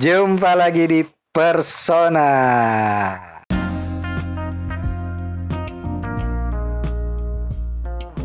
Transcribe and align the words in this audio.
Jumpa 0.00 0.56
lagi 0.56 0.88
di 0.88 1.04
Persona. 1.28 2.32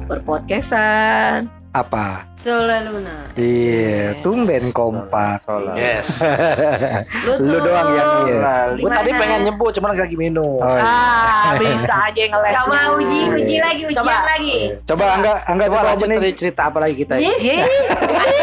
Berpodcastan 0.08 1.52
Apa? 1.76 2.32
Sola 2.40 2.80
Luna 2.80 3.28
Iya, 3.36 4.16
tumben 4.24 4.72
kompak. 4.72 5.44
Yes. 5.76 6.24
Lu 7.44 7.60
doang 7.60 7.92
yang 7.92 8.12
yes. 8.24 8.80
Gue 8.80 8.92
tadi 8.96 9.12
pengen 9.12 9.52
nyebut 9.52 9.76
cuman 9.76 10.00
lagi 10.00 10.16
minum. 10.16 10.64
Oh, 10.64 10.80
iya. 10.80 10.80
Ah 10.80 11.60
bisa 11.60 11.92
aja 12.08 12.24
ngeles 12.24 12.56
Coba 12.56 12.80
uji, 12.96 13.20
uji 13.36 13.56
lagi, 13.60 13.84
ujian 13.84 14.00
Coba. 14.00 14.24
lagi. 14.24 14.80
Coba 14.88 15.04
Angga, 15.20 15.34
Angga 15.44 15.66
Coba 15.68 15.92
coba 15.92 16.08
lanjut 16.08 16.36
cerita 16.40 16.72
apa 16.72 16.78
lagi 16.88 16.96
kita? 17.04 17.20
Ih, 17.20 17.36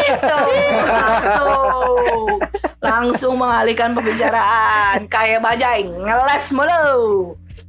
Gitu 0.05 0.37
Langsung 0.85 2.37
Langsung 2.83 3.39
mengalihkan 3.39 3.95
pembicaraan 3.95 5.07
Kayak 5.07 5.39
bajai 5.39 5.87
Ngeles 5.87 6.45
mulu 6.51 6.91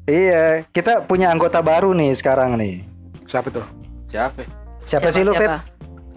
Iya, 0.05 0.69
kita 0.69 1.01
punya 1.09 1.33
anggota 1.33 1.65
baru 1.65 1.97
nih 1.97 2.13
sekarang 2.13 2.61
nih. 2.61 2.85
Siapa 3.25 3.49
tuh? 3.49 3.65
Siapa? 4.05 4.45
Siapa, 4.85 5.09
sih 5.09 5.25
lu, 5.25 5.33
Feb? 5.33 5.49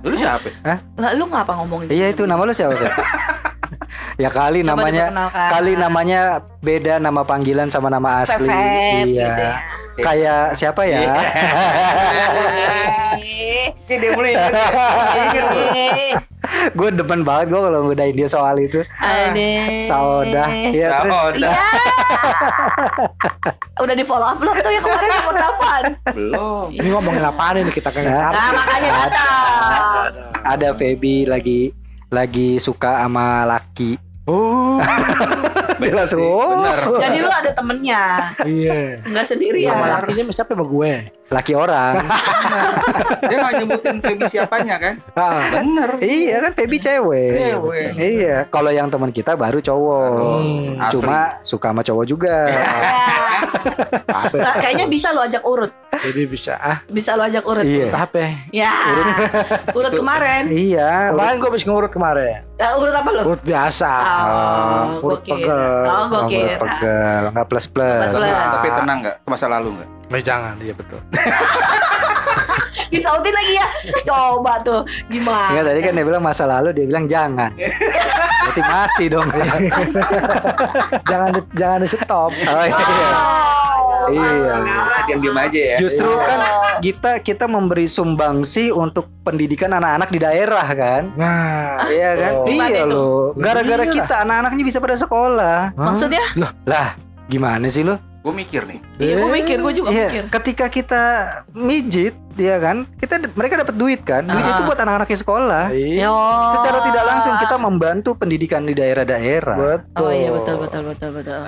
Dulu 0.03 0.15
siapa? 0.19 0.51
Lah 0.99 1.15
lu 1.15 1.23
ngapa 1.31 1.55
ngomongin 1.55 1.87
Iya 1.87 2.11
itu 2.11 2.27
nama 2.27 2.43
lu 2.43 2.51
siapa, 2.51 2.75
Feb? 2.75 2.91
ya 4.23 4.29
kali 4.29 4.61
Coba 4.61 4.69
namanya 4.75 5.05
kali 5.49 5.71
namanya 5.73 6.19
beda 6.59 6.97
nama 6.97 7.21
panggilan 7.21 7.67
sama 7.67 7.87
nama 7.87 8.21
asli. 8.21 8.43
Feb, 8.43 9.07
iya. 9.07 9.07
gitu 9.07 9.41
ya. 9.41 9.55
Kayak 9.97 10.53
siapa 10.53 10.85
ya? 10.85 10.99
Eh, 13.87 13.87
Dia 13.87 14.11
mulai 14.13 14.35
eh, 15.73 16.11
gue 16.69 16.89
demen 16.91 17.21
banget 17.23 17.45
gue 17.49 17.57
kalau 17.57 17.79
ngudain 17.83 18.13
dia 18.13 18.27
soal 18.27 18.55
itu. 18.57 18.81
Ade. 18.97 19.79
Saudah. 19.79 20.47
Iya, 20.51 20.87
terus 21.01 21.39
Iya. 21.39 21.51
Udah 23.77 23.93
di 23.93 24.03
follow 24.03 24.25
up 24.25 24.37
belum 24.37 24.53
tuh 24.55 24.69
yang 24.69 24.81
kemarin 24.81 25.09
nomor 25.09 25.33
telepon? 25.33 25.83
Belum. 26.13 26.65
Ini 26.71 26.87
ngomongin 26.89 27.23
apaan 27.23 27.55
ini 27.57 27.71
kita 27.71 27.89
kagak 27.89 28.07
Nah. 28.07 28.27
ngerti. 28.27 28.37
Nah 28.37 28.49
makanya 28.53 28.89
datang. 28.91 30.09
ada 30.45 30.69
Feby 30.71 31.25
lagi 31.25 31.73
lagi 32.07 32.55
suka 32.59 33.03
sama 33.03 33.43
laki. 33.43 33.99
Oh, 34.27 34.75
Dia 35.79 35.93
langsung, 35.93 36.19
oh, 36.19 36.59
bener. 36.59 36.99
Jadi 36.99 37.17
lu 37.23 37.31
ada 37.31 37.51
temennya, 37.55 38.03
iya. 38.43 38.99
enggak 39.07 39.23
sendirian. 39.23 39.71
Sama 39.71 39.87
lakinya 39.87 40.23
sama 40.27 40.33
siapa 40.35 40.51
sama 40.57 40.65
gue? 40.67 40.93
laki 41.27 41.53
orang. 41.59 41.99
Dia 43.27 43.35
nggak 43.35 43.53
nyebutin 43.59 43.97
Feby 43.99 44.25
siapanya 44.31 44.75
kan? 44.79 44.95
Ah, 45.11 45.59
Bener. 45.59 45.89
iya 45.99 46.39
kan 46.39 46.51
Feby 46.55 46.77
cewek. 46.79 47.35
Cewek. 47.35 47.89
Iya, 47.99 48.37
kalau 48.47 48.71
yang 48.71 48.87
teman 48.87 49.11
kita 49.11 49.35
baru 49.35 49.59
cowok. 49.59 50.11
Hmm, 50.39 50.79
asli. 50.79 50.93
Cuma 50.95 51.19
suka 51.43 51.67
sama 51.75 51.81
cowok 51.83 52.05
juga. 52.07 52.37
Nah, 54.17 54.55
kayaknya 54.57 54.89
bisa 54.89 55.13
lo 55.13 55.21
ajak 55.21 55.45
urut. 55.45 55.69
Jadi 55.89 56.21
bisa 56.25 56.53
ah, 56.55 56.77
Bisa 56.85 57.15
lo 57.15 57.23
ajak 57.23 57.41
urut. 57.41 57.63
Iya. 57.63 57.89
apa? 57.89 58.19
Ya. 58.51 58.71
Urut 59.71 59.91
kemarin. 59.91 60.43
iya. 60.47 61.09
Kemarin 61.09 61.35
gue 61.37 61.49
habis 61.49 61.63
ngurut 61.63 61.89
kemarin. 61.89 62.43
Eh, 62.55 62.71
urut 62.75 62.91
apa 62.91 63.09
lo? 63.11 63.21
Urut 63.25 63.41
biasa. 63.41 63.91
Oh, 64.27 64.85
urut 65.01 65.21
gokil. 65.21 65.41
pegel. 65.41 65.57
Oh, 65.83 65.93
Oh, 65.93 66.05
gokil. 66.07 66.47
pegel, 66.57 67.23
nggak 67.31 67.47
plus 67.47 67.65
plus. 67.65 68.01
Plus 68.03 68.13
plus. 68.13 68.35
Tapi 68.53 68.67
tenang 68.73 68.97
nggak? 69.01 69.15
Ke 69.19 69.29
masa 69.29 69.45
lalu 69.47 69.69
nggak? 69.73 69.89
Eh, 70.07 70.23
jangan, 70.23 70.55
iya 70.59 70.71
betul. 70.71 70.99
Disautin 72.87 73.33
lagi 73.33 73.53
ya. 73.55 73.67
Coba 74.03 74.59
tuh 74.61 74.81
gimana? 75.07 75.51
Enggak 75.51 75.65
tadi 75.69 75.79
kan 75.81 75.91
dia 75.93 76.05
bilang 76.05 76.23
masa 76.23 76.43
lalu, 76.45 76.69
dia 76.71 76.85
bilang 76.85 77.05
jangan. 77.05 77.51
Berarti 77.53 78.61
masih 78.63 79.05
dong. 79.11 79.27
jangan 81.03 81.29
di, 81.35 81.41
jangan 81.53 81.77
di 81.83 81.87
stop. 81.89 82.31
Oh 82.31 82.63
iya. 82.63 82.77
Oh, 82.77 83.55
Iya. 84.07 84.55
Diam-diam 85.03 85.35
aja 85.35 85.59
ya. 85.75 85.77
Justru 85.79 86.07
kan 86.07 86.39
kita 86.79 87.19
kita 87.19 87.43
memberi 87.43 87.91
sumbangsi 87.91 88.71
untuk 88.71 89.11
pendidikan 89.23 89.75
anak-anak 89.75 90.07
di 90.07 90.19
daerah 90.19 90.67
kan. 90.71 91.11
Nah, 91.19 91.91
Iya 91.91 92.11
kan? 92.15 92.31
Oh. 92.39 92.47
Iya 92.47 92.83
loh. 92.87 93.35
Gara-gara 93.35 93.83
Iya. 93.83 93.91
kita 93.91 94.23
anak-anaknya 94.23 94.63
bisa 94.63 94.79
pada 94.79 94.95
sekolah. 94.95 95.75
Maksudnya? 95.75 96.23
Lah, 96.63 96.95
gimana 97.27 97.67
sih 97.67 97.83
lo? 97.83 97.99
Gue 98.23 98.31
mikir 98.35 98.67
nih. 98.67 98.79
Iya, 98.99 99.13
gue 99.19 99.31
mikir, 99.33 99.57
gue 99.59 99.73
juga 99.75 99.89
mikir. 99.91 100.23
Iya, 100.23 100.31
ketika 100.31 100.65
kita 100.67 101.03
mijit, 101.51 102.15
ya 102.37 102.57
kan? 102.57 102.85
Kita 102.95 103.17
mereka 103.33 103.59
dapat 103.59 103.75
duit 103.75 104.01
kan? 104.01 104.23
Duit 104.23 104.39
Ah. 104.39 104.53
itu 104.53 104.61
buat 104.63 104.77
anak-anaknya 104.77 105.17
sekolah. 105.17 105.65
Iya. 105.69 106.07
Yo. 106.07 106.15
Secara 106.51 106.77
tidak 106.81 107.03
langsung 107.03 107.33
kita 107.35 107.55
membantu 107.57 108.15
pendidikan 108.15 108.63
di 108.63 108.73
daerah-daerah. 108.73 109.57
Betul. 109.57 110.01
Oh 110.01 110.11
iya 110.11 110.29
betul 110.29 110.55
betul 110.59 110.81
betul 110.87 111.09
betul. 111.11 111.41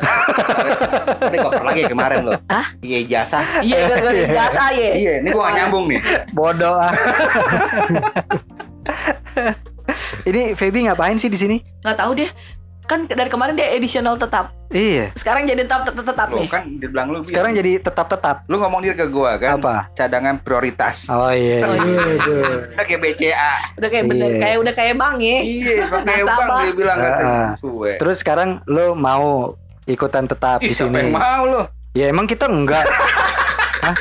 Tadi 1.22 1.38
koper 1.38 1.64
lagi 1.64 1.84
kemarin 1.86 2.20
loh. 2.24 2.40
Hah? 2.48 2.66
Iya 2.80 3.00
jasa. 3.06 3.40
Iya 3.60 3.78
gara-gara 3.88 4.14
jasa 4.28 4.64
ya. 4.72 4.92
Iya, 4.94 5.12
ini 5.20 5.30
gue 5.30 5.40
gak 5.40 5.56
nyambung 5.56 5.86
nih. 5.88 6.00
Bodoh 6.32 6.76
ah. 6.76 6.92
Ini 10.22 10.54
Feby 10.54 10.86
ngapain 10.86 11.18
sih 11.18 11.28
di 11.28 11.40
sini? 11.40 11.58
Nggak 11.82 11.98
tahu 11.98 12.12
deh. 12.16 12.30
Kan 12.90 13.06
dari 13.06 13.30
kemarin 13.30 13.54
dia 13.54 13.70
additional 13.70 14.18
tetap. 14.18 14.50
Iya. 14.68 15.14
Sekarang 15.14 15.46
jadi 15.46 15.62
tetap 15.62 15.86
tetap, 15.86 16.02
tetap 16.04 16.28
Lo 16.28 16.42
nih. 16.42 16.50
kan 16.50 16.66
dia 16.74 16.90
bilang 16.90 17.08
lu. 17.08 17.22
Sekarang 17.22 17.54
jadi 17.54 17.78
tetap-tetap. 17.78 18.50
lu 18.50 18.58
ngomong 18.58 18.82
dia 18.82 18.94
ke 18.94 19.06
gua 19.06 19.38
kan. 19.38 19.58
Apa? 19.58 19.94
Cadangan 19.94 20.42
prioritas. 20.42 21.06
Oh 21.08 21.30
iya. 21.30 21.64
Oh, 21.64 21.74
iya. 21.76 22.02
Iya, 22.18 22.42
Udah 22.72 22.84
kayak 22.84 23.00
BCA. 23.00 23.54
Udah 23.78 23.90
kayak 23.90 24.06
bener, 24.06 24.28
Iya. 24.28 24.40
kayak 24.40 24.58
udah 24.58 24.74
kayak 24.74 24.96
bang 24.98 25.16
ya. 25.20 25.38
Iya, 25.40 25.76
kayak 26.02 26.26
bang 26.28 26.50
dia 26.60 26.74
bilang 26.74 26.98
kan. 26.98 27.14
Ah. 27.16 27.50
Suwe. 27.56 27.94
Terus 27.96 28.18
sekarang 28.18 28.50
lo 28.66 28.94
mau 28.94 29.54
ikutan 29.86 30.26
tetap 30.26 30.58
di 30.60 30.70
Ih, 30.70 30.74
siapa 30.74 30.90
sini? 30.92 30.98
yang 31.04 31.14
mau 31.14 31.42
lu? 31.46 31.62
Ya 31.92 32.06
emang 32.08 32.26
kita 32.26 32.46
enggak. 32.46 32.86
Hah? 33.90 33.98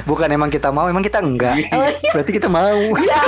Bukan 0.08 0.28
emang 0.28 0.48
kita 0.48 0.72
mau, 0.72 0.88
emang 0.88 1.04
kita 1.04 1.20
enggak. 1.20 1.56
Oh, 1.70 1.84
iya. 1.84 2.10
Berarti 2.12 2.32
kita 2.32 2.48
mau. 2.48 2.80
Ya. 2.96 3.20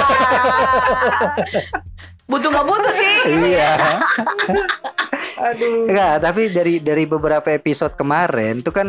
butuh 2.24 2.48
nggak 2.48 2.64
butuh 2.64 2.94
sih. 2.94 3.16
iya. 3.52 4.00
Aduh. 5.42 5.90
Enggak, 5.90 6.14
tapi 6.22 6.42
dari 6.48 6.80
dari 6.80 7.04
beberapa 7.04 7.52
episode 7.52 7.92
kemarin 7.92 8.64
tuh 8.64 8.72
kan 8.72 8.88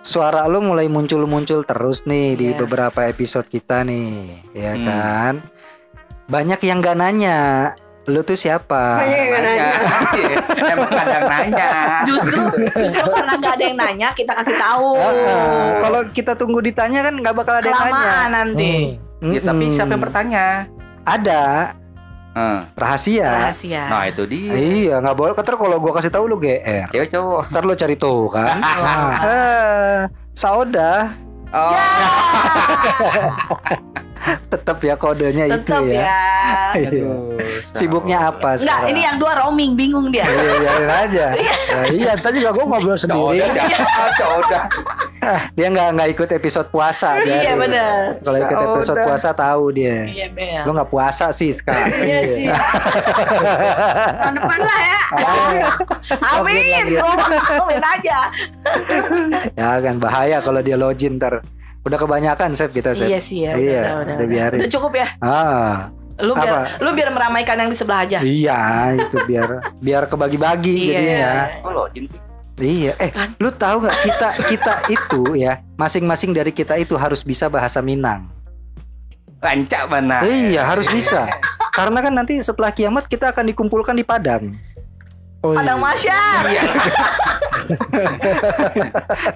suara 0.00 0.48
lo 0.48 0.58
mulai 0.58 0.88
muncul-muncul 0.88 1.62
terus 1.62 2.08
nih 2.08 2.34
di 2.34 2.46
Yes. 2.50 2.58
beberapa 2.58 3.06
episode 3.06 3.46
kita 3.46 3.84
nih, 3.84 4.42
ya 4.56 4.72
Hmm. 4.74 4.84
kan? 4.86 5.34
Banyak 6.26 6.60
yang 6.62 6.78
gak 6.78 6.96
nanya, 6.96 7.38
lu 8.08 8.20
tuh 8.22 8.32
siapa? 8.32 9.04
Banyak 9.04 9.18
yang 9.18 9.30
nanya. 9.36 9.68
Iya, 10.16 10.36
Emang 10.72 10.90
kadang 10.90 11.24
nanya. 11.26 11.68
Justru 12.08 12.38
justru 12.80 13.06
karena 13.06 13.32
nggak 13.36 13.52
ada 13.52 13.64
yang 13.64 13.76
nanya 13.76 14.08
kita 14.16 14.32
kasih 14.32 14.56
tahu. 14.56 14.96
Ah, 14.96 15.68
Kalau 15.78 16.00
kita 16.10 16.32
tunggu 16.32 16.60
ditanya 16.60 17.04
kan 17.04 17.14
nggak 17.14 17.34
bakal 17.36 17.60
ada 17.60 17.68
yang 17.68 17.76
nanya. 17.76 17.92
Kelamaan 17.92 18.28
nanti. 18.32 18.72
Hmm. 19.20 19.30
Ya, 19.30 19.40
tapi 19.44 19.64
siapa 19.68 19.90
yang 19.92 20.02
bertanya? 20.02 20.46
Ada 21.04 21.76
Eh, 22.30 22.60
rahasia. 22.72 23.50
Rahasia. 23.50 23.90
Nah 23.90 24.06
itu 24.06 24.22
dia. 24.22 24.54
Iya, 24.54 24.94
nggak 25.02 25.16
boleh. 25.18 25.34
Ntar 25.34 25.58
kalau 25.58 25.82
gua 25.82 25.92
kasih 25.92 26.14
tahu 26.14 26.30
lu 26.30 26.38
GR. 26.38 26.86
Cewek 26.88 27.10
cowok. 27.10 27.50
Ntar 27.50 27.62
lu 27.66 27.74
cari 27.74 27.94
tuh 27.98 28.30
kan. 28.30 28.54
Eh, 29.26 29.98
saudah 30.32 31.10
Oh, 31.50 31.74
tetap 34.46 34.78
ya 34.80 34.94
kodenya 34.94 35.44
Tetap 35.48 35.82
itu 35.82 35.94
ya. 35.94 36.02
ya. 36.02 36.18
Iya. 36.80 37.12
Sibuknya 37.60 38.18
apa 38.26 38.54
Enggak, 38.54 38.62
sekarang? 38.62 38.90
ini 38.90 39.00
yang 39.02 39.16
dua 39.18 39.32
roaming 39.38 39.72
bingung 39.74 40.06
dia. 40.08 40.22
Iya, 40.24 40.52
biarin 40.56 40.90
aja. 40.90 41.26
Nah, 41.70 41.86
iya, 41.86 42.12
tadi 42.14 42.42
juga 42.42 42.50
gue 42.52 42.64
ngobrol 42.66 42.98
sendiri. 43.00 43.38
Sauda 43.40 43.46
siapa? 43.48 44.04
Sauda. 44.18 44.60
Dia 45.52 45.66
nggak 45.68 45.88
nggak 45.94 46.08
ikut 46.10 46.28
episode 46.32 46.68
puasa. 46.68 47.14
Iya 47.16 47.24
biarin. 47.54 47.56
benar. 47.60 47.98
Kalau 48.18 48.38
ikut 48.38 48.56
episode 48.74 48.98
puasa 49.00 49.28
tahu 49.30 49.64
dia. 49.70 49.96
Iya 50.04 50.26
benar. 50.30 50.62
Lu 50.66 50.70
nggak 50.72 50.90
puasa 50.90 51.26
sih 51.30 51.50
sekarang. 51.50 51.90
Iya 52.00 52.18
sih. 52.26 52.44
Tahun 54.16 54.34
depan 54.34 54.58
lah 54.60 54.80
ya. 54.80 55.00
Amin. 56.34 56.84
Amin 56.98 57.82
aja. 57.82 58.18
ya 59.54 59.70
kan 59.78 59.96
bahaya 59.96 60.38
kalau 60.40 60.60
dia 60.60 60.74
login 60.74 61.16
ntar. 61.16 61.42
Udah 61.80 61.96
kebanyakan 61.96 62.52
Sep 62.52 62.70
kita 62.70 62.92
Sep. 62.92 63.08
Iya 63.08 63.20
sih 63.20 63.38
ya. 63.42 63.52
Iya, 63.54 63.80
udah, 63.80 63.94
udah, 63.96 64.14
udah 64.14 64.26
biarin. 64.28 64.58
Udah 64.60 64.70
cukup 64.70 64.92
ya. 64.94 65.08
Ah, 65.18 65.88
Lu 66.20 66.36
biar 66.36 66.52
Apa? 66.52 66.84
lu 66.84 66.92
biar 66.92 67.08
meramaikan 67.08 67.56
yang 67.56 67.72
di 67.72 67.76
sebelah 67.80 68.04
aja. 68.04 68.20
iya 68.20 68.92
itu 68.92 69.16
biar 69.24 69.72
biar 69.80 70.04
kebagi-bagi 70.04 70.76
Iya. 70.86 70.92
jadinya. 70.92 71.32
Oh 71.64 71.72
lo 71.72 71.84
jin 71.88 72.04
sih. 72.04 72.20
Iya, 72.60 72.92
eh, 73.00 73.08
Kan? 73.08 73.32
lu 73.40 73.48
tahu 73.48 73.80
nggak 73.80 73.98
kita 74.04 74.28
kita 74.44 74.72
itu 74.92 75.22
ya 75.34 75.64
masing-masing 75.80 76.36
dari 76.36 76.52
kita 76.52 76.76
itu 76.76 76.92
harus 76.92 77.24
bisa 77.24 77.48
bahasa 77.48 77.80
Minang. 77.80 78.28
Lancak 79.40 79.88
mana? 79.88 80.20
Iya, 80.20 80.68
harus 80.68 80.84
bisa. 80.86 81.24
Karena 81.72 82.04
kan 82.04 82.12
nanti 82.12 82.36
setelah 82.36 82.68
kiamat 82.68 83.08
kita 83.08 83.32
akan 83.32 83.48
dikumpulkan 83.48 83.96
di 83.96 84.04
Padang. 84.04 84.52
Oh, 85.40 85.56
iya. 85.56 85.64
Padang 85.64 85.80
Masyar. 85.80 86.42
Iya. 86.44 86.62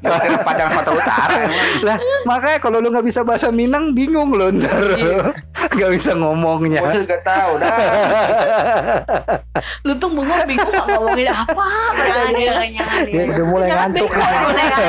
Padang 0.01 0.41
Padang 0.43 0.69
Sumatera 0.71 0.95
Utara. 0.95 1.37
Lah, 1.83 1.97
makanya 2.25 2.59
kalau 2.59 2.79
lu 2.79 2.89
nggak 2.91 3.07
bisa 3.07 3.21
bahasa 3.23 3.49
Minang 3.49 3.93
bingung 3.93 4.33
lu 4.33 4.51
ntar. 4.57 4.83
Iya. 4.95 5.33
Gak 5.75 5.91
bisa 5.91 6.13
ngomongnya. 6.13 6.79
Gua 6.79 6.93
juga 6.93 7.17
tahu 7.25 7.51
dah. 7.57 7.77
Lu 9.83 9.93
tuh 9.97 10.09
bengong 10.13 10.45
bingung 10.45 10.71
gak 10.71 10.87
ngomongin 10.87 11.29
apa. 11.33 11.67
Dia 12.31 13.23
udah 13.27 13.47
mulai 13.49 13.69
ngantuk. 13.73 14.07
bingung. 14.13 14.43
Boleh 14.45 14.67
kan? 14.69 14.85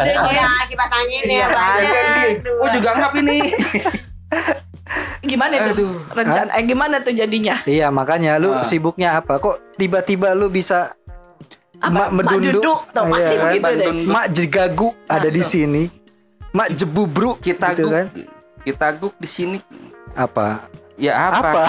Udah 0.00 0.22
Udah 0.30 0.50
kipas 0.70 0.90
angin 0.94 1.22
Iya, 1.26 1.38
ya 1.38 1.46
banyak. 1.50 1.90
Ganti. 1.92 2.28
Gua 2.46 2.68
juga 2.72 2.90
ngap 2.96 3.12
ini. 3.18 3.38
Gimana 5.20 5.54
tuh? 5.70 5.74
Aduh. 5.76 5.94
Rencana 6.10 6.50
eh 6.56 6.64
gimana 6.64 6.96
tuh 6.98 7.14
jadinya? 7.14 7.62
Iya 7.62 7.92
makanya 7.92 8.40
lu 8.42 8.58
Ah. 8.58 8.64
sibuknya 8.64 9.20
apa? 9.20 9.38
Kok 9.38 9.76
tiba-tiba 9.76 10.34
lu 10.34 10.50
bisa? 10.50 10.96
Mak 11.80 12.08
medunduk. 12.12 12.60
duduk 12.60 12.80
tuh 12.92 13.04
pasti 13.08 13.32
Iya 13.32 13.40
kan? 13.40 13.52
begitu 13.56 13.70
deh. 13.72 13.92
Mak 14.04 14.26
jegagu 14.30 14.88
ada 15.06 15.28
di 15.28 15.42
sini. 15.42 15.82
Mak 16.50 16.68
jebubruk 16.74 17.40
Kita 17.40 17.72
gitu 17.72 17.88
guk, 17.88 17.92
kan. 17.94 18.06
kita 18.60 18.86
guk 18.98 19.14
di 19.16 19.28
sini. 19.28 19.58
Apa? 20.12 20.68
Ya 21.00 21.16
apa? 21.16 21.40
Apa? 21.40 21.62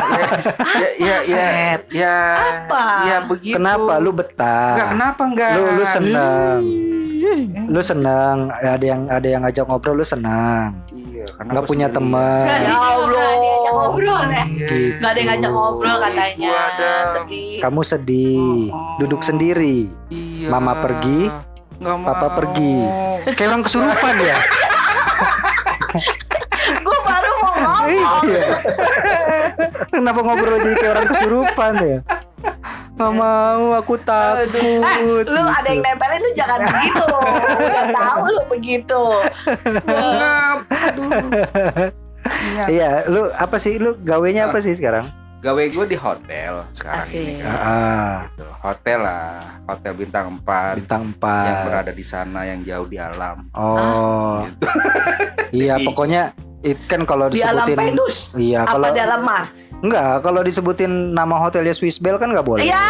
Ya 0.75 0.89
ya 0.99 1.17
ya 1.23 1.39
ya, 1.47 1.47
ya, 1.87 2.15
Apa? 2.35 2.83
ya 3.07 3.17
begitu. 3.23 3.55
Kenapa 3.55 3.93
lu 3.97 4.11
betah? 4.11 4.75
Enggak 4.75 4.89
kenapa 4.91 5.21
enggak? 5.23 5.51
Lu 5.55 5.63
lu 5.71 5.85
seneng. 5.87 6.59
Lu 7.71 7.79
seneng 7.79 8.37
ada 8.51 8.81
yang 8.81 9.01
ada 9.07 9.27
yang 9.29 9.41
ngajak 9.45 9.63
ngobrol 9.63 9.95
lu 9.95 10.03
seneng. 10.03 10.75
Iya, 11.21 11.29
karena 11.37 11.51
Nggak 11.53 11.65
punya 11.67 11.87
teman. 11.87 12.45
Ya 12.49 12.73
Allah. 12.73 13.29
Diajak 13.31 13.73
ngobrol 13.75 14.23
ya. 14.25 14.43
Iya. 14.43 14.97
Gak 14.97 15.05
ada 15.05 15.19
yang 15.19 15.29
ngajak 15.29 15.51
ngobrol 15.51 15.97
katanya. 16.01 16.57
Sedih. 17.07 17.59
Kamu 17.61 17.81
sedih, 17.83 18.57
Oh. 18.67 18.97
duduk 18.97 19.21
sendiri. 19.21 19.77
Iya. 20.09 20.47
Mama 20.49 20.73
pergi, 20.75 21.29
Nggak 21.77 21.97
papa 22.01 22.27
mau. 22.27 22.35
pergi. 22.35 22.73
Kayak 23.31 23.49
orang 23.51 23.63
kesurupan 23.63 24.15
ya. 24.19 24.37
Gue 26.81 26.97
baru 27.03 27.31
mau 27.37 27.53
ngomong. 27.53 28.23
Iya. 28.25 28.41
Kenapa 29.93 30.19
ngobrol 30.19 30.57
jadi 30.59 30.75
kayak 30.75 30.93
orang 30.95 31.07
kesurupan 31.07 31.73
ya? 31.77 31.99
Gak 32.91 33.13
mau, 33.13 33.73
aku 33.73 33.97
takut. 33.97 34.49
Eh, 34.51 34.77
lu 35.23 35.41
ada 35.41 35.65
yang 35.65 35.81
gitu. 35.81 35.89
nempelin 35.89 36.19
lu 36.21 36.31
jangan 36.33 36.59
begitu. 36.61 37.05
Udah 37.57 37.85
tahu 37.91 38.23
lu 38.29 38.43
begitu. 38.47 39.03
Ngap. 39.81 40.57
Aduh. 40.91 41.09
Iya. 42.67 43.07
Lu 43.07 43.31
apa 43.31 43.57
sih? 43.57 43.77
Lu 43.77 43.97
gawenya 43.97 44.49
apa 44.49 44.59
sih 44.59 44.71
sekarang? 44.71 45.09
Gawe 45.41 45.57
gue 45.57 45.85
di 45.89 45.97
hotel 45.97 46.69
sekarang 46.69 47.01
Asik. 47.01 47.17
ini 47.17 47.41
kan. 47.41 47.49
Ah, 47.49 48.15
Gitu. 48.29 48.45
Hotel 48.61 48.99
lah, 49.01 49.25
hotel 49.65 49.93
bintang 49.97 50.25
4 50.37 50.77
bintang 50.77 51.03
yang 51.09 51.17
4. 51.17 51.65
berada 51.65 51.91
di 51.91 52.05
sana 52.05 52.45
yang 52.45 52.61
jauh 52.61 52.85
di 52.85 53.01
alam. 53.01 53.49
Oh. 53.51 54.45
Gitu. 54.45 54.65
Iya, 55.51 55.83
pokoknya 55.83 56.31
it 56.61 56.79
kan 56.87 57.03
kalau 57.03 57.27
Di 57.27 57.43
alam 57.43 57.67
disebutin 57.67 57.75
Venus. 57.91 58.39
Iya, 58.39 58.63
Apa 58.63 58.71
kalau 58.71 58.87
di 58.87 59.01
alam 59.01 59.19
Mars? 59.19 59.75
enggak, 59.81 60.13
kalau 60.21 60.41
disebutin 60.41 61.11
nama 61.11 61.35
hotelnya 61.35 61.75
Swiss 61.75 61.99
Bell 61.99 62.15
kan 62.15 62.31
nggak 62.31 62.45
boleh. 62.45 62.63
Iya. 62.63 62.87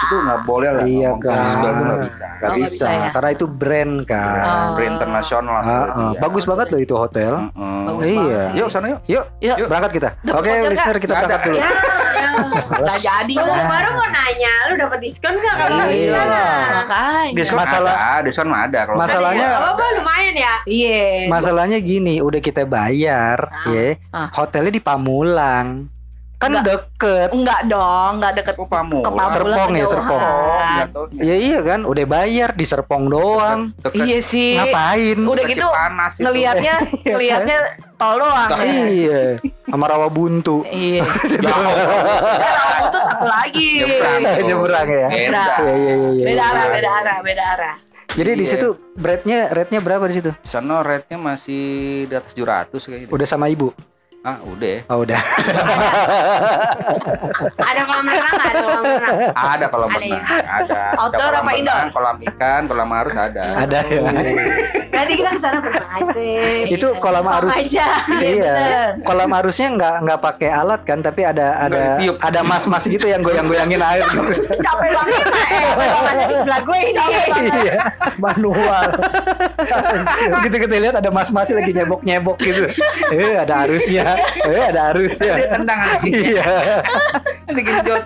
Itu 0.00 0.14
nggak 0.16 0.40
boleh 0.42 0.70
lah. 0.70 0.84
Iya, 0.84 1.10
kan. 1.16 1.42
Tuh 1.44 1.70
nggak 1.74 2.00
bisa. 2.04 2.24
Nggak 2.28 2.48
Oh, 2.48 2.48
nggak 2.48 2.58
bisa, 2.60 2.74
bisa 2.78 2.86
ya? 2.88 3.08
karena 3.10 3.30
itu 3.30 3.46
brand 3.46 3.94
kan. 4.04 4.36
Oh. 4.38 4.68
Brand 4.74 4.94
internasional 4.94 5.52
langsung 5.54 5.74
ah. 5.76 6.12
Bagus 6.14 6.44
banget 6.44 6.66
loh 6.68 6.80
itu 6.80 6.94
hotel. 6.94 7.32
Heeh. 7.48 7.80
Bagus 7.84 8.04
Iya. 8.04 8.38
sih. 8.44 8.52
Yuk 8.56 8.68
sana 8.68 8.86
yuk. 8.88 9.00
Yuk, 9.06 9.24
Yuk. 9.40 9.66
berangkat 9.66 9.90
kita. 9.92 10.08
Dapet 10.20 10.38
Oke, 10.38 10.50
voucher 10.50 10.70
listener 10.70 10.96
kita 10.98 11.12
ada. 11.12 11.18
berangkat 11.20 11.40
dulu. 11.44 11.58
Ya. 11.58 11.68
Gak 12.68 13.00
jadi 13.00 13.34
dah. 13.34 13.66
baru 13.66 13.90
mau 13.92 14.08
nanya, 14.08 14.52
lu 14.68 14.74
dapat 14.76 14.98
diskon 15.00 15.34
nggak 15.34 15.54
kalau 15.56 15.74
Iya. 15.80 15.88
di 15.88 16.08
sana? 16.08 16.42
Makanya. 16.76 17.34
Diskon 17.34 17.58
Masalah- 17.58 17.98
ada, 17.98 18.22
diskon 18.22 18.46
mah 18.46 18.60
ada. 18.62 18.80
Kalau 18.84 18.98
Masalahnya- 18.98 19.56
Apa 19.64 19.84
lumayan 19.96 20.34
ya? 20.36 20.54
Iya. 20.62 21.26
Masalahnya 21.26 21.78
gini, 21.80 22.20
udah 22.20 22.38
kita 22.38 22.62
bayar, 22.62 23.38
Ah. 23.42 23.66
ya. 23.66 23.98
Hotelnya 24.30 24.70
di 24.70 24.78
Pamulang. 24.78 25.90
Kan 26.38 26.54
Enggak. 26.54 26.64
deket. 26.70 27.28
Enggak 27.30 27.60
dong, 27.66 28.10
enggak 28.14 28.32
deket 28.36 28.54
Oh, 28.54 28.64
Pamulang. 28.64 29.02
ke 29.02 29.10
Pamulang 29.10 29.26
Serpong 29.28 29.70
ya. 29.74 29.86
Serpong. 29.86 30.22
Nggak 30.70 30.88
tahu. 30.88 31.04
Ya 31.12 31.34
iya 31.36 31.58
kan, 31.60 31.80
udah 31.82 32.04
bayar 32.06 32.50
di 32.52 32.62
Serpong 32.62 33.04
doang. 33.06 33.60
Dekat- 33.76 34.06
Iya 34.06 34.18
sih. 34.20 34.54
Ngapain? 34.54 35.18
Udah 35.18 35.44
gitu 35.44 35.66
Cipanas 35.66 36.12
itu. 36.14 36.22
ngelihatnya 36.22 36.74
ngelihatnya 37.10 37.58
tol 37.92 38.14
doang. 38.16 38.48
ya. 38.54 38.62
Iya, 38.86 39.22
sama 39.64 39.84
rawa 39.84 40.06
buntu. 40.06 40.62
Iya. 40.64 41.02
Ya, 42.38 42.54
itu 42.84 42.98
satu 43.00 43.26
lagi. 43.26 43.68
Nyebrang. 44.40 44.86
ya? 44.88 45.06
Beda. 45.08 45.42
Iya, 45.58 45.74
iya, 45.74 45.92
iya, 45.92 46.08
iya. 46.12 46.24
Beda 46.24 46.44
arah, 46.46 46.66
beda 46.68 46.90
arah, 46.94 47.16
beda 47.20 47.44
arah. 47.52 47.74
Jadi 48.10 48.30
di 48.32 48.40
Iya. 48.40 48.50
situ 48.52 48.68
rate-nya 48.94 49.38
rate-nya 49.48 49.80
berapa 49.80 50.04
di 50.06 50.14
situ? 50.14 50.30
Di 50.32 50.48
sana 50.48 50.80
rate-nya 50.80 51.18
masih 51.18 51.62
di 52.04 52.14
atas 52.14 52.32
700 52.32 52.78
kayaknya. 52.80 53.08
Udah 53.08 53.26
sama 53.26 53.46
ibu? 53.46 53.70
Ah, 54.28 54.36
udah. 54.44 54.76
Oh, 54.92 55.00
udah. 55.08 55.16
Ada 57.64 57.80
kolam 57.88 58.04
renang? 58.04 58.34
Ada 58.36 58.60
kolam 58.60 58.84
renang. 58.84 59.16
Ada 59.32 59.66
kolam 59.72 59.88
Ada 59.88 59.96
ya? 59.96 60.04
renang, 60.04 60.44
ada. 60.44 60.52
Ada 60.52 60.80
Outdoor 61.00 61.16
kolam 61.24 61.32
apa 61.32 61.48
renang, 61.48 61.56
indoor? 61.56 61.84
Kolam 61.96 62.16
ikan, 62.28 62.60
kolam 62.68 62.90
arus 62.92 63.16
ada. 63.16 63.44
Ada 63.64 63.78
ya. 63.88 64.00
Nanti 64.92 65.12
kita 65.16 65.30
ke 65.32 65.40
sana 65.40 65.58
berenang 65.64 65.92
aja. 65.96 66.20
Itu 66.68 66.86
kolam 67.00 67.24
arus. 67.24 67.56
aja. 67.56 67.88
Iya. 68.20 68.52
bener. 68.52 68.88
Kolam 69.00 69.30
arusnya 69.32 69.68
nggak 69.72 69.94
nggak 70.04 70.20
pakai 70.20 70.50
alat 70.52 70.80
kan, 70.84 70.98
tapi 71.00 71.24
ada 71.24 71.46
ada 71.56 71.82
ada 72.20 72.40
mas-mas 72.44 72.84
gitu 72.84 73.08
yang 73.08 73.24
goyang-goyangin 73.24 73.80
air 73.80 74.04
gitu. 74.04 74.28
Capek 74.60 74.90
banget. 74.92 75.24
Eh, 75.24 75.72
Kalau 75.88 76.02
masih 76.04 76.24
di 76.28 76.34
sebelah 76.36 76.60
gue 76.60 76.78
ini. 76.84 77.00
Iya. 77.64 77.74
Manual. 78.20 78.88
Begitu 80.36 80.56
kita 80.60 80.74
lihat 80.76 80.96
ada 81.00 81.08
mas-mas 81.08 81.48
lagi 81.48 81.72
nyebok-nyebok 81.72 82.36
gitu. 82.44 82.68
Eh 83.08 83.40
ada 83.40 83.64
arusnya. 83.64 84.17
Eh 84.44 84.62
ada 84.64 84.90
arusnya. 84.90 85.34
Dia 85.34 85.48
tendang 85.52 85.80
lagi. 85.80 86.10
Iya. 86.10 86.46
Digenjot. 87.56 88.02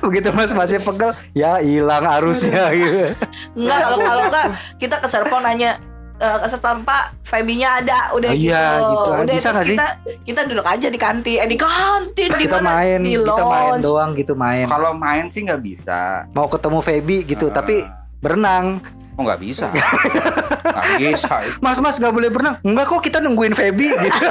Begitu 0.00 0.28
mas-masnya 0.30 0.78
pegel, 0.78 1.10
ya 1.32 1.58
hilang 1.58 2.04
arusnya 2.04 2.70
gitu. 2.72 3.14
Enggak 3.54 3.78
kalau 3.80 3.98
kalau 3.98 4.22
enggak 4.26 4.46
kita 4.76 4.96
ke 4.98 5.06
Serpong 5.06 5.42
nanya 5.42 5.78
eh, 6.18 6.36
ke 6.38 6.48
Pak 6.58 7.04
Feby-nya 7.24 7.82
ada 7.82 7.98
udah 8.12 8.30
Oh, 8.30 8.36
gitu. 8.36 8.46
iya, 8.46 8.64
gitu. 8.80 9.10
Udah 9.16 9.34
Bisa 9.34 9.48
nggak 9.50 9.64
sih? 9.64 9.74
kita 9.74 9.86
kita 10.22 10.40
duduk 10.46 10.66
aja 10.66 10.86
di 10.86 10.98
kantin. 10.98 11.36
Eh 11.38 11.48
di 11.48 11.58
kantin 11.58 12.30
di 12.30 12.44
Kita 12.44 12.58
mana? 12.58 12.68
main, 12.76 12.98
Di 13.00 13.10
kita 13.16 13.42
main 13.44 13.78
doang 13.80 14.10
gitu 14.14 14.32
main. 14.34 14.66
Kalau 14.66 14.90
main 14.92 15.26
sih 15.28 15.42
nggak 15.42 15.60
bisa. 15.60 16.26
Mau 16.30 16.46
ketemu 16.46 16.78
Feby 16.80 17.18
gitu, 17.26 17.46
Ah. 17.48 17.54
tapi 17.54 17.82
berenang. 18.18 18.78
Oh 19.22 19.30
nggak 19.30 19.38
bisa. 19.38 19.70
Nggak 19.70 20.86
bisa. 20.98 21.34
itu. 21.46 21.62
Mas 21.62 21.78
mas 21.78 21.94
nggak 22.02 22.10
boleh 22.10 22.26
berenang. 22.26 22.58
Enggak 22.66 22.90
kok 22.90 23.06
kita 23.06 23.22
nungguin 23.22 23.54
Feby 23.54 23.94
gitu. 23.94 24.26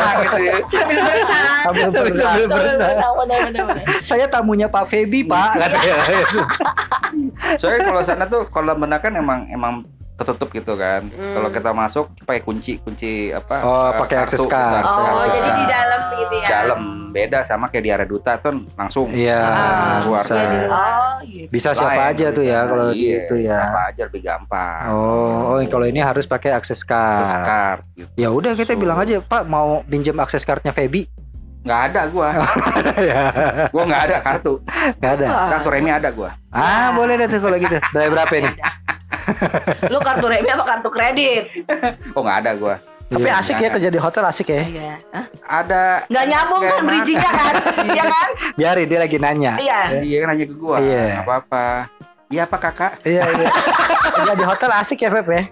Nah, 0.00 0.14
gitu 0.26 0.42
ya. 0.42 0.54
Sambil 0.66 0.98
berenang. 0.98 2.10
Sambil. 2.10 2.46
Saya 4.02 4.26
tamunya 4.26 4.66
Pak 4.66 4.90
Feby 4.90 5.22
pak 5.30 5.54
katanya. 5.54 5.94
Soalnya 7.54 7.80
kalau 7.86 8.02
sana 8.02 8.24
tuh 8.26 8.50
kalau 8.50 8.74
benar 8.74 8.98
kan 8.98 9.14
emang 9.14 9.46
emang 9.46 9.86
tertutup 10.20 10.48
gitu 10.50 10.72
kan. 10.74 11.08
Hmm. 11.08 11.32
Kalau 11.32 11.48
kita 11.48 11.70
masuk 11.72 12.04
pakai 12.20 12.40
kunci 12.40 12.76
kunci 12.76 13.10
apa? 13.30 13.56
Oh, 13.60 13.88
eh, 13.88 13.96
pakai 13.96 14.16
akses 14.20 14.44
card. 14.44 14.84
kartu 14.84 14.92
Oh, 14.94 15.08
akses 15.16 15.32
jadi 15.32 15.40
card. 15.42 15.56
di 15.56 15.64
dalam 15.66 16.00
gitu 16.12 16.34
ya. 16.36 16.48
dalam 16.50 16.80
beda 17.10 17.38
sama 17.42 17.66
kayak 17.66 17.82
di 17.82 17.90
area 17.90 18.04
duta 18.04 18.32
tuh 18.36 18.54
langsung 18.72 19.10
Iya, 19.10 19.40
Ah, 19.40 19.98
keluar. 19.98 20.20
bisa. 20.20 20.34
Oh, 20.68 21.14
gitu. 21.24 21.48
Bisa 21.48 21.68
siapa 21.72 21.96
Lain 21.98 22.10
aja 22.12 22.26
tuh 22.30 22.44
ya 22.44 22.60
kalau 22.62 22.86
Iya, 22.88 23.00
gitu 23.16 23.34
ya. 23.40 23.58
Siapa 23.58 23.80
aja 23.88 24.02
lebih 24.04 24.22
gampang. 24.22 24.82
Oh, 24.86 25.36
oh 25.50 25.64
kalau 25.64 25.86
ini 25.86 25.98
harus 25.98 26.22
pakai 26.24 26.52
akses 26.52 26.80
Akses 26.80 26.86
card. 26.86 27.44
card 27.44 27.80
gitu. 27.94 28.10
Ya 28.14 28.28
udah 28.28 28.52
kita 28.52 28.72
So. 28.72 28.78
bilang 28.78 28.98
aja, 28.98 29.18
Pak 29.18 29.42
mau 29.44 29.80
pinjam 29.82 30.14
akses 30.16 30.44
cardnya 30.44 30.70
Feby. 30.70 31.08
Nggak 31.60 31.80
ada 31.88 32.00
gua. 32.08 32.28
ya, 33.10 33.20
Gua 33.68 33.84
nggak 33.84 34.02
ada 34.02 34.16
kartu. 34.20 34.64
nggak 34.96 35.12
ada. 35.14 35.26
Kartu 35.50 35.68
remi 35.68 35.90
ada 35.90 36.08
gua. 36.08 36.30
Ah, 36.48 36.88
boleh 36.90 37.16
deh 37.16 37.26
tuh 37.26 37.36
kalau 37.38 37.56
gitu. 37.56 37.76
Bayar 37.90 38.10
berapa 38.10 38.34
ini? 38.34 38.50
Lu 39.86 39.98
kartu 39.98 40.26
remi 40.26 40.48
apa 40.48 40.64
kartu 40.64 40.88
kredit? 40.88 41.44
Oh 42.12 42.20
nggak 42.20 42.38
ada 42.40 42.52
gua. 42.54 42.76
Tapi 43.10 43.26
Iya. 43.26 43.42
asik 43.42 43.58
ya 43.58 43.68
kerja 43.68 43.90
di 43.90 43.98
hotel 43.98 44.22
asik 44.22 44.46
ya. 44.48 44.62
Iya. 44.62 44.92
Hah? 45.10 45.24
Ada. 45.42 46.06
Nggak 46.06 46.24
nyambung 46.26 46.62
kan 46.62 46.80
bridging-nya 46.80 47.30
kan? 47.32 47.54
Iya 47.90 48.04
kan? 48.06 48.28
Biarin 48.54 48.86
dia 48.86 48.98
lagi 49.00 49.16
nanya. 49.18 49.52
Iya. 49.58 49.80
Iya 49.98 50.16
kan 50.22 50.26
nanya 50.30 50.44
ke 50.46 50.54
gua. 50.54 50.76
Iya. 50.78 51.18
Apa-apa. 51.20 51.90
Iya 52.30 52.42
apa 52.46 52.56
kakak? 52.56 52.92
Iya 53.02 53.26
iya. 53.26 53.48
kerja 54.14 54.32
di 54.32 54.44
hotel 54.46 54.70
asik 54.72 54.98
ya 55.00 55.10
Feb 55.10 55.26
ya. 55.26 55.42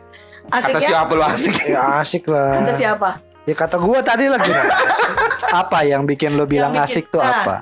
Asik 0.49 0.71
Kata 0.71 0.79
ya? 0.79 0.89
siapa 0.89 1.11
lu 1.11 1.23
asik? 1.25 1.55
Ya 1.75 1.83
asik 1.99 2.25
lah. 2.25 2.63
Kata 2.63 2.73
siapa? 2.79 3.11
Ya 3.43 3.55
kata 3.57 3.77
gua 3.77 3.99
tadi 4.01 4.31
lah 4.31 4.39
gimana? 4.39 4.75
Apa 5.65 5.83
yang 5.83 6.05
bikin 6.05 6.37
lo 6.37 6.45
bilang 6.45 6.71
bikin- 6.71 6.85
asik 6.85 7.05
tuh 7.09 7.19
nah. 7.19 7.43
apa? 7.43 7.57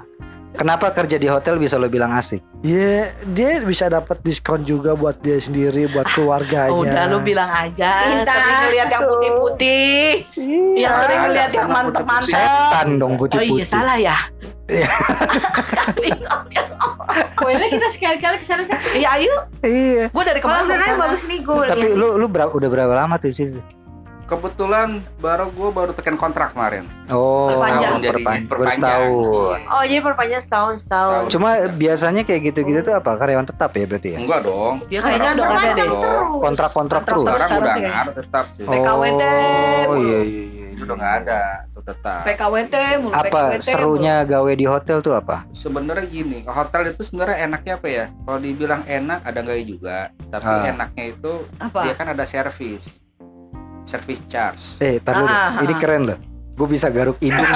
Kenapa 0.57 0.89
kerja 0.89 1.21
di 1.21 1.29
hotel 1.29 1.61
bisa 1.61 1.77
lo 1.77 1.85
bilang 1.87 2.17
asik? 2.17 2.41
Ya 2.65 3.13
dia 3.29 3.61
bisa 3.61 3.93
dapat 3.93 4.25
diskon 4.25 4.65
juga 4.65 4.97
buat 4.97 5.21
dia 5.21 5.37
sendiri, 5.37 5.85
buat 5.87 6.09
keluarganya. 6.17 6.73
Oh, 6.73 6.81
Udah 6.81 7.05
lu 7.13 7.21
bilang 7.21 7.53
aja. 7.53 8.09
Minta. 8.09 8.33
Sering 8.33 8.59
ngeliat 8.65 8.89
yang 8.89 9.03
putih-putih. 9.05 10.09
Iya. 10.33 10.81
Yang 10.81 10.95
sering 10.97 11.21
ngeliat 11.21 11.51
yang 11.53 11.69
mantep-mantep. 11.69 12.33
Setan 12.33 12.89
dong 12.97 13.15
Oh 13.15 13.21
putih-putih. 13.21 13.61
iya 13.61 13.67
salah 13.69 13.97
ya. 14.01 14.17
Boleh 17.37 17.69
kita 17.71 17.87
sekali-kali 17.93 18.37
ke 18.41 18.47
sana 18.49 18.65
sih. 18.65 18.75
Iya 18.97 19.09
ayo. 19.21 19.35
Iya. 19.61 20.05
Gue 20.11 20.25
dari 20.25 20.41
kemarin 20.41 20.67
mau 20.73 21.07
bagus 21.07 21.29
nih 21.29 21.45
gue. 21.45 21.67
Tapi 21.69 21.87
lu 21.93 22.17
lu 22.17 22.27
berapa 22.27 22.51
udah 22.51 22.71
berapa 22.73 22.93
lama 22.97 23.21
tuh 23.21 23.29
di 23.29 23.37
situ? 23.37 23.61
Kebetulan 24.27 24.89
baru 25.17 25.49
gue 25.49 25.69
baru 25.71 25.91
tekan 25.91 26.15
kontrak 26.15 26.51
kemarin. 26.51 26.85
Oh, 27.09 27.49
Perpanjang. 27.49 28.03
Perpanjang. 28.03 28.47
baru 28.47 28.63
setahun. 28.69 29.59
Oh 29.67 29.83
jadi 29.83 30.01
perpanjang 30.03 30.43
setahun 30.43 30.75
setahun. 30.83 31.23
Cuma 31.29 31.49
biasanya 31.69 32.23
kayak 32.23 32.41
gitu-gitu 32.45 32.83
tuh 32.83 32.95
apa 32.95 33.15
karyawan 33.15 33.47
tetap 33.47 33.71
ya 33.73 33.87
berarti 33.87 34.09
ya? 34.13 34.19
Enggak 34.19 34.41
dong. 34.43 34.75
Dia 34.87 35.01
kayaknya 35.01 35.31
udah 35.33 35.47
ada 35.49 35.71
deh. 35.73 35.87
dong. 35.87 36.29
Kontrak-kontrak 36.37 37.03
Kontrak 37.03 37.03
terus. 37.07 37.23
terus. 37.23 37.39
Sekarang 37.39 37.51
udah 37.57 37.75
nggak 37.77 37.97
ada 37.97 38.13
tetap. 38.13 38.45
sih. 38.53 38.65
PKWT. 38.67 39.23
Oh 39.87 39.97
iya 39.97 40.21
iya 40.21 40.45
iya. 40.45 40.65
Itu 40.69 40.85
udah 40.85 40.97
nggak 41.01 41.15
ada, 41.23 41.43
itu 41.65 41.81
tetap. 41.81 42.21
PKWT 42.23 42.75
mulu 43.01 43.15
Apa 43.15 43.25
PKWT 43.49 43.65
serunya 43.65 44.15
gawe 44.23 44.53
di 44.53 44.67
hotel 44.67 44.99
tuh 45.01 45.15
apa? 45.15 45.49
Sebenarnya 45.51 46.05
gini, 46.05 46.45
hotel 46.45 46.83
itu 46.91 47.01
sebenarnya 47.01 47.49
enaknya 47.49 47.73
apa 47.75 47.89
ya? 47.89 48.05
Kalau 48.13 48.39
dibilang 48.39 48.83
enak 48.85 49.25
ada 49.25 49.41
gaya 49.41 49.65
juga, 49.65 49.99
tapi 50.29 50.45
Ah. 50.45 50.69
enaknya 50.69 51.05
itu 51.11 51.33
mulu. 51.49 51.57
apa? 51.63 51.81
dia 51.81 51.95
kan 51.95 52.07
ada 52.11 52.25
servis, 52.27 53.01
service 53.87 54.23
charge. 54.27 54.61
Eh, 54.83 54.99
tar 55.01 55.23
dulu. 55.23 55.31
Ah, 55.31 55.63
Ini 55.63 55.75
ah. 55.75 55.79
keren 55.79 56.03
loh. 56.05 56.19
Gue 56.57 56.69
bisa 56.73 56.89
garuk 56.89 57.21
hidung. 57.21 57.45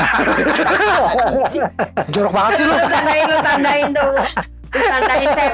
Jorok 2.14 2.32
banget 2.32 2.52
sih 2.60 2.64
lu. 2.68 2.74
Lu 2.76 2.86
tandain 2.86 3.26
lu 3.26 3.38
tandain 3.40 3.88
tuh. 3.90 4.12
Tandain 4.70 5.28
saya. 5.28 5.52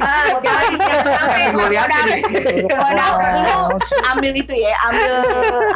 Ah, 0.00 0.26
jangan 0.38 0.70
jangan 0.74 1.00
sampai 1.04 1.42
Gue 1.44 1.52
gua 1.54 1.68
liatin 1.68 1.92
dapet. 1.94 2.08
nih. 2.08 2.22
Gua 2.66 2.90
dapet 2.90 3.32
lu. 3.36 3.60
ambil 4.06 4.32
itu 4.34 4.54
ya, 4.54 4.72
ambil 4.82 5.12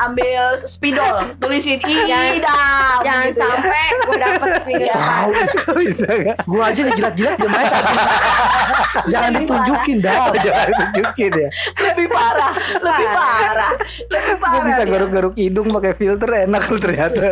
ambil 0.00 0.40
spidol, 0.58 1.16
tulisin 1.36 1.78
idam. 1.80 2.98
Jangan 3.00 3.26
gitu 3.26 3.38
ya. 3.38 3.44
sampai 3.44 3.84
gua 4.00 4.16
dapet 4.18 4.50
pinggir 4.64 4.88
Tahu. 4.88 5.30
bisa 5.78 6.08
gak? 6.08 6.36
Gua 6.44 6.62
aja 6.66 6.80
nih 6.80 6.94
jilat-jilat 6.94 7.34
dia 7.36 7.48
main. 7.48 7.72
Jangan 9.06 9.30
ditunjukin 9.36 9.96
dah. 10.00 10.16
Jangan 10.34 10.68
tunjukin 10.74 11.30
ya. 11.34 11.48
lebih 11.82 12.06
parah, 12.08 12.52
lebih 12.74 13.08
parah, 13.10 13.72
lebih 14.06 14.26
Gue 14.28 14.40
parah. 14.40 14.64
bisa 14.64 14.82
dia. 14.82 14.90
garuk-garuk 14.90 15.34
hidung 15.34 15.68
pakai 15.70 15.92
filter 15.92 16.30
enak 16.42 16.62
lu 16.66 16.78
ternyata. 16.78 17.24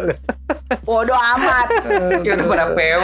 Bodoh 0.83 1.17
amat. 1.17 1.67
Ya 2.23 2.33
udah 2.35 2.47
pada 2.47 2.65
PW. 2.71 3.03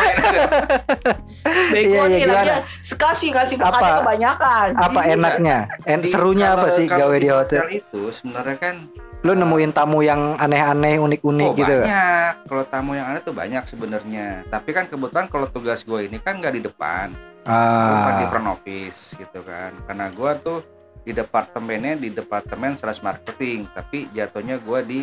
Bego 1.73 1.92
Iya, 1.94 2.02
iya, 2.06 2.18
nih 2.18 2.42
gimana? 2.45 2.63
lagi 2.63 3.29
kasih 3.31 3.57
Apa? 3.57 3.65
makannya 3.65 3.93
kebanyakan. 4.03 4.67
Apa 4.77 5.01
enaknya? 5.07 5.59
En 5.85 6.01
serunya 6.03 6.49
apa 6.53 6.69
sih 6.69 6.85
gawe 6.85 7.17
di 7.17 7.29
hotel? 7.31 7.63
itu 7.71 8.03
sebenarnya 8.11 8.57
kan 8.59 8.77
Lu 9.23 9.39
nemuin 9.39 9.71
tamu 9.71 10.03
yang 10.03 10.35
aneh-aneh, 10.35 10.99
unik-unik 10.99 11.47
oh, 11.47 11.55
gitu. 11.55 11.77
banyak. 11.79 12.33
Kalau 12.43 12.65
tamu 12.67 12.99
yang 12.99 13.07
ada 13.07 13.23
tuh 13.23 13.31
banyak 13.31 13.63
sebenarnya. 13.71 14.43
Tapi 14.51 14.75
kan 14.75 14.91
kebetulan 14.91 15.31
kalau 15.31 15.47
tugas 15.47 15.87
gue 15.87 16.11
ini 16.11 16.19
kan 16.19 16.43
nggak 16.43 16.59
di 16.59 16.63
depan, 16.67 17.15
bukan 17.47 18.15
di 18.19 18.25
Ah. 18.27 18.31
front 18.35 18.49
office 18.51 19.15
gitu 19.15 19.47
kan. 19.47 19.71
Karena 19.87 20.11
gue 20.11 20.31
tuh 20.43 20.59
di 21.07 21.15
departemennya 21.15 22.03
di 22.03 22.11
departemen 22.11 22.75
sales 22.75 22.99
marketing, 22.99 23.71
tapi 23.71 24.11
jatuhnya 24.11 24.59
gue 24.59 24.81
di 24.83 25.01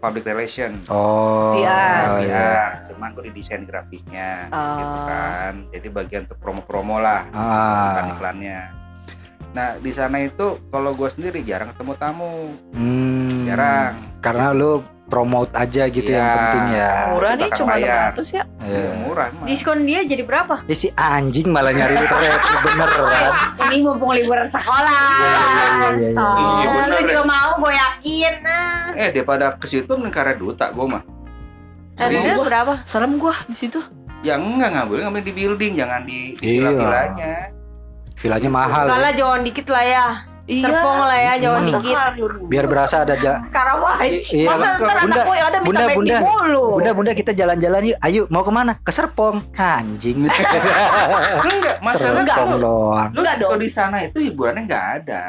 public 0.00 0.24
relation. 0.24 0.80
Oh. 0.88 1.52
Iya. 1.52 1.84
oh, 2.08 2.18
ya, 2.18 2.24
iya. 2.24 2.52
cuman 2.88 3.12
gue 3.12 3.28
di 3.28 3.32
desain 3.36 3.62
grafisnya 3.62 4.48
Oh. 4.48 4.76
gitu 4.80 4.98
kan. 5.06 5.52
Jadi 5.70 5.86
bagian 5.92 6.22
untuk 6.24 6.40
promo-promo 6.40 6.96
lah, 6.98 7.28
Ah. 7.30 8.10
iklannya. 8.10 8.60
Nah 9.50 9.76
di 9.76 9.92
sana 9.92 10.16
itu 10.20 10.58
kalau 10.66 10.96
gue 10.96 11.08
sendiri 11.10 11.44
jarang 11.44 11.70
ketemu 11.70 11.92
tamu, 11.94 12.34
Hmm. 12.72 13.44
jarang. 13.44 13.94
Karena 14.18 14.50
lu 14.50 14.80
promote 15.10 15.50
aja 15.52 15.90
gitu 15.90 16.06
yang 16.06 16.22
Iya. 16.22 16.34
penting 16.38 16.66
ya. 16.70 16.92
Murah 17.10 17.32
nih 17.34 17.50
cuma 17.52 17.74
bayar. 17.74 18.14
600 18.14 18.28
ya. 18.30 18.42
Iya. 18.70 18.80
Ya, 18.80 18.92
murah 18.96 19.26
emang. 19.28 19.44
Diskon 19.44 19.82
dia 19.82 20.00
jadi 20.02 20.22
berapa? 20.22 20.62
Eh, 20.64 20.74
si 20.74 20.88
anjing 20.92 21.50
malah 21.50 21.70
nyari 21.70 21.94
retret 21.96 22.38
bener 22.64 22.86
kan. 22.86 23.32
Ini 23.66 23.76
mumpung 23.82 24.10
liburan 24.10 24.46
sekolah. 24.46 25.02
Iya, 25.18 25.30
iya, 25.34 25.88
iya, 25.90 26.08
iya. 26.08 26.28
Iya, 26.62 26.86
lu 26.86 26.98
juga 27.02 27.22
mau 27.24 27.50
gue 27.58 27.72
yakin. 27.74 28.32
Nah. 28.40 28.94
Eh 28.94 29.08
daripada 29.10 29.46
ke 29.54 29.66
situ 29.66 29.90
karena 30.08 30.32
duta 30.32 30.70
gue 30.70 30.86
mah. 30.86 31.02
Dia 32.00 32.32
Gua- 32.32 32.46
berapa? 32.46 32.72
Serem 32.86 33.18
gua 33.18 33.36
di 33.44 33.52
situ. 33.52 33.76
Ya 34.20 34.36
enggak 34.36 34.72
ngambil 34.72 35.04
ngambil 35.04 35.20
di 35.20 35.32
building 35.34 35.72
jangan 35.74 36.00
di 36.04 36.32
Iya. 36.38 36.70
villa-villanya. 36.70 37.34
Vilanya 38.16 38.50
mahal. 38.50 38.84
ya. 38.84 38.92
Kalah 38.92 39.12
jangan 39.12 39.40
dikit 39.40 39.66
lah 39.68 39.84
ya. 39.84 40.06
Serpong 40.58 40.98
lah 41.06 41.18
ya, 41.18 41.32
jangan 41.38 41.62
Masa 41.62 41.78
dikit. 41.78 41.96
Biar 42.50 42.64
berasa 42.66 42.96
ada 43.06 43.14
ja 43.14 43.34
Karawaj. 43.48 44.10
Iya. 44.10 44.46
Masa 44.50 44.66
ntar 44.76 44.96
Bunda, 45.00 45.22
anak 45.22 45.26
ada 45.30 45.58
minta 45.62 45.64
bunda, 45.64 45.84
bunda. 45.94 46.18
mulu. 46.20 46.64
Bunda, 46.76 46.90
bunda 46.90 47.12
kita 47.14 47.30
jalan-jalan 47.30 47.94
yuk. 47.94 47.98
Ayo, 48.02 48.22
mau 48.28 48.42
ke 48.42 48.52
mana? 48.52 48.72
Ke 48.82 48.90
Serpong. 48.90 49.36
Anjing. 49.54 50.26
Enggak, 51.46 51.76
masalah 51.80 52.20
Enggak, 52.20 52.36
Serpong 52.36 52.50
doang. 52.58 53.08
lu 53.14 53.18
Enggak 53.22 53.34
dong. 53.38 53.50
kalau 53.54 53.62
di 53.62 53.70
sana 53.70 53.96
itu 54.02 54.18
hiburannya 54.18 54.62
enggak 54.66 54.86
ada. 55.02 55.24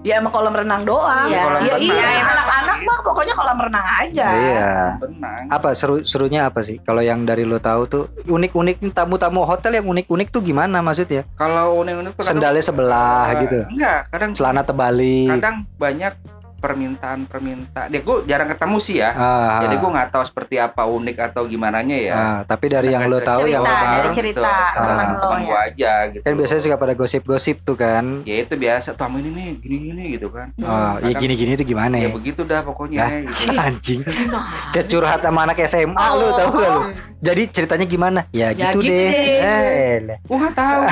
Ya 0.00 0.16
emang 0.16 0.30
kolam 0.30 0.54
renang 0.54 0.86
doang. 0.86 1.26
Iya. 1.26 1.42
Ya, 1.58 1.74
renang. 1.74 1.78
iya, 1.80 2.08
anak-anak 2.24 2.78
mah 2.80 2.98
pokoknya 3.02 3.34
kolam 3.34 3.58
renang 3.58 3.86
aja. 3.98 4.26
Iya. 4.30 4.70
Benang. 4.96 5.42
Apa 5.50 5.74
seru 5.74 6.00
serunya 6.02 6.46
apa 6.46 6.62
sih? 6.62 6.78
Kalau 6.78 7.02
yang 7.02 7.22
dari 7.22 7.42
lo 7.42 7.58
tahu 7.58 7.82
tuh 7.84 8.02
unik-unik 8.24 8.94
tamu-tamu 8.94 9.42
hotel 9.42 9.74
yang 9.74 9.86
unik-unik 9.88 10.28
tuh 10.30 10.40
gimana 10.40 10.78
maksudnya? 10.78 11.26
Kalau 11.34 11.82
unik-unik 11.82 12.12
tuh 12.12 12.22
kadang- 12.22 12.30
Sendalnya 12.30 12.62
sebelah 12.62 13.26
Eh, 13.28 13.36
gitu. 13.42 13.58
Enggak, 13.68 13.98
kadang 14.08 14.30
Celana 14.32 14.62
tebalik. 14.62 15.28
kadang 15.34 15.56
banyak 15.74 16.12
permintaan-permintaan. 16.58 17.86
Dia 17.88 18.00
gue 18.00 18.16
jarang 18.24 18.46
ketemu 18.46 18.76
sih 18.78 18.96
ya. 18.96 19.10
Ah, 19.10 19.58
Jadi 19.62 19.74
gue 19.76 19.88
nggak 19.88 20.08
tahu 20.10 20.22
seperti 20.24 20.54
apa 20.56 20.84
unik 20.84 21.16
atau 21.24 21.42
gimana 21.44 21.80
ya. 21.80 22.10
ah, 22.10 22.38
tapi 22.42 22.66
dari 22.66 22.90
yang 22.90 23.06
lo 23.06 23.18
tahu 23.18 23.44
yang 23.44 23.60
Cerita, 23.60 23.72
lo 23.72 23.88
dari 23.88 24.04
tahu, 24.04 24.14
cerita 24.14 24.44
Ah. 24.44 24.70
teman 24.76 25.06
lo 25.06 25.16
teman 25.18 25.38
ya. 25.38 25.44
gue 25.44 25.58
aja 25.64 25.90
gitu. 26.08 26.22
kan 26.22 26.32
biasanya 26.34 26.60
suka 26.60 26.76
pada 26.76 26.92
gosip-gosip 26.92 27.56
tuh 27.62 27.74
kan. 27.74 28.04
ya 28.22 28.34
itu 28.40 28.54
biasa 28.54 28.92
tamu 28.92 29.16
ini 29.18 29.28
nih 29.30 29.46
gini-gini 29.56 30.02
gitu 30.12 30.28
kan. 30.28 30.48
Oh, 30.58 30.94
ya 31.00 31.12
gini-gini 31.12 31.54
tuh 31.54 31.64
gimana 31.64 31.94
Ya 31.94 32.04
ya? 32.04 32.08
begitu 32.12 32.40
dah 32.42 32.60
pokoknya 32.60 32.98
Nah, 33.00 33.08
gitu. 33.24 33.52
Anjing. 33.64 34.00
Kayak 34.70 34.86
curhat 34.88 35.18
sama 35.20 35.38
anak 35.44 35.56
SMA 35.64 36.04
lu 36.14 36.26
tahu 36.32 36.48
gak 36.56 36.70
lu? 36.70 36.80
Jadi 37.18 37.42
ceritanya 37.48 37.84
gimana? 37.84 38.20
Ya, 38.30 38.52
Ya 38.52 38.70
gitu, 38.70 38.80
gitu 38.80 38.88
deh. 38.88 39.10
deh. 39.10 39.96
Eh. 40.06 40.16
Gue 40.20 40.36
nggak 40.36 40.54
tahu. 40.54 40.80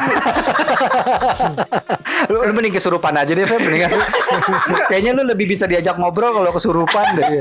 lu, 2.26 2.36
lu 2.42 2.52
mending 2.52 2.72
kesurupan 2.72 3.12
aja 3.14 3.28
deh, 3.28 3.42
Feb. 3.42 3.60
Mendingan 3.60 3.90
Kayaknya 4.88 5.10
lu 5.12 5.22
lebih 5.24 5.44
bisa 5.56 5.64
diajak 5.66 5.96
ngobrol 5.96 6.30
kalau 6.34 6.50
kesurupan 6.50 7.16
deh. 7.16 7.40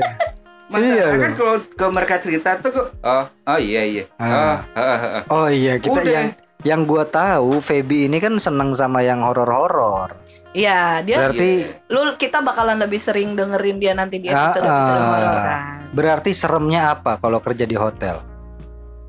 Masalah 0.66 0.82
Iya, 0.88 1.06
kan 1.14 1.32
kalau 1.36 1.56
ke 1.62 1.86
mereka 1.86 2.14
cerita 2.18 2.58
tuh 2.58 2.70
kok 2.72 2.86
oh 2.98 3.24
oh 3.46 3.54
iya 3.54 3.82
iya. 3.86 4.04
Ah. 4.18 4.26
Oh, 4.26 4.56
ah, 4.74 4.82
ah, 4.82 4.98
ah. 4.98 5.22
Oh 5.30 5.46
iya, 5.46 5.78
kita 5.78 6.00
Udah. 6.00 6.10
yang 6.10 6.26
yang 6.64 6.80
gua 6.82 7.06
tahu 7.06 7.60
Feby 7.60 8.10
ini 8.10 8.18
kan 8.18 8.34
seneng 8.36 8.74
sama 8.74 8.98
yang 8.98 9.22
horor-horor. 9.22 10.18
Iya, 10.50 11.04
dia 11.04 11.20
Berarti 11.20 11.68
lu 11.86 12.16
kita 12.16 12.40
bakalan 12.40 12.80
lebih 12.80 12.96
sering 12.96 13.36
dengerin 13.36 13.76
dia 13.76 13.92
nanti 13.92 14.18
di 14.18 14.26
episode 14.26 14.64
Ah, 14.64 14.74
episode 14.74 14.98
ah. 14.98 15.06
horor 15.06 15.38
kan. 15.38 15.76
berarti 15.92 16.30
seremnya 16.32 16.82
apa 16.90 17.12
kalau 17.16 17.38
kerja 17.38 17.62
di 17.62 17.76
hotel? 17.76 18.18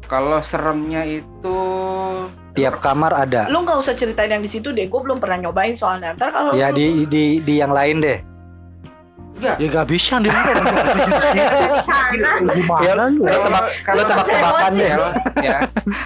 Kalau 0.03 0.39
seremnya 0.39 1.03
itu 1.03 1.57
Tiap 2.53 2.81
kamar 2.81 3.13
ada. 3.15 3.45
Lu 3.47 3.61
nggak 3.61 3.77
usah 3.77 3.93
ceritain 3.93 4.29
yang 4.29 4.41
di 4.41 4.49
situ 4.49 4.69
deh, 4.69 4.85
gue 4.85 4.97
belum 4.99 5.17
pernah 5.17 5.37
nyobain 5.39 5.73
soalnya. 5.73 6.13
Ntar 6.13 6.29
kalau 6.29 6.51
Ya 6.53 6.69
lu- 6.69 6.75
di 6.75 6.85
di 7.05 7.23
di 7.39 7.53
yang 7.55 7.69
lain 7.69 7.97
deh. 7.97 8.17
Ya 9.37 9.53
gak 9.69 9.87
bisa 9.87 10.17
di. 10.17 10.29
Gimana 12.57 13.03
lu? 13.13 13.21
Lo 13.23 13.37
tebak 13.39 13.63
lo 13.87 14.01
tebak-tebakan 14.03 14.71
deh. 14.73 14.91
ya 15.39 15.57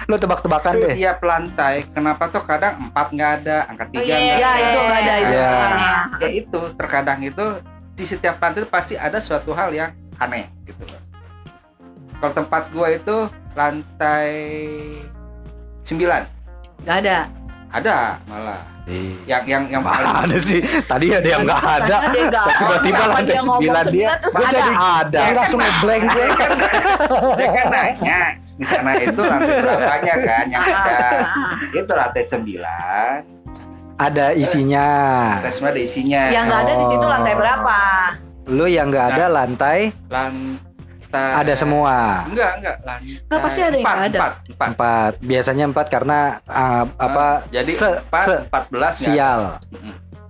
Lo 0.06 0.16
tebak-tebakan 0.16 0.72
deh. 0.76 0.94
setiap 0.94 1.18
lantai 1.24 1.74
kenapa 1.90 2.28
tuh 2.28 2.42
kadang 2.44 2.74
empat 2.88 3.06
nggak 3.12 3.30
ada 3.42 3.56
angka 3.66 3.84
tiga 3.90 4.04
iya, 4.04 4.16
nggak 4.16 4.36
Ya 4.36 4.36
ada 4.36 4.60
itu 4.60 4.78
nggak 4.78 5.00
ada 5.00 5.14
itu. 5.14 5.32
Iya. 5.32 5.50
ya 6.20 6.28
itu 6.30 6.60
terkadang 6.76 7.20
itu 7.22 7.46
di 7.92 8.04
setiap 8.04 8.36
lantai 8.38 8.64
pasti 8.66 8.94
ada 8.96 9.18
suatu 9.20 9.52
hal 9.52 9.70
yang 9.72 9.90
aneh 10.18 10.48
gitu 10.64 10.82
loh. 10.84 11.00
Kalau 12.20 12.32
tempat 12.36 12.62
gua 12.70 12.88
itu 12.92 13.16
lantai 13.52 14.30
9 15.82 15.98
Nggak 16.82 16.96
ada. 17.04 17.18
Ada 17.72 18.20
malah 18.28 18.60
Iya. 18.82 19.14
yang 19.30 19.42
yang 19.46 19.62
yang 19.70 19.82
paling 19.86 20.10
Mana 20.10 20.36
sih? 20.42 20.58
Tadi 20.58 21.14
ada 21.14 21.22
yang 21.22 21.46
nggak 21.46 21.62
ada. 21.62 21.96
Dia 22.10 22.22
ada. 22.26 22.42
Tiba-tiba 22.50 23.02
lantai 23.06 23.30
dia 23.30 23.38
sembilan 23.38 23.84
dia, 23.86 24.08
ada. 24.10 24.50
jadi 24.50 24.72
ada. 24.74 25.20
Dia 25.22 25.32
langsung 25.38 25.60
ngeblank 25.62 26.02
gue. 26.02 26.26
dia 27.38 27.48
kan 27.48 27.66
nanya 27.70 28.20
di 28.52 28.64
sana 28.66 28.90
itu 28.94 29.20
lantai 29.22 29.54
berapanya 29.58 30.14
kan 30.20 30.44
yang 30.50 30.62
ada 30.66 30.98
itu 31.72 31.92
lantai 31.94 32.22
9 32.26 34.02
Ada 34.02 34.26
isinya. 34.34 34.86
lantai 35.38 35.52
9 35.54 35.62
ada 35.62 35.80
isinya 35.80 36.22
Yang 36.28 36.44
nggak 36.44 36.60
ada 36.60 36.72
di 36.74 36.84
situ 36.90 37.06
lantai 37.06 37.34
berapa? 37.38 37.78
Lu 38.50 38.66
yang 38.66 38.86
nggak 38.90 39.06
ada 39.14 39.24
lantai 39.30 39.78
lantai 40.10 40.71
ada 41.14 41.52
semua. 41.52 42.24
enggak 42.24 42.50
enggak 42.56 42.76
lantai 42.82 43.14
Nggak, 43.20 43.40
pasti 43.40 43.60
ada 43.60 43.68
yang 43.68 43.78
empat, 43.78 43.94
nggak 43.94 44.08
ada. 44.08 44.18
empat, 44.18 44.32
empat. 44.48 44.68
Empat. 44.70 45.12
Biasanya 45.20 45.64
empat 45.66 45.86
karena 45.88 46.18
ah, 46.44 46.84
apa? 46.96 47.26
jadi 47.48 47.72
se- 47.72 48.00
empat 48.02 48.26
se- 48.26 48.42
empat 48.46 48.64
belas 48.68 48.94
nggak 48.94 49.04
ada. 49.04 49.14
sial. 49.14 49.40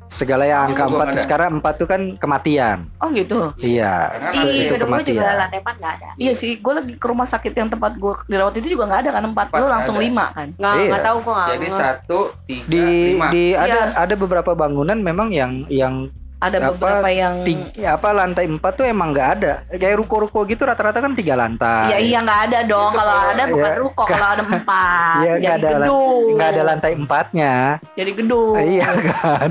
Segala 0.06 0.44
yang 0.44 0.68
angka 0.68 0.84
empat 0.84 0.92
nggak 0.92 1.08
ada. 1.10 1.24
sekarang 1.24 1.50
empat 1.56 1.74
tuh 1.74 1.88
kan 1.88 2.00
kematian. 2.14 2.84
Oh 3.00 3.08
gitu. 3.08 3.48
Iya. 3.56 4.12
Di 4.20 4.68
itu 4.68 4.76
gedung 4.76 4.92
gue 4.92 5.08
juga 5.08 5.24
kematian. 5.24 5.40
lantai 5.40 5.58
4 5.58 5.72
gak 5.78 5.92
ada. 5.96 6.08
Iya 6.14 6.32
sih, 6.36 6.52
gue 6.54 6.72
lagi 6.74 6.92
ke 6.94 7.06
rumah 7.06 7.24
sakit 7.24 7.48
yang 7.50 7.66
tempat 7.66 7.96
gue 7.96 8.12
dirawat 8.28 8.52
itu 8.54 8.68
juga 8.68 8.84
nggak 8.86 9.00
ada 9.00 9.10
kan 9.10 9.24
empat, 9.24 9.46
Empat 9.48 9.56
lu 9.56 9.66
langsung 9.66 9.96
ada. 9.96 10.04
lima 10.04 10.24
kan? 10.30 10.48
Nggak, 10.52 10.74
Iya. 10.74 10.88
nggak 10.90 11.02
tahu 11.02 11.16
gue 11.18 11.32
nggak. 11.32 11.48
jadi 11.48 11.64
nggak- 11.64 11.80
satu 11.80 12.18
tiga 12.44 12.68
Di 12.68 12.84
lima 13.08 13.26
di 13.30 13.44
ada 13.56 13.80
Iya. 13.80 14.04
ada 14.04 14.14
beberapa 14.14 14.52
bangunan 14.52 14.98
memang 14.98 15.28
yang 15.32 15.52
yang 15.66 15.94
Ada 16.42 16.58
Apa, 16.58 16.66
beberapa 16.74 17.06
yang 17.06 17.46
tiga, 17.46 17.94
apa 17.94 18.08
lantai 18.10 18.50
4 18.50 18.58
tuh 18.74 18.82
emang 18.82 19.14
nggak 19.14 19.28
ada. 19.38 19.62
Kayak 19.70 20.02
ruko-ruko 20.02 20.42
gitu 20.42 20.66
rata-rata 20.66 20.98
kan 20.98 21.14
tiga 21.14 21.38
lantai. 21.38 21.94
Ya 21.94 21.98
iya 22.02 22.18
nggak 22.18 22.40
ada 22.50 22.58
dong. 22.66 22.90
Itu 22.90 22.98
Kalau 22.98 23.14
ada 23.14 23.42
bukan 23.46 23.70
ya, 23.70 23.78
ruko, 23.78 24.02
kalau 24.10 24.26
ada 24.26 24.42
empat. 24.50 25.16
Iya, 25.22 25.32
nggak 25.38 25.54
jadi 25.54 25.62
ada 25.62 25.78
gedung. 25.78 26.22
nggak 26.34 26.48
ada 26.50 26.62
lantai 26.66 26.90
empatnya. 26.98 27.54
Jadi 27.94 28.10
gedung. 28.18 28.54
Iya 28.58 28.88
kan? 28.90 29.48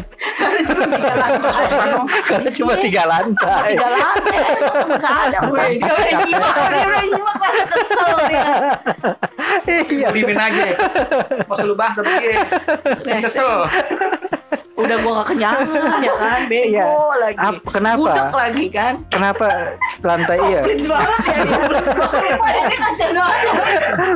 Cuma 0.67 0.83
tiga 0.91 1.13
lantai. 1.15 1.63
Karena 2.27 2.50
cuma 2.51 2.74
tiga 2.75 3.03
lantai. 3.07 3.69
Tiga 3.71 3.88
lantai. 3.88 4.43
Nggak 4.91 5.15
ada. 5.15 5.39
Weh, 5.55 5.69
Dia 5.79 5.91
udah 5.95 6.12
nyimak, 6.19 6.53
dia 6.60 6.86
udah 6.91 7.03
nyimak. 7.07 7.36
Masa 7.39 7.63
kesel 7.71 8.10
dia. 8.27 8.50
Iya. 9.63 10.07
Dimin 10.12 10.36
aja. 10.36 10.63
Masa 11.48 11.63
lu 11.63 11.75
bahas 11.79 11.95
apa 11.95 12.12
dia? 12.19 12.43
Kesel. 13.24 13.63
Udah 14.81 14.97
gua 14.97 15.11
gak 15.15 15.27
kenyangan 15.29 16.00
ya 16.05 16.13
kan. 16.15 16.39
Bego 16.45 16.67
Iya. 16.67 16.85
lagi. 17.15 17.38
Ap- 17.39 17.65
kenapa? 17.67 18.01
Budek 18.01 18.33
lagi 18.33 18.65
kan. 18.69 18.93
Kenapa 19.07 19.45
lantai 20.01 20.39
iya? 20.43 20.61
Banget 20.63 21.21
ya 21.23 21.38
banget. 21.45 21.83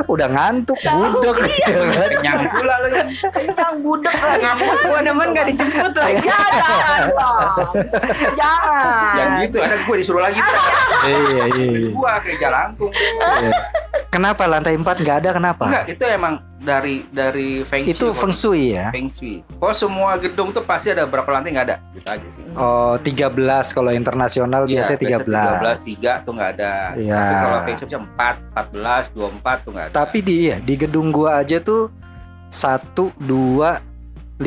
Udah 0.06 0.28
ngantuk, 0.28 0.78
budek 0.78 1.36
Iya. 1.46 1.66
ya 1.66 1.84
kan? 1.86 2.08
Kenyang 2.10 2.40
pula 2.50 2.74
kan. 2.82 3.06
Kenyang 3.30 3.76
budek 3.80 4.14
lagi. 4.16 4.44
Gua 4.82 5.00
demen 5.00 5.28
gak 5.32 5.46
dijemput 5.46 5.94
lagi. 5.94 6.18
Ya 6.22 6.40
jangan. 6.52 7.02
Jangan. 8.32 9.14
Yang 9.16 9.30
gitu 9.42 9.56
ada 9.60 9.76
gue 9.78 9.96
disuruh 9.96 10.22
lagi. 10.22 10.38
Iya, 10.38 11.16
iya. 11.28 11.44
iya. 11.48 11.88
Gua 11.90 12.12
kayak 12.20 12.38
jalangkung. 12.38 12.92
Iya. 14.06 14.14
Kenapa 14.14 14.46
lantai 14.46 14.78
4 14.78 15.02
nggak 15.02 15.16
ada 15.26 15.30
kenapa? 15.34 15.64
Enggak, 15.66 15.84
itu 15.90 16.04
emang 16.06 16.34
dari 16.62 17.02
dari 17.10 17.66
feng 17.66 17.82
shui. 17.84 17.92
Itu 17.92 18.06
feng 18.14 18.34
shui 18.34 18.64
ya. 18.78 18.94
Feng 18.94 19.10
shui. 19.10 19.42
Kalau 19.42 19.74
semua 19.74 20.14
gedung 20.16 20.54
tuh 20.54 20.62
pasti 20.62 20.94
ada 20.94 21.04
berapa 21.04 21.26
lantai 21.26 21.50
nggak 21.52 21.66
ada, 21.66 21.76
gitu 21.92 22.08
aja 22.08 22.28
sih. 22.30 22.42
Oh, 22.54 22.94
13 23.02 23.74
kalau 23.74 23.90
internasional 23.90 24.64
Iya, 24.64 24.86
biasanya 24.86 24.98
13. 25.02 25.26
13, 25.26 26.22
3 26.22 26.24
tuh 26.24 26.32
nggak 26.38 26.50
ada. 26.58 26.74
Iya. 26.94 27.18
Tapi 27.18 27.34
kalau 27.34 27.58
feng 27.66 27.76
shui 27.76 27.88
bisa 27.90 27.98
4, 27.98 28.34
14, 28.54 29.04
24 29.12 29.64
tuh 29.66 29.70
nggak 29.74 29.86
ada. 29.90 29.94
Tapi 29.94 30.18
di 30.22 30.34
iya, 30.48 30.56
di 30.62 30.74
gedung 30.78 31.08
gua 31.10 31.42
aja 31.42 31.58
tuh 31.58 31.90
1 32.50 33.10
2 33.20 34.38
5 34.38 34.40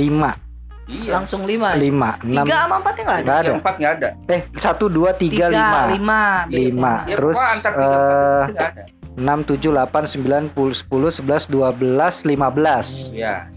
iya. 0.89 1.11
Langsung 1.13 1.45
lima. 1.45 1.75
5 1.77 2.25
6 2.25 2.45
Tiga 2.47 2.57
sama 2.65 2.75
empatnya 2.81 3.03
nggak 3.05 3.19
ada. 3.19 3.25
Nggak 3.25 3.37
ada. 3.37 3.51
4 3.53 3.79
nggak 3.79 3.93
ada. 3.93 4.09
Eh, 4.25 4.41
1 4.55 4.85
2 4.89 5.13
3 5.13 5.45
5. 5.51 5.93
lima. 5.93 6.21
Lima. 6.49 6.93
Ya, 7.05 7.15
Terus, 7.17 7.37
pokoknya 7.37 7.53
antar 7.53 7.71
3 7.71 7.79
eh, 7.79 7.85
4 7.85 8.55
nggak 8.55 8.69
ada. 8.73 8.83
6 9.17 9.45
7 9.47 9.73
8 9.73 10.05
9 10.19 10.53
10 10.53 10.85
10 10.89 11.21
11 11.25 11.49
12 11.49 12.25
15. 12.25 13.15
Iya. 13.17 13.49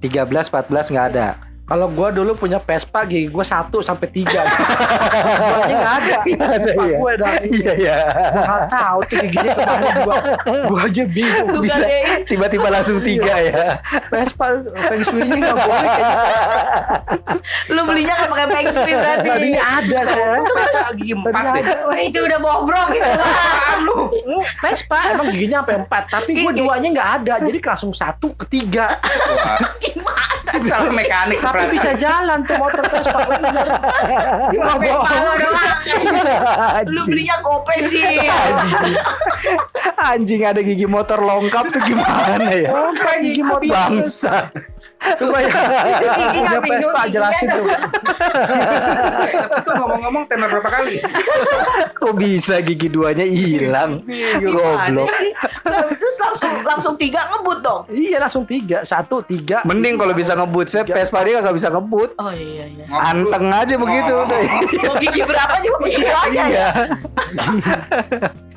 13 0.00 0.50
14 0.50 0.92
nggak 0.92 1.06
ada. 1.14 1.47
Kalau 1.68 1.84
gua 1.92 2.08
dulu 2.08 2.32
punya 2.32 2.56
Vespa 2.56 3.04
gigi 3.04 3.28
gua 3.28 3.44
1 3.44 3.68
sampai 3.84 4.08
3. 4.08 4.24
Guanya 4.24 5.68
enggak 5.68 5.94
ada. 6.00 6.16
Vespa 6.24 6.84
iya. 6.88 6.96
gua 6.96 7.12
dah. 7.20 7.32
Iya 7.44 7.72
ya. 7.76 7.96
Enggak 8.32 8.62
tahu 8.72 8.98
tuh 9.04 9.16
giginya 9.28 9.52
ke 9.52 9.62
mana 9.68 9.90
gua. 10.00 10.16
Gua 10.72 10.80
aja 10.88 11.04
bingung. 11.04 11.48
Tuh, 11.52 11.60
Bisa 11.60 11.84
tiba-tiba 12.24 12.72
langsung 12.72 13.04
tiga 13.04 13.36
ya. 13.36 13.76
Vespa 14.08 14.64
feng 14.64 15.02
shui-nya 15.04 15.36
enggak 15.36 15.56
boleh. 15.60 15.92
Lu 17.76 17.80
belinya 17.84 18.14
kan 18.16 18.26
pakai 18.32 18.46
feng 18.48 18.68
shui 18.72 18.94
berarti. 18.96 19.28
Tadinya 19.28 19.62
ada 19.76 19.98
saya. 20.08 20.32
Masa 20.40 20.88
gigi 20.96 21.12
4 21.12 21.28
deh. 21.28 21.64
Wah 21.84 22.00
itu 22.00 22.18
udah 22.24 22.38
bobrok 22.40 22.86
gitu 22.96 23.10
lu? 23.86 24.08
Vespa 24.64 24.98
emang 25.12 25.28
giginya 25.36 25.60
sampai 25.60 25.84
4, 25.84 26.16
tapi 26.16 26.30
gua 26.40 26.52
Gigi. 26.56 26.60
duanya 26.64 26.88
enggak 26.96 27.10
ada. 27.20 27.34
Jadi 27.44 27.58
langsung 27.60 27.92
satu 27.92 28.32
ketiga. 28.40 28.96
Wah. 30.08 30.47
Salah 30.68 30.92
mekanik 30.92 31.38
Tapi 31.38 31.52
perasaan. 31.52 31.74
bisa 31.76 31.90
jalan 31.96 32.38
tuh 32.44 32.56
motor 32.56 32.82
Vespa 32.88 33.20
bener. 33.28 33.66
Cuma 34.52 34.72
Vespa 34.80 35.14
lo 35.18 35.32
doang 35.36 35.78
Lu 36.94 37.00
belinya 37.04 37.36
gope 37.40 37.76
sih. 37.84 38.02
Anjing 39.98 40.42
ada 40.46 40.60
gigi 40.62 40.86
motor 40.86 41.20
longkap 41.20 41.68
tuh 41.72 41.82
gimana 41.84 42.48
ya? 42.50 42.70
Apa 42.70 43.20
gigi 43.20 43.42
motor? 43.42 43.68
Bangsa. 43.68 44.48
Coba 44.98 45.38
ya. 45.38 45.52
Gigi 46.10 46.38
Punya 46.38 46.60
Vespa 46.60 47.00
jelasin 47.06 47.48
tuh. 47.48 47.64
Tapi 47.64 49.30
tuh 49.62 49.74
ngomong-ngomong 49.76 50.24
tenor 50.26 50.48
berapa 50.50 50.70
kali? 50.72 50.94
Kok 51.94 52.14
bisa 52.14 52.58
gigi 52.60 52.88
duanya 52.88 53.22
hilang? 53.22 54.02
Goblok. 54.38 55.08
sih? 55.14 55.30
Terus 55.64 56.16
langsung 56.18 56.52
langsung 56.62 56.94
tiga 56.94 57.28
ngebut 57.28 57.58
dong. 57.60 57.82
Iya 57.88 58.18
langsung 58.18 58.42
tiga, 58.42 58.82
satu 58.82 59.20
tiga. 59.20 59.62
Mending 59.62 59.96
kalau 59.96 60.12
bisa 60.12 60.32
ngebut, 60.32 60.66
saya 60.66 60.82
Vespa 60.82 61.22
dia 61.22 61.38
nggak 61.38 61.54
bisa 61.54 61.68
ngebut. 61.68 62.16
Oh 62.16 62.30
iya 62.30 62.64
iya. 62.66 62.84
Anteng 62.88 63.46
aja 63.48 63.74
begitu 63.74 64.10
Oh. 64.10 64.24
udah. 64.24 64.40
Mau 64.82 64.96
gigi 64.96 65.20
berapa 65.20 65.54
juga 65.60 65.76
begitu 65.78 66.06
aja 66.08 66.26
ya. 66.32 66.44
Iya. 66.44 66.66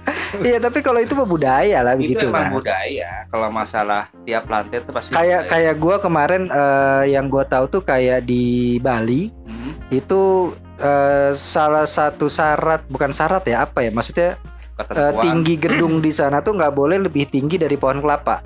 Iya, 0.42 0.58
tapi 0.58 0.82
kalau 0.82 0.98
itu 0.98 1.14
mah 1.14 1.24
budaya 1.24 1.84
lah 1.84 1.94
Itu 1.94 2.02
begitu 2.02 2.24
emang 2.26 2.50
kan. 2.50 2.54
budaya. 2.54 3.10
Kalau 3.28 3.48
masalah 3.52 4.02
tiap 4.24 4.48
lantai 4.48 4.80
itu 4.80 4.90
pasti 4.90 5.12
Kayak 5.12 5.42
kayak 5.46 5.76
gua 5.78 5.96
kemarin 6.00 6.31
eh, 6.48 7.04
yang 7.12 7.28
gua 7.28 7.44
tahu 7.44 7.68
tuh 7.68 7.84
kayak 7.84 8.24
di 8.24 8.78
Bali 8.80 9.28
Hmm, 9.44 9.76
itu 9.92 10.54
eh, 10.80 11.36
salah 11.36 11.84
satu 11.84 12.32
syarat 12.32 12.88
bukan 12.88 13.12
syarat 13.12 13.44
ya 13.44 13.68
apa 13.68 13.84
ya 13.84 13.92
maksudnya 13.92 14.40
ketentuan. 14.80 15.22
tinggi 15.22 15.54
gedung 15.60 16.00
di 16.00 16.10
sana 16.16 16.40
tuh 16.40 16.56
nggak 16.56 16.74
boleh 16.74 16.98
lebih 17.04 17.28
tinggi 17.28 17.60
dari 17.60 17.76
pohon 17.76 18.00
kelapa. 18.00 18.40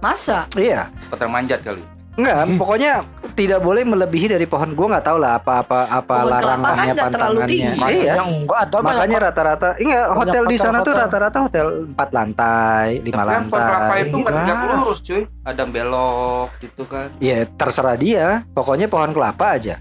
Masa? 0.00 0.48
Iya. 0.56 0.88
Kotor 1.12 1.28
manjat 1.28 1.60
kali. 1.60 1.84
Enggak, 2.20 2.40
pokoknya 2.54 2.92
tidak 3.32 3.60
boleh 3.60 3.82
melebihi 3.82 4.26
dari 4.28 4.44
pohon. 4.44 4.76
Gua 4.76 4.92
nggak 4.92 5.06
tahu 5.06 5.16
lah 5.16 5.40
apa-apa 5.40 5.88
apa 5.88 6.04
Pohon 6.04 6.28
kelapa 6.28 6.44
larangannya 6.44 6.92
kan 6.92 7.04
pantangannya. 7.08 7.46
tinggi. 7.48 7.80
Iya. 7.80 8.12
Yang 8.20 8.30
ada 8.50 8.76
Makanya 8.80 9.18
rata-rata 9.22 9.68
enggak 9.80 10.04
Banyak 10.04 10.18
hotel 10.20 10.42
di 10.44 10.56
sana 10.56 10.78
tuh 10.80 10.92
rata-rata 10.92 11.38
hotel 11.40 11.66
4 11.88 12.10
lantai, 12.12 12.86
5 13.00 13.08
Tapi 13.08 13.30
kan 13.30 13.42
pohon 13.48 13.62
kelapa 13.62 13.80
lantai. 13.80 14.00
itu 14.02 14.16
tegak 14.20 14.36
Enggak. 14.36 14.60
lurus 14.76 14.98
cuy. 15.00 15.22
Ada 15.40 15.62
belok 15.64 16.48
gitu 16.60 16.82
kan. 16.84 17.08
Ya 17.18 17.38
terserah 17.48 17.96
dia. 17.96 18.26
Pokoknya 18.52 18.86
pohon 18.86 19.10
kelapa 19.10 19.56
aja. 19.56 19.80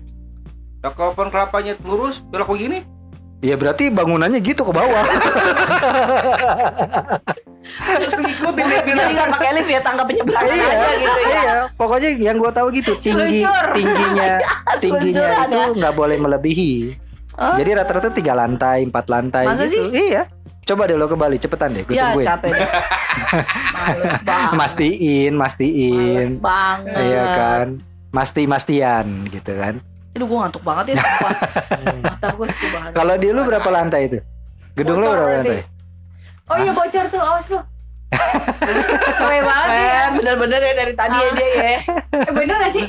Ya, 0.80 0.89
kalau 0.95 1.12
pohon 1.12 1.28
kelapanya 1.28 1.75
lurus, 1.84 2.23
belok 2.23 2.56
begini. 2.56 2.88
Ya 3.39 3.56
berarti 3.56 3.88
bangunannya 3.88 4.43
gitu 4.43 4.67
ke 4.67 4.71
bawah. 4.75 5.06
Terus 7.80 8.13
ngikutin 8.19 8.65
dia 8.67 8.82
bilang. 8.84 9.08
Jadi 9.08 9.13
nggak 9.15 9.30
pakai 9.32 9.49
lift 9.56 9.69
ya 9.71 9.80
tangga 9.80 10.04
penyeberangan 10.04 10.52
iya, 10.52 10.67
aja 10.67 10.89
gitu 10.97 11.19
ya. 11.19 11.30
iya. 11.32 11.54
Pokoknya 11.80 12.10
yang 12.19 12.36
gua 12.36 12.52
tahu 12.52 12.67
gitu 12.75 12.99
tinggi 12.99 13.39
Seluncur. 13.45 13.65
tingginya 13.75 14.30
tingginya 14.80 15.23
Seluncuran 15.23 15.47
itu 15.47 15.56
ya. 15.56 15.65
nggak 15.80 15.93
boleh 15.95 16.17
melebihi. 16.19 16.73
Oh. 17.39 17.56
Jadi 17.56 17.69
rata-rata 17.71 18.10
tiga 18.12 18.36
lantai, 18.36 18.84
empat 18.84 19.06
lantai 19.08 19.47
Masa 19.47 19.63
gitu. 19.71 19.88
Iya. 19.95 20.28
Coba 20.67 20.86
deh 20.86 20.99
lo 20.99 21.08
ke 21.08 21.15
Bali 21.15 21.39
cepetan 21.39 21.73
deh, 21.73 21.82
gue 21.82 21.95
Ya 21.95 22.12
tungguin. 22.13 22.28
capek 22.28 22.52
deh. 22.54 22.69
Males 23.80 24.21
banget. 24.21 24.54
Mastiin, 24.54 25.34
mastiin. 25.34 26.13
Males 26.13 26.36
banget. 26.38 26.93
Iya 26.93 27.23
kan? 27.23 27.67
Masti 28.12 28.43
mastian 28.45 29.06
gitu 29.32 29.56
kan. 29.56 29.80
Aduh 30.19 30.27
gue 30.27 30.36
ngantuk 30.38 30.63
banget 30.67 30.86
ya. 30.91 30.95
Mata 32.03 32.27
gue 32.36 32.47
sih. 32.51 32.67
Kalau 32.91 33.15
di 33.15 33.32
lu 33.32 33.47
berapa 33.47 33.69
lantai 33.71 34.01
itu? 34.05 34.19
Gedung 34.75 34.99
lu 34.99 35.08
Bocor 35.08 35.15
berapa 35.15 35.32
nanti. 35.39 35.55
lantai? 35.55 36.51
Oh 36.51 36.58
iya 36.60 36.71
bocor 36.73 37.05
tuh 37.08 37.21
awas 37.21 37.47
lo 37.47 37.62
Sesuai 39.05 39.39
banget 39.47 39.69
ya 39.71 39.79
Eh, 39.79 40.05
bener-bener 40.12 40.60
ya 40.60 40.73
dari 40.75 40.91
tadi 40.91 41.15
ya 41.15 41.29
dia 41.32 41.47
ya. 41.47 41.63
Eh, 42.19 42.34
Bener 42.36 42.55
gak 42.60 42.73
sih? 42.73 42.86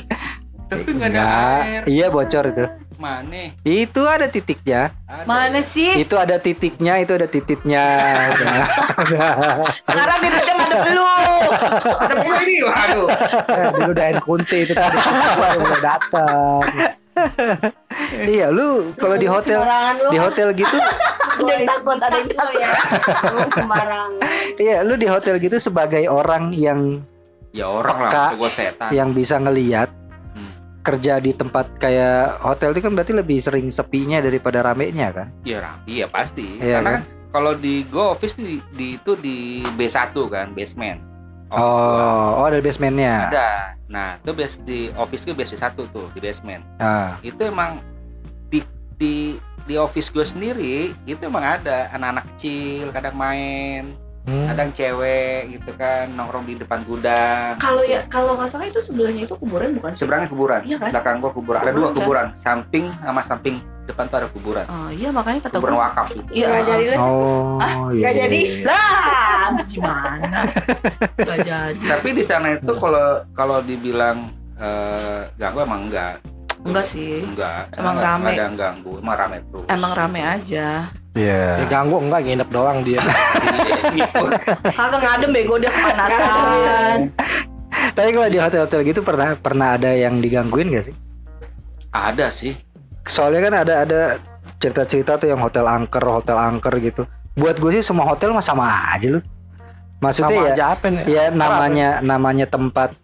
Tapi 0.67 0.89
nggak 0.89 1.07
ada 1.07 1.15
Enggak. 1.15 1.59
air. 1.63 1.81
Iya 1.87 2.05
bocor 2.09 2.43
itu. 2.47 2.65
Mana? 2.97 3.43
Itu 3.61 4.01
ada 4.05 4.27
titiknya. 4.27 4.91
Ada. 5.07 5.23
Mana 5.23 5.59
sih? 5.63 5.89
Itu 5.97 6.15
ada 6.15 6.35
titiknya, 6.37 6.99
itu 6.99 7.11
ada 7.11 7.25
titiknya. 7.25 7.85
Sekarang 9.87 10.17
titiknya 10.19 10.53
madep 10.53 10.83
lu. 10.91 11.07
Ada 11.97 12.13
gue 12.19 12.35
ini. 12.43 12.55
Waduh. 12.61 13.07
Dulu 13.71 13.89
udah 13.89 14.07
kunti 14.19 14.57
itu 14.63 14.73
tadi 14.75 14.97
udah 15.57 15.79
datang. 15.81 16.61
iya, 18.31 18.47
lu 18.47 18.91
kalau 18.95 19.15
di 19.15 19.25
hotel 19.25 19.59
di 20.07 20.17
hotel 20.17 20.47
gitu, 20.53 20.77
Ada 21.31 21.51
yang 21.53 21.65
takut, 21.65 21.97
ada 21.97 22.15
yang 22.15 22.29
takut. 22.29 22.53
ya 22.53 22.69
sembarangan 23.57 24.11
iya, 24.57 24.77
lu 24.81 24.93
di 24.93 25.05
hotel 25.05 25.35
gitu 25.37 25.57
sebagai 25.57 26.05
orang 26.05 26.51
yang 26.51 27.01
Ya 27.51 27.67
orang 27.67 27.97
Peka. 28.01 28.15
lah, 28.15 28.29
gue 28.33 28.49
setan. 28.49 28.89
yang 28.91 29.09
bisa 29.11 29.35
ngeliat 29.35 29.91
Hmm. 30.31 30.51
kerja 30.81 31.19
di 31.19 31.31
tempat 31.31 31.67
kayak 31.75 32.39
hotel 32.39 32.71
itu 32.71 32.79
kan 32.79 32.93
berarti 32.93 33.11
lebih 33.11 33.37
sering 33.37 33.67
sepinya 33.67 34.17
daripada 34.17 34.61
ramenya 34.61 35.11
kan? 35.11 35.27
Iya, 35.43 35.59
Ram. 35.59 35.77
iya 35.83 36.07
pasti. 36.07 36.55
Iya, 36.55 36.79
Karena 36.79 36.89
kan? 36.89 37.01
kan 37.01 37.03
kalau 37.29 37.51
di 37.53 37.83
Go 37.85 38.11
Office 38.11 38.35
di, 38.35 38.63
di 38.71 38.95
itu 38.95 39.15
di 39.15 39.37
B1 39.69 40.15
kan, 40.25 40.47
basement. 40.51 41.03
Office 41.51 41.79
gua. 41.83 42.01
Oh, 42.01 42.29
oh 42.39 42.45
ada 42.47 42.57
basementnya. 42.63 43.15
Ada. 43.27 43.49
Nah, 43.91 44.09
itu 44.23 44.31
base 44.31 44.55
di 44.63 44.87
office 44.95 45.27
gue 45.27 45.35
base 45.35 45.55
satu 45.59 45.83
tuh 45.91 46.07
di 46.15 46.23
basement. 46.23 46.63
Ah, 46.79 47.19
Itu 47.19 47.43
emang 47.43 47.83
di 48.47 48.63
di 48.95 49.35
di 49.67 49.75
office 49.77 50.09
gue 50.09 50.25
sendiri 50.25 50.95
itu 51.05 51.21
emang 51.21 51.43
ada 51.43 51.91
anak-anak 51.93 52.25
kecil 52.33 52.89
kadang 52.89 53.13
main 53.13 53.93
Hmm. 54.21 54.45
kadang 54.47 54.69
cewek 54.71 55.39
gitu 55.49 55.71
kan 55.73 56.05
nongkrong 56.09 56.45
di 56.45 56.53
depan 56.53 56.85
gudang 56.85 57.57
Kalau 57.57 57.81
ya 57.81 58.05
kalau 58.05 58.33
nggak 58.33 58.47
salah 58.47 58.65
itu 58.65 58.77
sebelahnya 58.77 59.25
itu 59.25 59.33
kuburan 59.33 59.73
bukan 59.73 59.91
seberangnya 59.91 60.29
kuburan 60.29 60.61
Iya 60.61 60.77
kan? 60.77 60.89
belakang 60.91 61.15
gua 61.17 61.31
kuburan 61.31 61.59
ada 61.59 61.71
dua 61.71 61.89
Kuburan 61.89 61.91
kan? 61.91 61.97
kuburan 61.97 62.27
samping 62.35 62.85
sama 62.95 63.21
samping 63.21 63.55
depan 63.83 64.05
tuh 64.05 64.17
ada 64.17 64.29
kuburan 64.29 64.65
Oh 64.67 64.89
iya 64.89 65.09
makanya 65.09 65.41
kata 65.43 65.57
kuburan 65.57 65.73
gue. 65.73 65.81
wakaf 65.81 66.07
gitu 66.11 66.29
Iya. 66.31 66.45
Nggak 66.47 66.63
jadi 66.63 66.83
les. 66.85 67.01
Oh, 67.01 67.57
iya. 67.57 67.73
nggak 67.97 68.13
iya, 68.13 68.21
jadi? 68.21 68.39
iya. 68.39 68.63
Lah, 68.63 69.47
gimana? 69.65 70.39
Gak 71.17 71.39
jadi. 71.49 71.81
tapi 71.89 72.09
di 72.11 72.23
sana 72.23 72.47
itu 72.53 72.73
kalau 72.73 73.05
kalau 73.33 73.57
dibilang 73.59 74.17
eh, 74.55 75.21
ganggu 75.33 75.59
emang 75.61 75.89
enggak 75.89 76.21
Enggak 76.61 76.85
sih. 76.85 77.25
enggak 77.25 77.73
Emang 77.73 77.97
Enggak- 77.97 78.05
rame. 78.05 78.21
enggak 78.21 78.37
ada 78.37 78.45
yang 78.45 78.55
ganggu 78.55 78.93
emang 78.95 79.15
rame 79.17 79.37
terus 79.43 79.65
Emang 79.67 79.91
rame 79.91 80.21
aja. 80.21 80.67
Iya. 81.11 81.59
Ya 81.59 81.65
ganggu 81.67 81.99
enggak 81.99 82.23
nginep 82.23 82.49
doang 82.49 82.79
dia. 82.81 83.03
Kagak 84.71 85.01
ngadem 85.01 85.31
bego 85.31 85.55
dia 85.57 85.67
kepanasan. 85.69 87.11
Tapi 87.95 88.09
kalau 88.09 88.27
di 88.27 88.37
hotel-hotel 88.37 88.79
gitu 88.85 89.01
pernah 89.01 89.35
pernah 89.35 89.75
ada 89.75 89.91
yang 89.91 90.17
digangguin 90.17 90.71
gak 90.71 90.85
sih? 90.85 90.95
ada 91.89 92.31
sih 92.31 92.55
Soalnya 93.03 93.43
kan 93.43 93.53
ada 93.57 93.73
ada 93.81 93.99
cerita-cerita 94.55 95.17
tuh 95.17 95.27
yang 95.27 95.41
hotel 95.41 95.65
angker, 95.65 95.99
hotel 95.99 96.37
angker 96.37 96.71
gitu. 96.79 97.03
Buat 97.33 97.57
gue 97.57 97.71
sih 97.73 97.83
semua 97.83 98.05
hotel 98.05 98.31
mah 98.31 98.39
sama 98.39 98.63
aja 98.87 99.09
lu. 99.09 99.19
Maksudnya 99.99 100.31
Sama 100.31 100.47
ya, 100.47 100.53
aja 100.53 100.65
apa 100.71 100.85
nih? 100.87 101.03
ya 101.05 101.23
namanya 101.29 101.89
namanya 101.99 102.45
tempat 102.45 102.95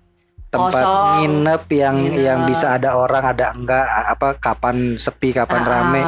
tempat 0.47 0.79
Kosong. 0.79 1.13
nginep 1.19 1.63
yang 1.69 1.95
Nginep. 1.99 2.23
yang 2.23 2.39
bisa 2.45 2.67
ada 2.71 2.95
orang 2.95 3.23
ada 3.27 3.51
enggak 3.51 3.83
apa 3.83 4.27
kapan 4.33 4.77
sepi 4.95 5.29
kapan 5.31 5.61
Ah, 5.61 5.67
rame 5.67 6.01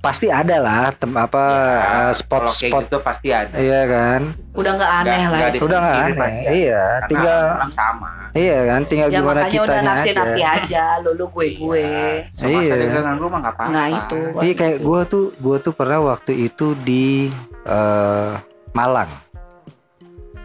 pasti 0.00 0.26
ada 0.26 0.56
lah 0.56 0.88
tem 0.90 1.12
apa 1.12 1.44
Ya, 1.44 2.08
eh, 2.08 2.12
spot 2.16 2.40
kalau 2.40 2.48
kayak 2.50 2.70
spot 2.72 2.82
gitu 2.82 2.98
pasti 3.00 3.28
ada 3.30 3.52
iya 3.54 3.80
kan 3.84 4.20
Udah 4.50 4.72
nggak 4.74 4.92
aneh 4.98 5.20
Nggak- 5.20 5.30
lah. 5.30 5.40
itu. 5.46 5.54
di- 5.54 5.60
udah 5.62 5.78
nggak 5.78 5.96
aneh 6.00 6.40
iya 6.50 6.82
Karena 6.82 7.06
tinggal 7.06 7.40
malam 7.52 7.70
sama 7.70 8.08
iya 8.32 8.58
kan 8.64 8.80
tinggal 8.84 9.08
Ya 9.08 9.14
gimana 9.14 9.28
makanya 9.36 9.60
udah 9.60 9.76
kitanya 9.76 9.90
nafsi-nafsi 9.92 10.40
aja 10.40 10.56
aja. 10.56 10.84
Lulu 11.02 11.24
gue 11.30 11.46
gue. 11.52 11.84
Semasa 12.32 12.62
Iya. 12.62 12.74
dia 12.74 12.88
nggak 12.88 13.04
ganggu 13.04 13.26
mah 13.26 13.38
nggak 13.38 13.54
apa-apa 13.54 13.70
Nah 13.70 13.86
itu. 13.90 14.20
Iya 14.40 14.54
kayak 14.56 14.78
gue 14.80 15.00
tuh 15.04 15.24
gue 15.36 15.56
tuh 15.60 15.72
pernah 15.72 15.98
waktu 16.06 16.32
itu 16.40 16.66
di 16.78 17.28
eh, 17.62 18.30
Malang. 18.70 19.10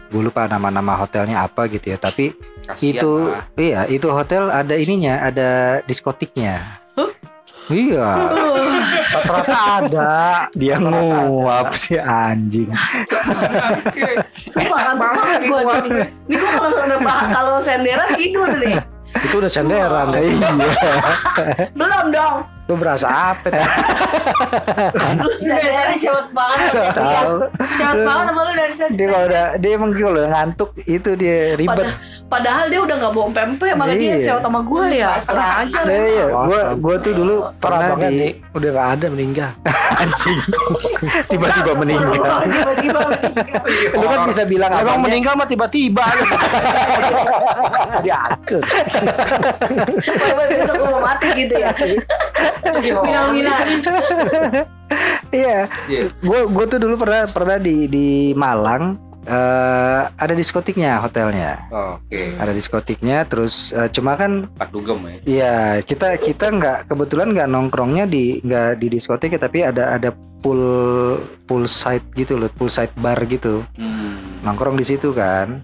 Gue 0.06 0.22
lupa 0.22 0.44
nama-nama 0.44 0.94
hotelnya 0.96 1.42
apa 1.42 1.64
gitu 1.66 1.86
ya. 1.88 1.96
Tapi 1.96 2.34
Kasian 2.62 2.92
itu 2.92 3.12
lah. 3.24 3.42
iya 3.56 3.80
itu 3.86 4.06
hotel 4.06 4.50
ada 4.50 4.74
ininya, 4.74 5.22
ada 5.22 5.50
diskotiknya. 5.82 6.60
Iya, 7.66 8.06
Rata-rata 9.16 9.58
ada. 9.80 10.12
dia 10.52 10.76
nguap 10.76 11.72
si 11.72 11.96
anjing. 11.96 12.68
Sumpah 14.44 14.80
kan 14.92 14.94
Malah 15.00 15.40
gue 15.40 15.60
nih. 15.88 16.06
Ini 16.28 16.34
gue 16.36 16.50
kalau 16.52 16.70
kalau 17.32 17.54
sendera 17.64 18.04
tidur 18.12 18.50
nih. 18.60 18.76
Itu 19.16 19.40
udah 19.40 19.48
senderan 19.48 20.12
deh. 20.12 20.20
Iya. 20.28 20.50
Belum 21.72 22.06
dong. 22.12 22.36
Lu 22.66 22.74
berasa 22.74 23.06
apa? 23.32 23.46
tuh? 23.46 23.62
Lu 25.22 25.30
Dari 25.30 25.46
sendera 25.46 25.80
tadi 25.86 25.96
cepet 26.02 26.26
banget. 26.34 26.70
Tahu. 26.92 27.32
Cepet 27.78 27.98
banget 28.02 28.24
sama 28.26 28.40
lu 28.42 28.52
dari 28.52 28.74
tadi. 28.74 28.92
Dia 28.98 29.06
kalau 29.08 29.24
udah 29.30 29.44
dia 29.56 29.70
emang 29.72 29.90
kalau 29.94 30.22
ngantuk 30.26 30.70
itu 30.84 31.10
dia 31.14 31.38
ribet. 31.56 31.86
Pada- 31.86 31.96
Padahal 32.26 32.66
dia 32.66 32.82
udah 32.82 32.96
nggak 32.96 33.12
bawa 33.12 33.28
pempek, 33.30 33.70
malah 33.72 33.94
dia 33.94 34.12
Iya. 34.12 34.24
sewa 34.26 34.38
sama 34.40 34.58
gue 34.60 34.84
ya. 34.92 35.10
Serang 35.22 35.50
aja. 35.62 35.78
Iya, 35.84 36.04
iya. 36.04 36.24
Gua 36.28 36.60
gua 36.74 36.94
tuh 36.98 37.12
dulu 37.14 37.34
pernah 37.56 37.94
di 37.94 38.06
nih 38.12 38.32
udah 38.50 38.70
nggak 38.72 38.88
ada 38.92 39.06
meninggal. 39.08 39.50
anjing. 40.02 40.38
Tiba-tiba 41.30 41.72
meninggal. 41.76 42.18
Tiba-tiba 42.44 43.00
Lu 43.94 44.04
kan 44.04 44.20
bisa 44.26 44.42
bilang 44.42 44.70
Emang 44.70 44.82
abangnya- 44.82 45.04
meninggal 45.06 45.32
mah 45.34 45.46
tiba-tiba. 45.46 46.02
Diangkut. 48.02 48.62
Tiba-tiba 50.02 50.42
besok 50.50 50.74
gue 50.76 50.88
mau 50.88 51.02
mati 51.02 51.28
gitu 51.32 51.54
ya. 51.54 51.70
Bilang-bilang. 52.76 53.66
Iya, 55.30 55.58
Iya. 55.86 56.02
gue 56.12 56.40
gue 56.44 56.64
tuh 56.66 56.78
dulu 56.78 56.94
pernah 56.96 57.26
pernah 57.26 57.56
di 57.56 57.86
di 57.86 58.06
Malang 58.32 58.98
eh 59.26 60.02
ada 60.06 60.34
diskotiknya 60.38 61.02
hotelnya, 61.02 61.66
Oke, 61.68 62.38
ada 62.38 62.54
diskotiknya. 62.54 63.26
Terus 63.26 63.74
eh, 63.74 63.90
cuma 63.90 64.14
kan, 64.14 64.46
Pak 64.54 64.70
Dugem 64.70 65.02
ya. 65.02 65.16
ya 65.26 65.56
kita 65.82 66.14
kita 66.16 66.46
nggak 66.54 66.78
kebetulan 66.86 67.34
nggak 67.34 67.50
nongkrongnya 67.50 68.06
di 68.06 68.38
nggak 68.40 68.78
di 68.78 68.86
diskotik 68.86 69.34
ya, 69.34 69.40
tapi 69.42 69.66
ada 69.66 69.98
ada 69.98 70.14
pool 70.40 70.62
pool 71.50 71.66
side 71.66 72.06
gitu 72.14 72.38
loh, 72.38 72.46
pool 72.54 72.70
side 72.70 72.94
bar 73.02 73.18
gitu, 73.26 73.66
Hmm. 73.74 74.40
nongkrong 74.46 74.78
di 74.78 74.86
situ 74.86 75.10
kan. 75.10 75.58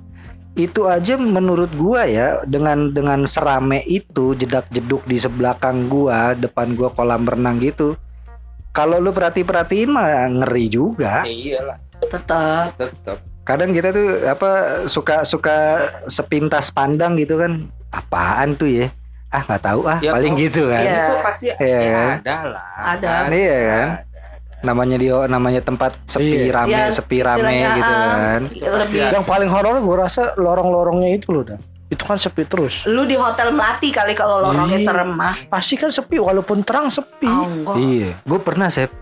Itu 0.53 0.85
aja 0.85 1.17
menurut 1.17 1.73
gua 1.79 2.05
ya 2.05 2.43
dengan 2.45 2.93
dengan 2.93 3.25
serame 3.25 3.81
itu 3.89 4.37
jedak 4.37 4.69
jeduk 4.69 5.01
di 5.09 5.17
sebelakang 5.17 5.87
gua, 5.89 6.35
depan 6.35 6.75
gua 6.77 6.91
kolam 6.93 7.25
renang 7.25 7.57
gitu. 7.63 7.95
Kalau 8.73 8.99
lu 9.01 9.13
perhati-perhatiin 9.13 9.89
mah 9.89 10.29
ngeri 10.29 10.67
juga. 10.67 11.25
Ya 11.25 11.31
iyalah, 11.31 11.79
Tetap. 12.05 12.77
tetap. 12.77 13.32
Kadang 13.43 13.71
kita 13.71 13.91
tuh 13.91 14.23
apa 14.23 14.51
suka 14.87 15.27
suka 15.27 15.57
sepintas 16.07 16.71
pandang 16.71 17.19
gitu 17.19 17.35
kan 17.37 17.67
apaan 17.91 18.55
tuh 18.55 18.71
ya 18.71 18.87
ah 19.29 19.43
nggak 19.43 19.63
tahu 19.63 19.81
ah 19.85 19.99
Ya, 19.99 20.13
paling 20.13 20.35
oh, 20.35 20.39
gitu 20.39 20.63
kan 20.69 20.83
Iya. 20.83 21.03
Itu 21.03 21.17
pasti 21.21 21.47
Iya 21.51 21.79
ya 21.79 21.91
kan? 21.91 22.09
ada 22.15 22.37
lah. 22.47 22.67
Ada. 22.79 23.11
Iya 23.29 23.59
kan? 23.61 23.89
Ada. 23.91 24.11
namanya 24.63 24.95
dia 24.95 25.17
namanya 25.27 25.59
tempat 25.59 25.91
sepi 26.07 26.47
Iya. 26.47 26.55
rame 26.55 26.71
Ya, 26.71 26.87
sepi 26.87 27.19
rame 27.19 27.43
istilahnya, 27.43 27.69
gitu 27.75 27.93
ah, 27.93 28.07
kan 28.07 28.41
Lebih. 28.79 28.99
Yang 29.11 29.25
paling 29.27 29.51
horor 29.51 29.75
gue 29.77 29.97
rasa 29.99 30.23
lorong-lorongnya 30.37 31.11
itu 31.11 31.29
loh 31.29 31.43
dan. 31.43 31.59
Itu 31.89 32.07
kan 32.07 32.15
sepi 32.15 32.47
terus. 32.47 32.87
Lu 32.87 33.03
di 33.03 33.13
hotel 33.13 33.51
melati 33.51 33.91
kali 33.91 34.15
kalau 34.15 34.39
lorongnya 34.41 34.79
Iya. 34.79 34.87
serem 34.87 35.11
mah. 35.13 35.35
Pasti 35.51 35.75
kan 35.75 35.91
sepi 35.91 36.17
walaupun 36.17 36.63
terang 36.63 36.87
sepi. 36.89 37.27
Oh, 37.27 37.43
enggak. 37.45 37.77
iya 37.77 38.11
gue 38.23 38.39
pernah 38.39 38.71
sep 38.71 38.93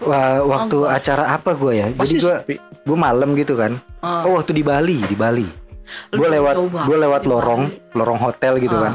Wah, 0.00 0.40
waktu 0.40 0.76
Oh, 0.78 0.88
acara 0.88 1.32
apa 1.32 1.52
gue 1.52 1.72
ya 1.74 1.86
jadi 1.90 2.14
gue 2.16 2.34
gue 2.84 2.96
malam 2.96 3.34
gitu 3.34 3.54
kan 3.54 3.76
Ah. 3.98 4.22
oh 4.22 4.34
waktu 4.34 4.52
di 4.52 4.62
Bali 4.62 5.00
di 5.00 5.12
Bali 5.12 5.46
gue 6.08 6.28
lewat 6.30 6.54
gue 6.84 6.96
lewat 6.96 7.22
lorong 7.24 7.66
Bali. 7.66 7.94
lorong 7.94 8.18
hotel 8.18 8.58
gitu 8.58 8.74
Ah. 8.74 8.80
kan 8.80 8.92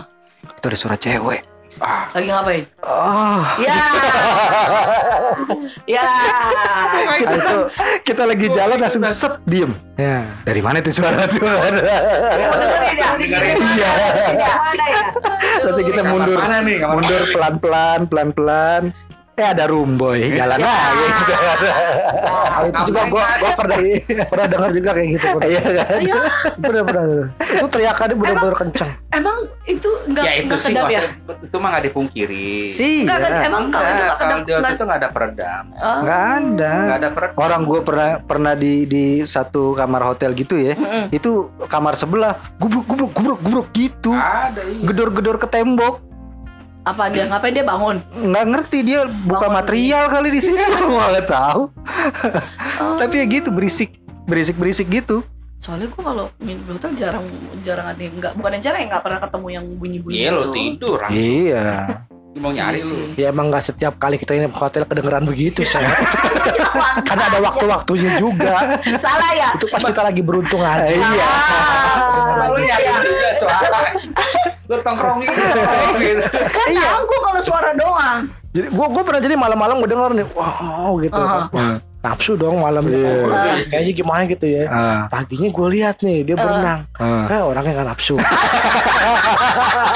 itu 0.54 0.66
ada 0.66 0.78
suara 0.78 0.96
cewek 0.96 1.42
Lagi 2.14 2.30
ngapain? 2.30 2.64
ah 2.80 3.58
Ya. 3.58 3.74
ya. 5.90 6.06
itu 7.18 7.56
kita 8.04 8.24
lagi 8.24 8.48
jalan 8.48 8.78
langsung 8.78 9.02
set 9.10 9.42
diem 9.44 9.72
ya 9.96 10.22
dari 10.44 10.62
mana 10.62 10.80
itu 10.80 10.94
suara 10.94 11.26
suara 11.26 11.74
ya? 11.74 13.10
Iya 13.18 13.90
ya? 14.38 14.54
langsung 15.62 15.84
kita 15.84 16.02
mundur 16.04 16.38
mana 16.38 16.62
nih? 16.62 16.78
Mundur 16.80 17.20
mana? 17.20 17.34
pelan 17.34 17.56
pelan 17.58 18.00
pelan 18.06 18.30
pelan 18.32 18.84
eh 19.34 19.48
ada 19.48 19.66
rumboy 19.66 20.30
jalan 20.40 20.58
Ya. 20.58 20.70
lagi 20.70 21.06
gitu 21.10 21.34
Ah, 22.24 22.62
itu 22.70 22.82
juga 22.88 23.02
gua 23.10 23.26
gua 23.34 23.52
pernah 23.56 23.78
pernah 24.24 24.46
dengar 24.48 24.70
juga 24.72 24.90
kayak 24.94 25.10
gitu. 25.12 25.26
Pernah. 25.28 25.48
iya 25.48 25.62
kan 25.64 25.88
Ayo. 25.96 26.16
Pernah 26.56 26.84
pernah. 26.84 27.04
Itu 27.40 27.66
teriakannya 27.68 28.16
benar-benar 28.16 28.56
kencang. 28.56 28.90
Emang 29.10 29.38
itu 29.64 29.90
enggak 30.06 30.24
Ya 30.24 30.32
itu 30.36 30.44
enggak 30.46 30.60
sih 30.60 30.70
kedap 30.72 30.88
ya? 30.88 31.02
itu 31.40 31.56
mah 31.56 31.70
nggak 31.70 31.84
dipungkiri. 31.84 32.54
iya 32.76 33.02
Enggak 33.04 33.20
kan 33.20 33.32
emang 33.44 33.64
kalau 33.68 33.84
itu 33.84 33.94
Enggak, 33.94 34.14
enggak 34.14 34.18
kalau 34.22 34.38
kedap. 34.62 34.70
itu 34.70 34.84
nggak 34.84 35.00
ada 35.00 35.10
peredam. 35.10 35.64
Oh. 35.74 35.98
nggak 36.04 36.22
ada 36.30 36.74
Nggak 36.80 36.98
ada 36.98 37.10
peredam. 37.10 37.38
orang 37.40 37.62
gue 37.64 37.80
pernah 37.82 38.10
pernah 38.22 38.54
di 38.54 38.74
di 38.86 39.04
satu 39.24 39.64
kamar 39.74 40.02
hotel 40.06 40.30
gitu 40.34 40.56
ya 40.56 40.74
itu 41.10 41.32
kamar 41.66 41.94
sebelah 41.94 42.34
gubruk 42.56 42.86
gubruk 42.86 43.12
gubruk 43.12 43.40
gubruk 43.40 43.68
gitu 43.72 44.14
Ada 44.14 44.62
iya. 44.62 44.84
gedor-gedor 44.84 45.36
ke 45.38 45.48
tembok 45.48 46.13
Apa 46.84 47.08
dia 47.08 47.24
ngapain 47.26 47.52
dia 47.52 47.64
bangun? 47.64 48.04
nggak 48.12 48.46
ngerti 48.46 48.78
dia 48.82 49.00
buka 49.24 49.48
Bangun. 49.48 49.56
material 49.58 50.04
kali 50.08 50.30
di 50.30 50.42
sini 50.42 50.60
nggak 50.92 51.26
tahu 51.26 51.72
Oh. 52.76 52.98
tapi 52.98 53.18
ya 53.18 53.26
gitu 53.26 53.50
berisik 53.50 53.96
berisik 54.26 54.56
berisik 54.56 54.88
gitu 54.88 55.24
Soalnya 55.56 55.88
gue 55.88 56.04
kalau 56.04 56.28
di 56.38 56.60
hotel 56.66 56.92
jarang 56.94 57.24
jarang 57.62 57.88
ada 57.88 57.98
yang 57.98 58.12
enggak 58.14 58.36
bukan 58.36 58.52
yang 58.52 58.64
jarang 58.64 58.80
yang 58.80 58.90
enggak 58.92 59.00
pernah 59.02 59.20
ketemu 59.22 59.48
yang 59.50 59.66
bunyi-bunyi 59.74 60.16
Iya 60.18 60.30
lo 60.30 60.42
gitu. 60.42 60.52
tidur 60.52 60.98
langsung. 61.00 61.16
iya 61.16 61.66
Mau 62.34 62.50
nyari 62.50 62.76
Iya 62.76 62.84
lu. 62.84 62.96
sih. 62.98 63.06
Ya 63.16 63.28
emang 63.30 63.46
nggak 63.48 63.64
setiap 63.64 63.94
kali 63.96 64.18
kita 64.18 64.34
ini 64.34 64.50
ke 64.50 64.58
hotel 64.58 64.84
kedengeran 64.84 65.22
begitu 65.22 65.62
saya. 65.64 65.86
Karena 67.08 67.30
ada 67.30 67.40
waktu-waktunya 67.40 68.18
juga. 68.18 68.74
Salah 68.98 69.32
ya? 69.32 69.50
Itu 69.54 69.70
pas 69.70 69.80
kita 69.80 70.02
lagi 70.02 70.20
beruntung 70.20 70.60
aja. 70.60 70.82
iya 70.84 71.30
Ah, 71.30 72.50
Lu 72.50 72.58
nyari 72.58 72.90
juga 73.06 73.30
suara. 73.32 73.80
Lu 74.64 74.76
tongkrongin 74.80 75.28
gitu. 75.34 75.60
Kan 76.50 76.68
ganggu 76.70 77.16
kalau 77.20 77.42
suara 77.42 77.70
doang. 77.74 78.32
Jadi 78.50 78.68
gua 78.70 78.88
gua 78.88 79.04
pernah 79.04 79.20
jadi 79.20 79.34
malam-malam 79.34 79.82
gue 79.82 79.90
denger 79.90 80.12
nih, 80.14 80.28
wow 80.32 80.94
gitu. 81.02 81.18
Ah. 81.18 81.50
Wah, 81.50 81.76
nafsu 82.00 82.38
dong 82.38 82.62
malam 82.62 82.86
Iya. 82.86 83.26
Wah, 83.26 83.58
Kayaknya 83.66 83.94
gimana 83.94 84.22
gitu 84.24 84.46
ya. 84.46 84.64
Ah, 84.68 85.02
Paginya 85.10 85.50
gue 85.50 85.68
lihat 85.74 85.98
nih 86.00 86.22
dia 86.22 86.38
berenang. 86.38 86.86
ah. 86.96 87.26
Kayak 87.26 87.44
orangnya 87.44 87.72
nggak 87.74 87.90
nafsu. 87.90 88.16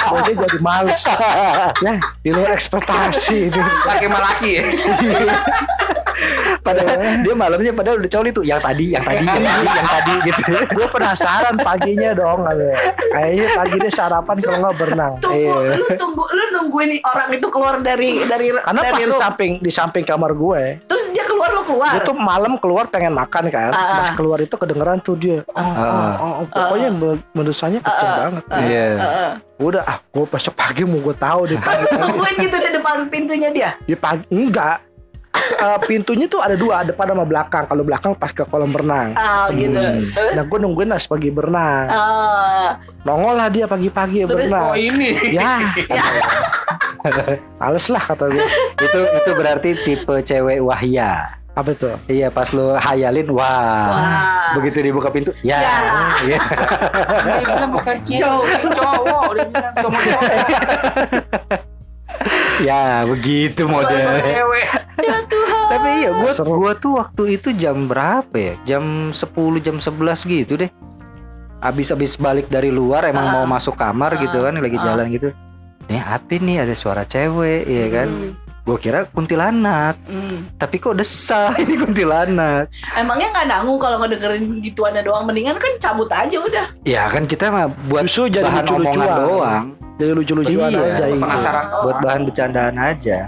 Jadi 0.10 0.32
jadi 0.36 0.58
males. 0.58 1.04
ya, 1.86 1.96
di 2.18 2.30
luar 2.34 2.50
ekspektasi 2.52 3.38
ini. 3.48 3.62
Pakai 3.86 4.08
malaki 4.10 4.50
ya. 4.52 4.64
padahal 6.68 6.96
dia 7.18 7.34
malamnya 7.34 7.72
padahal 7.72 7.98
udah 7.98 8.12
coli 8.12 8.30
tuh 8.30 8.44
yang 8.44 8.60
tadi 8.60 8.92
yang 8.92 9.02
tadi 9.02 9.24
yang 9.24 9.40
tadi 9.40 9.68
yang 9.70 9.88
tadi 9.90 10.14
gitu. 10.26 10.42
Gue 10.70 10.88
penasaran 10.88 11.56
paginya 11.58 12.12
dong 12.12 12.40
kayaknya 13.10 13.48
pagi 13.54 13.76
dia 13.80 13.92
sarapan 13.92 14.36
kalau 14.38 14.58
nggak 14.62 14.76
berenang. 14.76 15.14
Tunggu, 15.18 15.38
Iya. 15.38 15.76
lu 15.76 15.86
tunggu, 15.96 16.24
lu 16.28 16.44
nungguin 16.54 16.90
orang 17.02 17.30
itu 17.32 17.48
keluar 17.48 17.74
dari 17.80 18.10
dari 18.24 18.48
karena 18.52 18.82
dari 18.82 18.94
pas 18.94 19.02
di 19.02 19.16
samping 19.16 19.52
di 19.60 19.72
samping 19.72 20.04
kamar 20.04 20.32
gue 20.34 20.62
Terus 20.84 21.06
dia 21.10 21.24
keluar 21.24 21.50
lu 21.50 21.64
keluar. 21.64 21.92
gue 21.94 22.02
tuh 22.04 22.16
malam 22.16 22.54
keluar 22.58 22.86
pengen 22.88 23.14
makan 23.14 23.48
kan. 23.48 23.72
Ah. 23.72 24.04
pas 24.04 24.10
keluar 24.14 24.40
itu 24.40 24.54
kedengeran 24.54 25.00
tuh 25.00 25.16
dia. 25.16 25.42
Oh, 25.50 25.62
oh, 25.62 26.12
oh, 26.18 26.34
oh. 26.36 26.46
pokoknya 26.46 26.90
men- 26.92 27.24
menurut 27.32 27.56
saya 27.56 27.80
kenceng 27.80 28.14
banget. 28.20 28.44
Iya. 28.52 28.88
Heeh. 28.98 29.32
udah 29.58 29.82
ah 29.82 29.98
gue 30.06 30.22
besok 30.24 30.54
pagi 30.54 30.86
mau 30.86 31.02
gue 31.02 31.18
tahu 31.18 31.50
deh 31.50 31.58
Pas 31.66 31.82
lu 31.82 31.90
tungguin 31.90 32.36
gitu 32.40 32.58
di 32.58 32.70
depan 32.70 33.10
pintunya 33.10 33.50
dia. 33.50 33.70
di 33.82 33.96
pagi 33.96 34.22
enggak 34.30 34.86
Eh, 35.58 35.78
pintunya 35.84 36.26
tuh 36.26 36.38
ada 36.38 36.54
dua 36.54 36.86
depan 36.86 37.10
sama 37.10 37.24
belakang 37.24 37.64
kalau 37.66 37.82
belakang 37.82 38.12
pas 38.14 38.30
ke 38.30 38.46
kolam 38.46 38.70
renang 38.70 39.10
Ah 39.14 39.50
gitu. 39.50 39.74
Terus 39.74 40.34
nah 40.34 40.44
gue 40.46 40.58
nungguin 40.60 40.88
pas 40.88 41.04
pagi 41.04 41.28
berenang 41.28 41.86
ah, 41.88 42.68
nongol 43.02 43.34
lah 43.34 43.48
dia 43.50 43.66
pagi-pagi 43.66 44.22
Terus? 44.22 44.30
berenang 44.30 44.70
Oh 44.70 44.76
ini. 44.78 45.18
ya 45.30 45.58
males 47.58 47.86
lah 47.88 48.04
kata 48.04 48.28
gue 48.28 48.46
itu 48.78 49.00
itu 49.02 49.30
berarti 49.34 49.70
tipe 49.82 50.16
cewek 50.22 50.60
wahya 50.60 51.32
apa 51.52 51.70
itu 51.74 51.90
iya 52.06 52.28
pas 52.30 52.46
lu 52.54 52.76
hayalin 52.76 53.26
wah, 53.34 53.90
Wah. 53.90 54.54
begitu 54.54 54.78
dibuka 54.84 55.10
pintu 55.10 55.34
ya, 55.42 55.58
Ya. 55.58 55.76
Iya. 56.22 56.40
Dia 57.18 57.40
bilang 57.42 57.72
bukan 57.74 57.96
cewek, 58.06 58.62
cowok. 58.78 59.26
Dia 59.34 59.46
bilang 59.50 59.74
cowok 59.76 60.02
ya 62.58 63.06
begitu 63.06 63.66
modelnya 63.66 64.22
Cewek. 64.22 64.68
Tapi 65.68 65.90
iya 66.00 66.12
gua 66.12 66.32
Seru. 66.32 66.58
gua 66.58 66.72
tuh 66.74 66.98
waktu 66.98 67.24
itu 67.36 67.50
jam 67.54 67.86
berapa 67.86 68.34
ya 68.34 68.54
jam 68.68 68.84
10 69.10 69.24
jam 69.60 69.78
11 69.78 69.94
gitu 70.26 70.58
deh 70.58 70.72
abis-abis 71.60 72.16
balik 72.16 72.48
dari 72.48 72.70
luar 72.70 73.06
emang 73.06 73.26
Ah. 73.26 73.34
mau 73.36 73.46
masuk 73.48 73.74
kamar 73.74 74.18
gitu 74.18 74.38
kan 74.40 74.54
lagi 74.56 74.76
Ah. 74.76 74.84
jalan 74.86 75.06
gitu 75.10 75.30
nih 75.88 76.02
apa 76.02 76.36
nih 76.36 76.58
ada 76.60 76.74
suara 76.74 77.04
cewek 77.04 77.64
ya 77.64 77.86
kan 77.90 78.08
Hmm. 78.08 78.32
gua 78.64 78.78
kira 78.78 79.00
kuntilanak 79.08 79.96
Hmm. 80.04 80.50
tapi 80.56 80.78
kok 80.78 80.94
desah 80.94 81.54
ini 81.58 81.78
kuntilanak 81.78 82.68
Emangnya 82.94 83.28
nggak 83.32 83.48
nanggung 83.48 83.78
kalau 83.78 83.98
ngedengerin 83.98 84.60
gituannya 84.62 85.02
doang 85.02 85.24
mendingan 85.24 85.56
kan 85.56 85.72
cabut 85.78 86.10
aja 86.10 86.38
udah. 86.38 86.66
ya 86.84 87.06
kan 87.06 87.24
kita 87.24 87.48
mah 87.48 87.70
buat 87.88 88.04
Justru 88.04 88.30
jadi 88.30 88.46
bahan 88.46 88.64
lucu-lucuan. 88.64 88.98
omongan 88.98 89.22
doang 89.24 89.66
jadi 89.98 90.12
lucu-lucuan 90.14 90.70
Iya, 90.70 90.82
aja 90.92 91.06
ini. 91.08 91.18
Penasaran. 91.20 91.66
buat 91.82 91.98
bahan 92.00 92.22
bercandaan 92.24 92.76
aja 92.78 93.20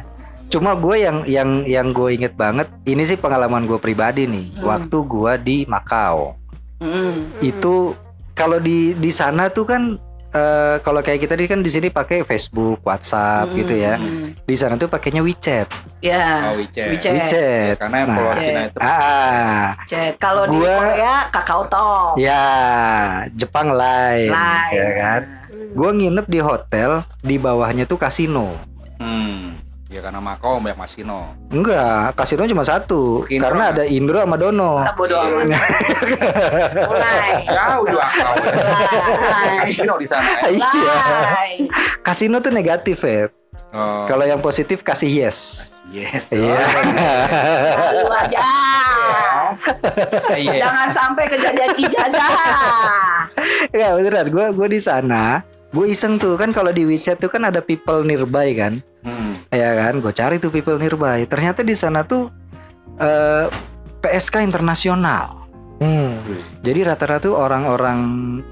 cuma 0.50 0.74
gue 0.74 0.96
yang 0.98 1.18
yang 1.24 1.50
yang 1.64 1.88
gue 1.90 2.10
inget 2.12 2.34
banget 2.34 2.66
ini 2.84 3.02
sih 3.04 3.16
pengalaman 3.16 3.64
gue 3.64 3.78
pribadi 3.78 4.26
nih 4.26 4.50
Hmm. 4.52 4.66
waktu 4.68 4.98
gue 5.00 5.34
di 5.40 5.58
Makau 5.64 6.34
Hmm. 6.78 7.30
itu 7.40 7.94
kalau 8.34 8.58
di 8.58 8.94
di 8.94 9.12
sana 9.12 9.48
tuh 9.48 9.64
kan 9.64 9.84
eh, 10.30 10.78
kalau 10.80 11.02
kayak 11.02 11.20
kita 11.20 11.34
di 11.34 11.44
kan 11.44 11.60
di 11.60 11.68
sini 11.68 11.90
pakai 11.90 12.22
Facebook, 12.22 12.80
WhatsApp 12.82 13.50
gitu 13.52 13.74
ya. 13.74 13.98
Hmm. 13.98 14.38
Di 14.40 14.54
sana 14.54 14.78
tuh 14.78 14.86
pakainya 14.86 15.20
WeChat. 15.20 15.66
Ya. 16.00 16.48
Oh, 16.48 16.56
WeChat. 16.56 16.88
WeChat. 16.88 17.14
WeChat. 17.18 17.76
Karena 17.76 17.96
yang 17.98 18.08
Nah. 18.08 18.16
follower 18.16 18.32
Chat. 18.32 18.46
Cina 18.46 18.62
itu. 18.64 18.78
Ah, 18.80 19.66
Chat. 19.84 20.14
Kalau 20.18 20.44
di 20.46 20.56
Gua- 20.56 20.78
Korea 20.78 21.16
Kakao 21.28 21.64
Talk. 21.66 22.14
ya 22.16 22.46
Jepang 23.34 23.74
lain, 23.74 24.30
Lain. 24.30 24.72
ya 24.72 24.90
kan. 24.96 25.22
Gue 25.70 25.90
nginep 25.94 26.26
di 26.26 26.40
hotel, 26.40 26.90
di 27.20 27.36
bawahnya 27.36 27.84
tuh 27.84 27.98
kasino. 27.98 28.54
Hmm. 28.96 29.59
Ya 29.89 30.06
karena 30.06 30.21
Makau 30.21 30.62
banyak 30.62 30.78
masino. 30.78 31.34
Enggak, 31.49 32.13
kasino 32.13 32.45
cuma 32.45 32.62
satu, 32.62 33.25
Indro 33.25 33.41
karena 33.41 33.63
kan? 33.65 33.73
ada 33.73 33.84
Indro 33.89 34.21
sama 34.21 34.38
Dono. 34.38 34.86
Bodo 34.93 35.17
amat. 35.17 35.49
Mulai. 36.86 37.32
Jauh 37.49 37.84
juga 37.89 38.06
kau. 38.06 38.34
Mulai. 38.38 39.65
Kasino 39.65 39.93
di 39.97 40.06
sana 40.06 40.30
ya. 40.45 40.49
Iya. 40.54 40.97
Kasino 42.06 42.38
tuh 42.38 42.54
negatif 42.54 43.02
ya. 43.02 43.34
Oh. 43.73 44.06
Kalau 44.06 44.30
yang 44.30 44.38
positif 44.45 44.86
kasih 44.86 45.10
yes. 45.10 45.38
Yes. 45.89 46.38
Iya. 46.38 46.54
Aja. 48.13 48.45
Saya 50.21 50.38
yes. 50.38 50.62
Jangan 50.69 50.88
sampai 50.93 51.25
kejadian 51.34 51.73
ijazah. 51.82 52.30
Ya 53.73 53.97
beneran, 53.97 54.30
gue 54.30 54.45
gue 54.54 54.67
di 54.69 54.78
sana, 54.78 55.41
gue 55.73 55.86
iseng 55.89 56.21
tuh 56.21 56.38
kan 56.38 56.54
kalau 56.54 56.69
di 56.69 56.86
WeChat 56.86 57.17
tuh 57.17 57.30
kan 57.30 57.41
ada 57.49 57.58
people 57.58 58.06
nearby 58.06 58.54
kan, 58.54 58.86
Hmm. 58.99 59.19
Ya 59.50 59.70
kan, 59.86 60.02
gue 60.02 60.14
cari 60.14 60.38
tuh 60.38 60.54
people 60.54 60.78
nearby. 60.78 61.26
Ternyata 61.26 61.66
di 61.66 61.74
sana 61.74 62.06
tuh 62.06 62.30
eh, 62.98 63.46
PSK 64.00 64.46
internasional. 64.46 65.40
Hmm. 65.80 66.20
Jadi 66.60 66.84
rata-rata 66.84 67.32
tuh 67.32 67.36
orang-orang 67.40 68.00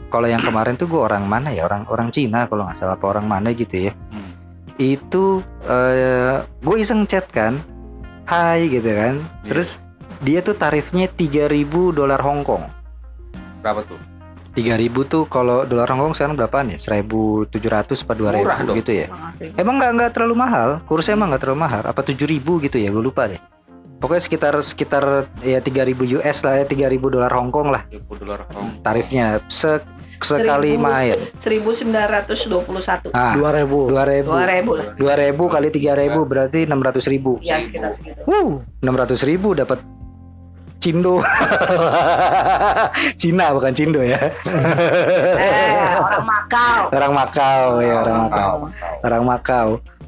kalau 0.07 0.31
yang 0.31 0.39
kemarin 0.39 0.79
tuh 0.79 0.87
gue 0.87 1.01
orang 1.01 1.27
mana 1.27 1.51
ya 1.51 1.67
orang 1.67 1.83
orang 1.91 2.07
Cina 2.07 2.47
kalau 2.47 2.63
nggak 2.63 2.79
salah 2.79 2.95
apa 2.95 3.05
orang 3.11 3.27
mana 3.27 3.51
gitu 3.51 3.91
ya. 3.91 3.93
Hmm. 4.11 4.31
Itu 4.79 5.43
eh, 5.67 6.43
gue 6.43 6.75
iseng 6.79 7.03
chat 7.03 7.27
kan, 7.27 7.59
Hai 8.23 8.71
gitu 8.71 8.87
kan. 8.87 9.19
Iya. 9.43 9.49
Terus 9.51 9.69
dia 10.23 10.39
tuh 10.41 10.55
tarifnya 10.57 11.11
3000 11.11 11.93
dolar 11.93 12.19
Hong 12.23 12.41
Kong. 12.47 12.63
Berapa 13.61 13.83
tuh? 13.85 13.99
3000 14.57 14.73
tuh 15.05 15.23
kalau 15.25 15.61
dolar 15.63 15.85
Hong 15.87 16.01
Kong 16.01 16.13
sekarang 16.13 16.33
berapaan 16.33 16.73
ya? 16.73 16.77
1700 16.81 17.53
apa 18.01 18.13
2000 18.13 18.41
Murah 18.41 18.57
dong. 18.65 18.75
gitu 18.75 18.91
ya. 18.91 19.07
Emang 19.53 19.77
nggak 19.77 19.91
nggak 19.93 20.11
terlalu 20.11 20.35
mahal, 20.35 20.81
kursnya 20.83 21.13
emang 21.13 21.29
nggak 21.29 21.45
terlalu 21.45 21.61
mahal. 21.61 21.81
Apa 21.83 22.01
7000 22.01 22.25
gitu 22.59 22.77
ya? 22.77 22.89
Gue 22.89 23.03
lupa 23.03 23.29
deh. 23.29 23.37
Pokoknya 23.97 24.21
sekitar 24.21 24.53
sekitar 24.59 25.03
ya 25.41 25.57
3000 25.57 25.93
US 26.17 26.37
lah 26.41 26.53
ya 26.55 26.65
3000 26.65 26.85
dolar 27.07 27.29
Hong 27.33 27.49
Kong 27.49 27.69
lah 27.69 27.85
1000 27.87 28.01
dolar 28.17 28.45
Hong. 28.49 28.81
tarifnya 28.81 29.41
se 29.47 29.77
sekali 30.17 30.73
Seribu- 30.73 30.81
main. 30.83 31.17
1921. 31.37 33.13
Ah, 33.13 33.37
Dua 33.37 33.49
ribu. 33.53 33.85
2000. 33.85 34.25
2000 34.25 34.73
lah. 34.73 34.85
2000 34.97 35.45
kali 35.47 35.67
3000 35.69 36.25
berarti 36.25 36.59
600 36.65 37.05
ribu. 37.05 37.37
Ya 37.39 37.61
sekitar 37.61 37.93
segitu. 37.93 38.21
Wuh, 38.25 38.65
600 38.81 39.21
ribu 39.21 39.53
dapat 39.53 39.77
Cindo. 40.77 41.19
Cina 43.19 43.51
bukan 43.51 43.71
Cindo 43.73 44.01
ya. 44.01 44.17
Eh, 44.17 45.93
orang 45.97 46.23
Makau. 46.23 46.79
Orang 46.89 47.11
Makau 47.13 47.61
ya, 47.79 47.93
orang 48.01 48.17
Makau. 48.23 48.53
orang 49.03 49.23
Makau. 49.25 49.67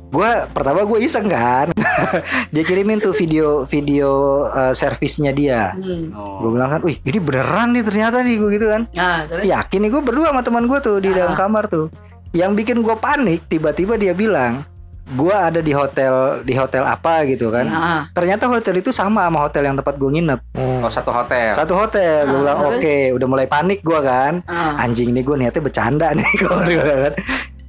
Gua 0.09 0.49
pertama 0.49 0.81
gue 0.81 1.05
iseng 1.05 1.29
kan, 1.29 1.69
dia 2.53 2.63
kirimin 2.65 2.97
tuh 2.97 3.13
video 3.13 3.63
video 3.65 4.09
eh, 4.49 4.73
servisnya 4.73 5.29
dia. 5.29 5.77
Hmm. 5.77 6.09
Gue 6.41 6.49
bilang 6.49 6.67
kan, 6.67 6.81
wih 6.81 6.97
ini 6.99 7.19
beneran 7.21 7.71
nih 7.71 7.83
ternyata 7.85 8.17
nih 8.19 8.35
gue 8.35 8.49
gitu 8.57 8.67
kan. 8.67 8.81
Nah, 8.89 9.19
terus 9.29 9.43
Yakin 9.45 9.79
nih 9.85 9.89
gue 9.91 10.01
berdua 10.01 10.33
sama 10.33 10.41
teman 10.41 10.65
gue 10.65 10.79
tuh 10.81 10.97
di 10.97 11.13
dalam 11.13 11.33
Ah. 11.33 11.37
kamar 11.37 11.69
tuh. 11.69 11.87
Yang 12.29 12.51
bikin 12.57 12.77
gue 12.81 12.95
panik 12.97 13.45
tiba-tiba 13.45 13.97
dia 13.97 14.13
bilang, 14.13 14.65
gue 15.09 15.33
ada 15.33 15.57
di 15.57 15.69
hotel 15.69 16.13
di 16.41 16.53
hotel 16.53 16.83
apa 16.83 17.25
gitu 17.25 17.49
kan. 17.49 17.65
Nah, 17.65 18.01
Ternyata 18.09 18.45
hotel 18.45 18.77
itu 18.77 18.89
sama 18.89 19.23
sama 19.23 19.41
hotel 19.41 19.65
yang 19.65 19.75
tempat 19.75 19.95
gue 19.95 20.09
nginep. 20.11 20.39
Oh, 20.53 20.85
satu 20.85 21.09
hotel. 21.09 21.49
Satu 21.51 21.73
hotel. 21.73 22.23
Gue 22.23 22.37
Ah, 22.37 22.41
bilang 22.45 22.59
oke, 22.69 22.97
udah 23.13 23.27
mulai 23.27 23.45
panik 23.45 23.81
gue 23.81 23.99
kan. 23.99 24.45
ah. 24.45 24.77
Anjing 24.77 25.09
nih 25.09 25.21
gue 25.21 25.35
niatnya 25.35 25.59
bercanda 25.59 26.07
nih 26.11 26.29
bilang 26.69 26.99
kan. 27.03 27.13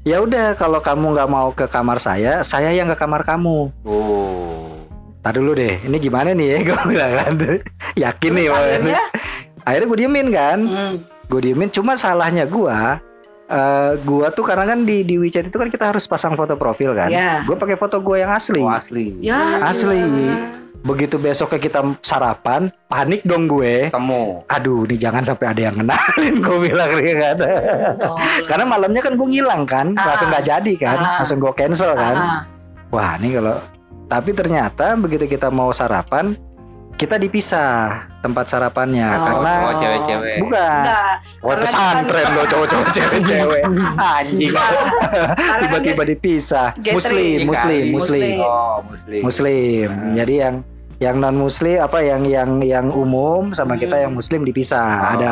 Ya 0.00 0.16
udah 0.18 0.52
kalau 0.54 0.80
kamu 0.80 1.12
nggak 1.12 1.28
mau 1.28 1.48
ke 1.50 1.64
kamar 1.64 1.96
saya, 1.96 2.40
saya 2.40 2.70
yang 2.70 2.86
ke 2.86 2.96
kamar 2.96 3.20
kamu. 3.20 3.68
Oh. 3.82 4.80
Tar 5.20 5.36
dulu 5.36 5.52
deh, 5.52 5.76
ini 5.78 5.96
gimana 5.96 6.32
nih 6.32 6.46
ya 6.50 6.58
gue 6.66 6.80
bilang 6.86 7.12
kan. 7.14 7.32
Yakin 7.94 8.32
nih 8.32 8.46
Terus 8.46 8.54
Pak. 8.54 8.60
akhirnya, 8.62 9.00
Akhirnya 9.60 9.86
gue 9.86 9.98
diemin 9.98 10.28
kan. 10.30 10.58
hmm, 10.58 10.94
Gue 11.26 11.40
diemin. 11.42 11.68
Cuma 11.68 11.92
salahnya 11.94 12.44
gue, 12.44 12.76
eh 13.50 13.92
gua 14.00 14.30
tuh 14.30 14.46
karena 14.46 14.62
kan 14.64 14.86
di 14.86 15.02
di 15.02 15.18
WeChat 15.18 15.50
itu 15.50 15.58
kan 15.58 15.66
kita 15.66 15.90
harus 15.90 16.06
pasang 16.06 16.38
foto 16.38 16.54
profil 16.54 16.94
kan. 16.94 17.10
Ya. 17.10 17.42
Gue 17.42 17.54
pakai 17.54 17.74
foto 17.74 17.98
gue 17.98 18.22
yang 18.22 18.30
asli. 18.30 18.62
Oh, 18.62 18.70
asli. 18.70 19.18
ya 19.18 19.58
Asli. 19.60 19.98
Begitu 20.80 21.20
besoknya 21.20 21.60
kita 21.60 21.80
sarapan, 22.00 22.72
panik 22.88 23.20
dong 23.20 23.44
gue. 23.44 23.92
Ketemu. 23.92 24.48
Aduh, 24.48 24.88
ini 24.88 24.96
jangan 24.96 25.20
sampai 25.20 25.52
ada 25.52 25.60
yang 25.68 25.76
kenalin 25.76 26.34
gue 26.40 26.58
bilang 26.62 26.90
nih 26.96 27.14
kan. 27.18 27.36
Oh, 28.00 28.16
Karena 28.48 28.64
malamnya 28.64 29.02
kan 29.04 29.12
gue 29.12 29.28
ngilang 29.28 29.68
kan, 29.68 29.92
Ah. 29.92 30.14
langsung 30.14 30.32
nggak 30.32 30.46
jadi 30.46 30.72
kan, 30.80 30.96
Ah. 30.96 31.18
langsung 31.20 31.36
gue 31.36 31.52
cancel 31.52 31.92
kan. 31.92 32.16
ah, 32.16 32.40
Wah, 32.88 33.20
ini 33.20 33.36
kalau 33.36 33.60
tapi 34.08 34.32
ternyata 34.32 34.96
begitu 34.96 35.28
kita 35.28 35.52
mau 35.52 35.68
sarapan, 35.70 36.32
kita 37.00 37.16
dipisah 37.16 37.72
tempat 38.20 38.44
sarapannya 38.44 39.08
Oh. 39.08 39.24
karena 39.24 39.52
Oh, 39.56 39.72
cewek-cewek. 39.72 40.36
bukan. 40.38 40.80
enggak. 40.84 41.14
Wah, 41.40 41.56
pesantren 41.56 42.26
lo 42.30 42.42
cowok-cowok 42.44 42.88
cewek-cewek. 42.92 43.62
Anjing. 44.20 44.52
Karena 44.52 45.56
Tiba-tiba 45.58 46.02
dipisah. 46.04 46.76
Gathering. 46.76 46.92
Muslim, 46.92 47.36
muslim, 47.48 47.80
Dikali. 47.80 47.96
muslim. 47.96 48.36
Oh, 48.38 48.76
muslim. 48.84 49.20
Muslim. 49.24 49.88
Hmm. 49.88 50.12
Jadi 50.14 50.34
yang 50.36 50.54
yang 51.00 51.16
non 51.16 51.32
muslim 51.34 51.80
apa 51.80 52.04
yang 52.04 52.28
yang 52.28 52.60
yang 52.60 52.92
umum 52.92 53.56
sama 53.56 53.74
kita 53.74 53.96
Hmm. 53.96 54.04
yang 54.04 54.12
muslim 54.12 54.44
dipisah. 54.44 54.92
Oh, 55.00 55.12
Ada 55.16 55.30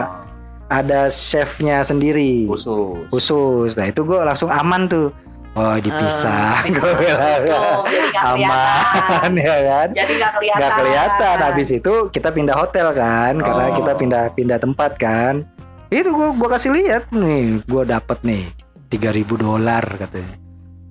ada 0.67 1.01
chefnya 1.09 1.81
sendiri. 1.83 2.49
khusus. 2.49 3.05
khusus. 3.11 3.71
Nah 3.75 3.85
itu 3.87 4.01
gue 4.01 4.17
langsung 4.19 4.49
aman 4.49 4.89
tuh. 4.89 5.13
Oh 5.59 5.75
dipisah, 5.77 6.63
Eh, 6.63 6.71
gue 6.71 6.93
bilang 6.95 7.43
kelihatan. 7.83 8.47
aman 8.47 9.33
ya 9.35 9.57
kan? 9.61 9.89
Jadi 9.91 10.13
nggak 10.15 10.33
kelihatan. 10.33 10.59
Nggak 10.63 10.73
kelihatan. 10.79 11.37
Habis 11.43 11.69
itu 11.73 11.95
kita 12.09 12.29
pindah 12.31 12.55
hotel 12.55 12.87
kan, 12.95 13.35
karena 13.37 13.65
Oh. 13.67 13.75
kita 13.75 13.93
pindah 13.93 14.23
pindah 14.33 14.59
tempat 14.59 14.95
kan. 14.95 15.43
Itu 15.89 16.15
gua 16.15 16.31
gua 16.31 16.49
kasih 16.55 16.71
lihat 16.71 17.11
nih, 17.11 17.65
gua 17.65 17.83
dapat 17.83 18.23
nih 18.23 18.47
3000 18.87 19.35
dolar 19.35 19.83
katanya. 19.99 20.39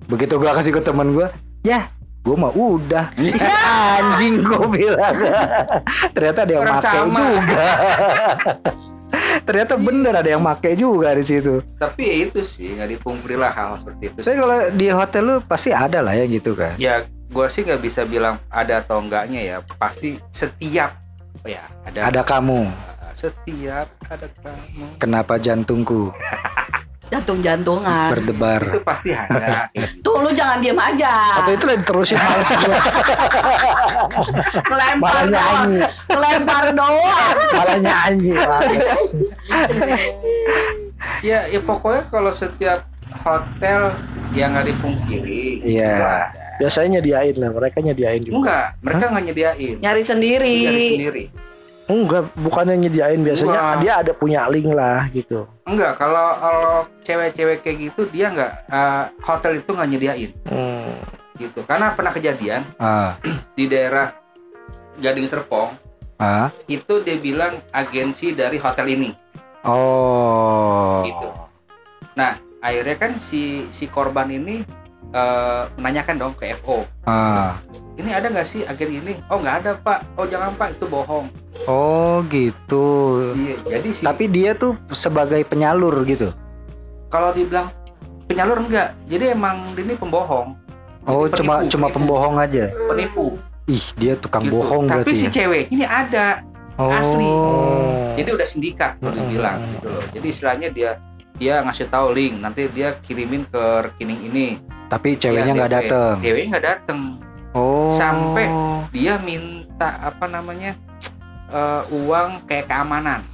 Begitu 0.04 0.36
gua 0.36 0.52
kasih 0.52 0.70
ke 0.70 0.82
teman 0.82 1.12
gua, 1.12 1.32
ya 1.62 1.88
gua 2.20 2.36
mah 2.36 2.52
udah 2.52 3.08
Ih, 3.16 3.32
anjing 3.96 4.44
gua 4.44 4.68
bilang 4.68 5.16
ternyata 6.14 6.44
make 6.44 6.76
sama. 6.78 7.16
juga 7.16 7.64
ternyata 9.48 9.80
bener 9.80 10.12
ada 10.12 10.28
yang 10.28 10.44
make 10.44 10.76
juga 10.76 11.16
di 11.16 11.24
situ 11.24 11.64
Tapi 11.80 12.02
ya 12.04 12.14
itu 12.28 12.44
sih 12.44 12.76
nggak 12.76 13.00
dipungkiri 13.00 13.40
lah 13.40 13.48
hal 13.56 13.80
seperti 13.80 14.12
itu. 14.12 14.18
Tapi 14.20 14.36
kalau 14.36 14.58
di 14.76 14.86
hotel 14.92 15.22
lu 15.24 15.36
pasti 15.40 15.70
ada 15.72 16.04
lah 16.04 16.12
ya 16.12 16.28
gitu 16.28 16.52
kan. 16.52 16.76
Ya 16.76 17.08
gue 17.08 17.46
sih 17.48 17.64
nggak 17.64 17.80
bisa 17.80 18.04
bilang 18.04 18.36
ada 18.52 18.84
atau 18.84 19.00
enggaknya 19.00 19.40
ya. 19.40 19.56
Pasti 19.80 20.20
setiap 20.28 21.00
ya 21.48 21.64
ada. 21.88 22.12
Ada 22.12 22.20
kamu. 22.28 22.68
Setiap 23.16 23.88
ada 24.12 24.28
kamu. 24.44 25.00
Kenapa 25.00 25.40
jantungku 25.40 26.12
Jantung-jantungan. 27.08 28.12
berdebar? 28.12 28.62
Itu 28.68 28.80
pasti 28.82 29.10
ada. 29.10 29.72
Tuh 30.04 30.20
lu 30.20 30.30
jangan 30.30 30.60
diem 30.60 30.76
aja. 30.76 31.40
Atau 31.40 31.52
itu 31.52 31.64
lagi 31.64 31.82
terusin 31.82 32.16
males 32.16 32.48
gue 32.48 32.78
Kelempar 34.60 35.16
doang. 35.24 35.32
nyanyi, 35.32 35.78
Kelempar 36.04 36.64
doang. 36.70 37.34
malah 37.50 37.78
nyanyi. 37.78 38.32
ya, 41.24 41.48
ya 41.48 41.60
pokoknya 41.62 42.02
kalau 42.08 42.30
setiap 42.30 42.84
hotel 43.18 43.92
yang 44.32 44.52
nggak 44.52 44.68
dipungkiri. 44.68 45.64
Iya. 45.64 45.92
ada. 45.96 46.44
Biasanya 46.58 46.98
nyediain 46.98 47.36
lah, 47.38 47.50
mereka 47.50 47.78
nyediain 47.78 48.18
juga. 48.20 48.36
Enggak, 48.36 48.66
mereka 48.82 49.04
nggak 49.08 49.24
nyediain. 49.24 49.76
Nyari 49.78 50.02
sendiri. 50.02 50.56
Nyari 50.60 50.82
sendiri. 50.90 51.24
Enggak, 51.88 52.28
bukannya 52.36 52.76
nyediain 52.78 53.16
biasanya 53.18 53.48
Enggak. 53.54 53.80
dia 53.80 53.92
ada 53.98 54.12
punya 54.12 54.44
link 54.46 54.68
lah 54.68 55.08
gitu. 55.08 55.48
Enggak, 55.64 55.96
kalau 55.96 56.36
kalau 56.36 56.68
cewek-cewek 57.00 57.58
kayak 57.58 57.76
gitu 57.80 58.04
dia 58.06 58.28
nggak 58.28 58.52
eh, 58.68 59.04
hotel 59.22 59.52
itu 59.56 59.70
nggak 59.72 59.88
nyediain 59.88 60.30
Hmm. 60.44 60.92
gitu. 61.34 61.64
Karena 61.64 61.92
pernah 61.92 62.12
kejadian 62.12 62.60
Ah, 62.76 63.16
di 63.56 63.64
daerah 63.64 64.12
Gading 64.96 65.24
Serpong 65.24 65.72
ah. 66.18 66.52
itu 66.66 67.00
dia 67.00 67.16
bilang 67.16 67.56
agensi 67.70 68.30
dari 68.30 68.58
hotel 68.58 68.86
ini 68.90 69.10
Oh. 69.64 71.02
gitu. 71.02 71.30
Nah 72.14 72.36
akhirnya 72.58 72.96
kan 72.98 73.12
si 73.16 73.64
si 73.70 73.86
korban 73.86 74.28
ini 74.28 74.60
eh, 75.08 75.62
menanyakan 75.74 76.16
dong 76.18 76.34
ke 76.34 76.52
FO, 76.58 76.84
Ah. 77.02 77.56
Ini 77.98 78.10
ada 78.10 78.26
nggak 78.28 78.46
sih 78.46 78.62
agen 78.62 78.90
ini? 78.94 79.12
Oh 79.26 79.36
nggak 79.36 79.56
ada 79.60 79.70
pak. 79.76 80.06
Oh 80.14 80.24
jangan 80.24 80.54
pak 80.54 80.72
itu 80.72 80.86
bohong. 80.86 81.26
Oh 81.64 82.22
gitu. 82.24 82.86
Iya, 83.34 83.54
jadi 83.68 83.88
si 83.90 84.02
Tapi 84.02 84.24
dia 84.26 84.54
tuh 84.54 84.78
sebagai 84.88 85.42
penyalur 85.44 85.92
gitu. 86.04 86.30
kalau 87.08 87.32
dibilang 87.32 87.72
penyalur 88.24 88.60
enggak, 88.60 88.92
jadi 89.04 89.32
emang 89.32 89.64
ini 89.74 89.96
pembohong. 89.96 90.52
Jadi 91.00 91.08
Oh, 91.08 91.24
cuma 91.26 91.54
penipu, 91.58 91.72
cuma 91.72 91.86
penipu. 91.86 91.96
pembohong 91.98 92.36
aja. 92.36 92.64
Penipu. 92.84 93.24
Ih, 93.64 93.86
dia 93.96 94.12
tukang 94.14 94.44
gitu. 94.44 94.52
bohong 94.54 94.84
Tapi 94.84 94.92
berarti 95.02 95.12
si 95.14 95.24
ya. 95.24 95.32
cewek 95.34 95.64
ini 95.68 95.84
ada, 95.84 96.44
Oh. 96.76 96.92
asli. 96.92 97.24
Hmm. 97.24 98.14
jadi 98.14 98.28
udah 98.34 98.46
sindikat 98.46 98.92
kalau 98.98 99.10
Mm-mm. 99.10 99.24
dibilang 99.26 99.58
gitu 99.72 99.88
loh. 99.88 100.04
Jadi 100.10 100.26
istilahnya 100.28 100.68
dia 100.68 100.90
dia 101.34 101.62
ngasih 101.62 101.86
tahu 101.86 102.12
link, 102.12 102.34
nanti 102.36 102.68
dia 102.68 102.98
kirimin 103.00 103.46
ke 103.46 103.62
rekening 103.80 104.20
ini. 104.26 104.46
Tapi 104.86 105.16
ceweknya 105.16 105.52
Iya, 105.52 105.58
nggak 105.58 105.72
dateng. 105.72 106.14
Ceweknya 106.20 106.46
nggak 106.50 106.66
dateng. 106.66 107.00
Oh. 107.50 107.88
Sampai 107.90 108.46
dia 108.90 109.16
minta 109.16 109.96
apa 110.02 110.24
namanya 110.24 110.76
eh, 111.48 111.82
uang 111.88 112.44
kayak 112.44 112.66
keamanan 112.66 113.24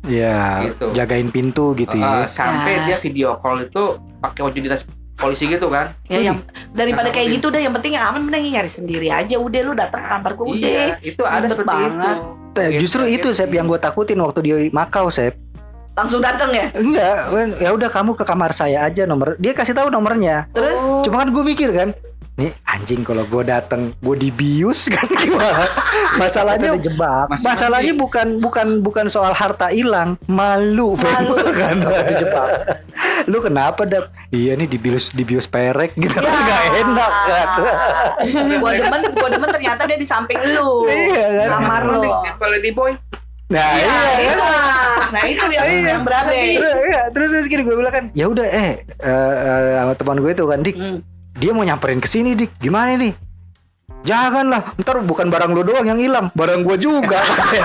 Ya, 0.00 0.62
Gitu. 0.64 0.94
jagain 0.94 1.28
pintu 1.28 1.74
gitu 1.74 1.92
ya. 1.92 2.22
Eh, 2.22 2.26
sampai 2.26 2.72
Ya. 2.72 2.84
dia 2.86 2.96
video 2.98 3.34
call 3.36 3.60
itu 3.62 3.82
pakai 4.16 4.40
baju 4.42 4.56
dinas 4.56 4.86
polisi 5.14 5.44
gitu 5.44 5.66
kan 5.66 5.90
Ya 6.06 6.22
yang 6.22 6.38
daripada 6.70 7.10
Nah, 7.10 7.12
kayak 7.12 7.26
udah. 7.26 7.34
gitu 7.34 7.46
deh 7.50 7.60
yang 7.60 7.74
penting 7.74 7.92
yang 7.92 8.06
aman 8.06 8.22
mending 8.22 8.54
nyari 8.54 8.70
sendiri 8.70 9.10
aja 9.10 9.34
udah 9.34 9.60
lu 9.60 9.72
datang 9.74 10.00
ke 10.00 10.08
kantor 10.08 10.32
gue 10.32 10.46
udah. 10.48 10.56
iya 10.56 10.84
itu 11.02 11.22
ada 11.22 11.36
Ribet 11.40 11.50
seperti 11.52 11.68
banget. 11.68 12.16
itu 12.16 12.36
Eh, 12.56 12.68
Gitu, 12.68 12.80
justru 12.80 13.02
itu 13.04 13.12
gitu. 13.22 13.28
Sep 13.32 13.50
yang 13.50 13.66
gue 13.66 13.76
takutin 13.76 14.18
waktu 14.18 14.40
di 14.40 14.50
Makau 14.72 15.06
Sep. 15.08 15.34
Langsung 15.92 16.18
datang 16.18 16.50
ya. 16.50 16.66
Enggak, 16.72 17.14
kan, 17.28 17.48
ya 17.56 17.70
udah 17.70 17.86
kamu 17.88 18.10
ke 18.14 18.24
kamar 18.24 18.50
saya 18.50 18.82
aja 18.82 19.02
nomor. 19.04 19.34
Dia 19.36 19.50
kasih 19.50 19.74
tahu 19.74 19.86
nomornya. 19.88 20.46
Terus 20.52 20.78
Cuma 21.02 21.22
kan 21.22 21.28
gue 21.28 21.44
mikir 21.44 21.70
kan, 21.70 21.90
nih 22.38 22.54
anjing 22.62 23.02
kalau 23.02 23.26
gue 23.26 23.42
datang 23.42 23.90
gue 23.98 24.14
dibius 24.14 24.86
kan 24.94 25.10
gimana? 25.10 25.66
Masalahnya. 26.14 26.78
Masih 26.78 27.42
masalahnya 27.42 27.92
bukan 27.98 28.38
bukan 28.38 28.78
bukan 28.78 29.10
soal 29.10 29.34
harta 29.34 29.74
hilang, 29.74 30.14
malu. 30.30 30.94
Malu. 30.94 31.34
kan 31.60 31.82
dijebak. 32.06 32.48
Lu 33.26 33.42
kenapa 33.42 33.82
dap? 33.82 34.14
Iya 34.30 34.54
nih 34.54 34.70
dibius 34.70 35.10
dibius 35.10 35.50
perek 35.50 35.98
gitu 35.98 36.14
kan 36.14 36.30
Ya. 36.30 36.38
nggak 36.46 36.62
enak 36.86 37.12
kan? 37.26 37.48
gua 38.62 38.70
demen 38.70 39.00
gua 39.10 39.28
demen 39.28 39.48
ternyata 39.50 39.82
dia 39.84 39.98
di 39.98 40.06
samping 40.06 40.38
lu. 40.54 40.86
Iya 40.86 41.26
kan? 41.42 41.48
Kamar 41.58 41.82
lu. 41.90 42.10
Kalau 42.38 42.56
di 42.62 42.70
boy 42.70 42.92
Nah 43.48 43.64
Iya, 43.80 43.96
iya. 44.20 44.28
itu 44.28 44.44
lah. 44.44 45.08
Nah, 45.08 45.22
itu 45.24 45.44
yang 45.48 45.66
yang 45.96 46.02
berapa 46.04 46.28
Terus, 46.28 46.76
iya, 46.84 47.02
terus 47.16 47.28
terus 47.32 47.46
gini 47.48 47.64
gue 47.64 47.72
bilang 47.72 47.88
kan, 47.88 48.04
ya 48.12 48.28
udah 48.28 48.44
eh 48.44 48.84
eh, 48.84 49.34
eh, 49.40 49.72
sama 49.80 49.92
teman 49.96 50.20
gue 50.20 50.32
itu 50.36 50.44
kan 50.44 50.60
dik, 50.60 50.76
Hmm. 50.76 51.00
Dia 51.38 51.54
mau 51.54 51.62
nyamperin 51.62 52.02
ke 52.02 52.10
sini 52.10 52.34
dik, 52.34 52.58
gimana 52.58 52.98
nih? 52.98 53.14
Janganlah, 54.06 54.78
ntar 54.78 55.02
bukan 55.02 55.26
barang 55.26 55.50
lo 55.58 55.66
doang 55.66 55.82
yang 55.82 55.98
hilang, 55.98 56.30
barang 56.30 56.62
gue 56.62 56.76
juga. 56.78 57.18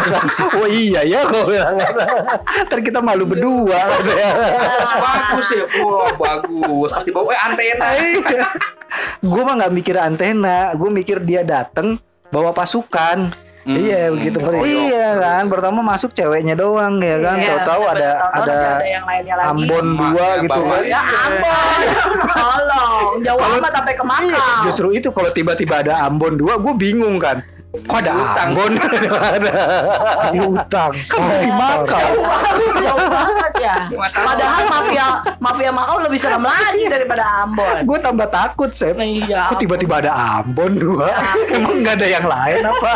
oh 0.58 0.66
iya 0.66 1.06
ya, 1.06 1.26
bilang. 1.30 1.78
ntar 2.66 2.80
kita 2.82 3.06
malu 3.06 3.30
berdua. 3.30 3.78
bagus 5.04 5.50
ya 5.54 5.66
wah 5.86 6.10
bagus 6.18 6.90
pasti 6.90 7.10
bawa 7.14 7.32
eh, 7.32 7.40
antena 7.40 7.88
gue 9.24 9.42
mah 9.42 9.54
nggak 9.62 9.74
mikir 9.74 9.96
antena, 9.98 10.74
gue 10.74 10.90
mikir 10.90 11.22
dia 11.22 11.46
dateng 11.46 12.02
bawa 12.34 12.54
pasukan. 12.54 13.43
Iya, 13.64 14.12
begitu, 14.12 14.38
ngeri. 14.44 14.60
Iya 14.68 15.08
kan, 15.24 15.44
pertama 15.48 15.80
masuk 15.80 16.12
ceweknya 16.12 16.56
doang 16.60 17.00
ya 17.00 17.16
kan, 17.24 17.40
Iya, 17.40 17.64
tahu-tahu 17.64 17.84
ada 17.96 18.10
ada 18.36 18.56
ada 18.76 18.84
yang 18.84 19.06
lainnya 19.08 19.36
lagi. 19.40 19.50
Ambon 19.56 19.86
dua 19.96 20.28
gitu 20.44 20.62
kan. 20.68 20.82
Ya 20.84 21.02
ampun. 21.02 21.80
Tolong, 22.34 23.06
jauh 23.24 23.40
amat 23.40 23.72
sampai 23.72 23.94
ke 23.96 24.04
Iya, 24.04 24.46
justru 24.68 24.88
itu 24.92 25.10
kalau 25.16 25.30
tiba-tiba 25.32 25.80
ada 25.80 26.04
Ambon 26.04 26.36
dua, 26.36 26.60
gue 26.60 26.74
bingung 26.76 27.16
kan. 27.24 27.40
Kok 27.74 27.98
ada 28.06 28.14
Utang. 28.14 28.50
Ambon? 28.54 28.72
Di 30.34 30.40
utang. 30.46 30.94
kan 31.10 31.22
dari 31.26 31.50
Makau. 31.50 32.06
Jauh 32.78 33.08
banget, 33.10 33.54
ya. 33.58 33.76
Padahal 34.14 34.62
mafia 34.70 35.08
mafia 35.42 35.72
Makau 35.74 35.98
lebih 36.06 36.22
serem 36.22 36.46
lagi 36.46 36.86
daripada 36.86 37.26
Ambon. 37.42 37.82
Gue 37.82 37.98
tambah 37.98 38.30
takut, 38.30 38.70
Sep. 38.70 38.94
Iya. 38.94 39.50
Kok 39.50 39.58
tiba-tiba 39.58 40.06
ada 40.06 40.14
Ambon 40.38 40.78
dua? 40.78 41.10
Emang 41.58 41.82
nggak 41.82 41.98
ada 41.98 42.08
yang 42.08 42.26
lain 42.30 42.62
apa? 42.62 42.94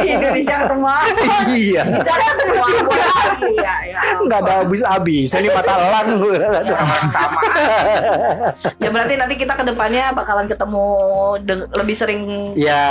di 0.00 0.08
Indonesia 0.12 0.54
ketemu 0.60 0.84
Ambon. 0.84 1.44
iya. 1.48 1.82
Bisa 1.88 2.12
ketemu 2.12 2.54
Ambon 2.60 3.00
lagi 3.00 3.52
ya. 3.56 3.74
ya 3.88 4.00
Nggak 4.20 4.38
ada 4.44 4.52
habis-habis. 4.60 5.28
Ini 5.32 5.48
mata 5.48 5.72
elang. 5.72 6.08
orang 6.20 7.08
sama 7.08 7.40
Ya 8.76 8.88
berarti 8.92 9.14
nanti 9.16 9.34
kita 9.36 9.56
ke 9.56 9.64
depannya 9.64 10.12
bakalan 10.12 10.48
ketemu 10.48 10.84
lebih 11.74 11.96
sering 11.96 12.22
Ya, 12.54 12.82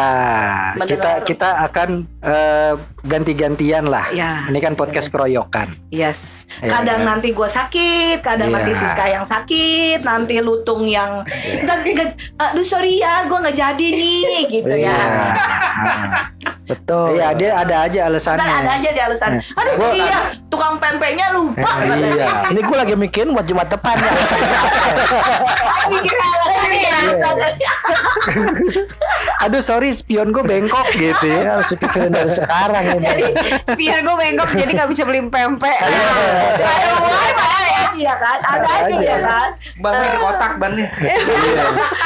Mendengar. 0.74 0.88
kita 0.88 1.12
kita 1.26 1.50
akan 1.64 1.90
eh, 2.20 2.74
ganti-gantian 3.04 3.86
lah. 3.86 4.08
ya. 4.10 4.48
Ini 4.48 4.60
kan 4.60 4.74
podcast 4.74 5.08
keroyokan. 5.08 5.76
Yes. 5.90 6.48
Iya, 6.58 6.72
Kadang 6.74 7.00
kan? 7.02 7.08
nanti 7.10 7.30
gue 7.30 7.50
sakit, 7.50 8.18
kadang 8.20 8.48
Iya. 8.48 8.56
nanti 8.56 8.72
Siska 8.74 9.06
yang 9.06 9.26
sakit, 9.26 10.00
nanti 10.02 10.40
Lutung 10.40 10.84
yang 10.84 11.22
enggak 11.60 11.84
enggak 11.84 12.10
aduh 12.36 12.64
sorry 12.64 12.98
ya, 12.98 13.24
gue 13.24 13.38
nggak 13.38 13.58
jadi 13.58 13.88
nih 13.92 14.44
gitu 14.50 14.68
Iya. 14.70 14.90
ya. 14.90 14.98
Betul. 16.64 17.20
Iya, 17.20 17.28
dia 17.36 17.52
ada 17.58 17.76
aja 17.84 18.00
Kan 18.00 18.08
ada 18.08 18.10
alasannya. 18.10 18.72
aja 18.72 18.90
di 18.90 19.02
alasan. 19.02 19.32
Aduh 19.36 19.74
Gua- 19.76 19.92
iya, 19.94 20.20
tukang 20.48 20.80
pempeknya 20.80 21.28
lupa. 21.32 21.72
Iya. 21.84 22.28
Ini 22.50 22.62
gue 22.62 22.78
lagi 22.78 22.96
mikirin 22.96 23.32
buat 23.32 23.44
Jumat 23.44 23.68
depan 23.68 23.96
ya. 23.96 24.12
Mikir 25.92 26.16
alasannya 26.16 26.80
ya, 26.80 26.96
alasannya. 27.04 27.50
Aduh, 29.44 29.60
sorry 29.60 29.92
spion 29.92 30.32
gue 30.32 30.40
bengkok 30.40 30.88
gitu 30.94 31.26
ya. 31.26 31.60
Harus 31.60 31.68
dipikirin 31.70 32.10
dari 32.10 32.32
sekarang 32.32 32.84
ini. 32.94 33.04
Jadi 33.04 33.24
spion 33.68 34.00
gue 34.02 34.16
bengkok 34.16 34.50
jadi 34.54 34.72
nggak 34.74 34.90
bisa 34.90 35.04
beli 35.04 35.20
pempek. 35.28 35.78
Why 35.84 37.30
padahal 37.34 37.64
ya 37.66 37.82
iya 37.94 38.14
kan? 38.16 38.38
Ada 38.42 38.70
aja 38.80 38.96
ya 38.98 39.18
kan? 39.20 39.50
ban 39.76 39.94
di 39.94 40.18
kotak 40.18 40.54
ban 40.58 40.72
nih 40.74 40.88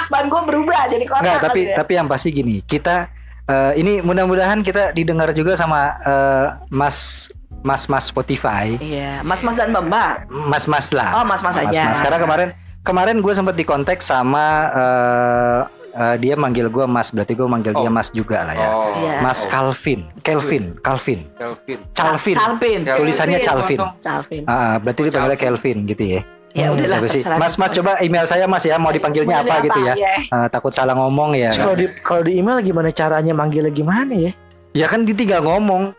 Ban 0.07 0.25
gue 0.25 0.41
berubah 0.43 0.89
jadi 0.89 1.05
kotak. 1.05 1.23
Enggak, 1.23 1.39
tapi 1.43 1.61
tapi 1.73 1.91
yang 1.93 2.07
pasti 2.07 2.29
gini, 2.31 2.59
kita 2.61 3.13
eh, 3.47 3.73
ini 3.75 3.99
mudah-mudahan 3.99 4.61
kita 4.61 4.91
didengar 4.91 5.31
juga 5.31 5.55
sama 5.55 5.95
eh, 6.03 6.47
Mas 6.69 7.27
Mas 7.63 7.89
Mas 7.89 8.07
Spotify. 8.07 8.77
Iya, 8.77 9.25
mas-mas 9.25 9.57
dan 9.57 9.73
mbak. 9.73 10.29
Mas 10.29 10.69
Mas 10.69 10.93
lah. 10.93 11.19
Oh, 11.19 11.25
mas-mas 11.25 11.57
aja. 11.57 11.89
Mas 11.89 11.99
Karena 11.99 12.21
kemarin 12.21 12.49
kemarin 12.85 13.17
gue 13.19 13.33
sempat 13.33 13.57
dikontak 13.57 13.99
sama 13.99 14.45
eh, 14.71 15.59
eh, 15.97 16.15
dia 16.21 16.37
manggil 16.37 16.69
gue 16.69 16.85
Mas, 16.85 17.09
berarti 17.09 17.33
gue 17.33 17.47
manggil 17.49 17.73
dia 17.73 17.89
Oh. 17.89 17.91
Mas 17.91 18.13
juga 18.13 18.45
lah 18.45 18.55
ya. 18.55 18.69
Oh, 18.69 18.87
Iya. 19.01 19.15
Mas 19.19 19.43
Calvin, 19.43 20.05
Kelvin, 20.21 20.77
Calvin, 20.79 21.25
Kelvin. 21.35 21.79
Calvin. 21.91 22.35
Salpin. 22.37 22.81
Kelvin. 22.85 22.95
Tulisannya 22.95 23.39
Calvin. 23.41 23.79
Salpin. 23.99 24.43
Ah, 24.45 24.77
berarti 24.77 25.01
dipanggilnya 25.03 25.35
Kelvin 25.35 25.77
gitu 25.89 26.03
ya. 26.07 26.21
Ya 26.55 26.71
Hmm, 26.71 26.79
udahlah. 26.79 26.99
sih? 27.05 27.21
Mas, 27.27 27.53
Mas 27.55 27.69
coba 27.69 27.99
email 27.99 28.23
saya 28.23 28.47
Mas 28.47 28.63
ya, 28.63 28.79
mau 28.79 28.89
dipanggilnya 28.89 29.39
Mau 29.39 29.45
apa 29.45 29.61
gitu 29.61 29.79
ya? 29.83 29.93
Iya. 29.93 30.13
Eh, 30.25 30.47
takut 30.47 30.71
salah 30.71 30.95
ngomong 30.95 31.35
ya. 31.35 31.51
Kalau 31.51 31.75
di 31.75 31.85
kalau 32.01 32.23
di 32.23 32.39
email 32.39 32.57
gimana 32.61 32.89
caranya 32.89 33.33
manggilnya 33.35 33.69
gimana 33.69 34.13
ya? 34.15 34.31
Ya 34.71 34.85
kan 34.85 35.03
dia 35.03 35.13
tinggal 35.13 35.43
ngomong 35.43 35.91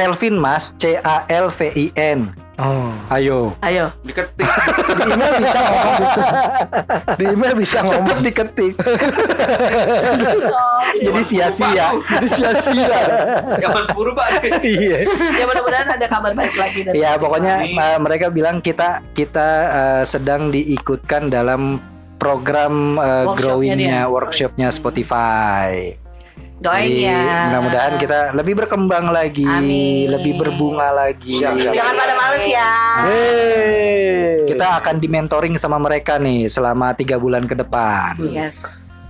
Kelvin 0.00 0.40
Mas, 0.40 0.72
C 0.80 0.96
A 0.96 1.28
L 1.28 1.52
V 1.52 1.76
I 1.76 1.92
N. 1.92 2.32
Oh. 2.56 2.88
Ayo. 3.12 3.52
Ayo. 3.60 3.92
Diketik. 4.00 4.48
Di 4.96 5.04
email 5.04 5.36
bisa 5.36 5.60
ngomong 5.60 5.92
gitu. 6.00 7.20
Di 7.20 7.24
email 7.28 7.54
bisa 7.60 7.78
ngomong. 7.84 8.08
Tetap 8.08 8.20
diketik. 8.24 8.74
Jadi 11.04 11.20
sia-sia. 11.20 12.00
Jadi 12.00 12.28
sia-sia. 12.32 13.00
Zaman 13.60 13.84
purba. 13.92 14.24
Iya. 14.64 15.04
Ya 15.36 15.44
mudah-mudahan 15.44 15.88
ada 15.92 16.06
kabar 16.08 16.32
baik 16.32 16.56
lagi 16.56 16.80
dari 16.80 16.96
Ya 16.96 17.20
pokoknya 17.20 17.60
uh, 17.76 17.98
mereka 18.00 18.32
bilang 18.32 18.64
kita 18.64 19.04
kita 19.12 19.48
uh, 19.68 20.02
sedang 20.08 20.48
diikutkan 20.48 21.28
dalam 21.28 21.76
program 22.16 22.96
uh, 22.96 23.36
growingnya 23.36 24.08
workshopnya 24.08 24.72
Spotify. 24.72 25.99
Doain 26.60 26.84
Jadi, 26.86 27.08
ya. 27.08 27.24
mudah-mudahan 27.48 27.94
kita 27.96 28.18
lebih 28.36 28.54
berkembang 28.54 29.08
lagi, 29.08 29.48
Amin. 29.48 30.12
lebih 30.12 30.36
berbunga 30.36 30.92
lagi. 30.92 31.40
Siap, 31.40 31.56
siap. 31.56 31.72
Jangan 31.72 31.94
pada 31.96 32.14
males 32.14 32.44
ya. 32.44 32.70
Hey. 33.08 34.44
Kita 34.44 34.76
akan 34.76 34.94
di 35.00 35.08
mentoring 35.08 35.56
sama 35.56 35.80
mereka 35.80 36.20
nih 36.20 36.52
selama 36.52 36.92
tiga 36.92 37.16
bulan 37.16 37.48
ke 37.48 37.56
depan. 37.56 38.20
Yes. 38.20 38.60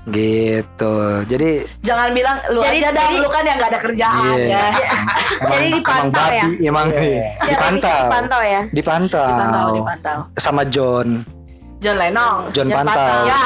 Gitu. 0.07 0.95
Jadi 1.27 1.67
Jangan 1.83 2.15
bilang 2.15 2.39
lu 2.55 2.63
Jadi- 2.63 2.81
aja 2.81 2.89
dah, 2.95 3.09
jadi- 3.11 3.21
lu 3.21 3.29
kan 3.29 3.43
yang 3.45 3.57
gak 3.59 3.71
ada 3.75 3.81
kerjaan 3.83 4.33
Iya. 4.33 4.47
ya. 4.49 4.65
Jadi 5.43 5.67
dipantau 5.75 6.07
emang 6.07 6.31
ya? 6.31 6.45
babi, 6.47 6.55
emang 6.63 6.87
nih. 6.89 7.17
Ya, 7.19 7.35
bisa 7.35 7.51
dipantau. 7.51 7.99
dipantau 7.99 8.41
ya. 8.41 8.63
Dipantau. 8.71 9.27
Dipantau, 9.29 9.67
dipantau. 9.75 10.19
Sama 10.39 10.63
John. 10.65 11.39
John 11.81 11.97
Lennon. 11.97 12.53
John 12.53 12.68
Pantau. 12.68 13.24
Ya. 13.24 13.45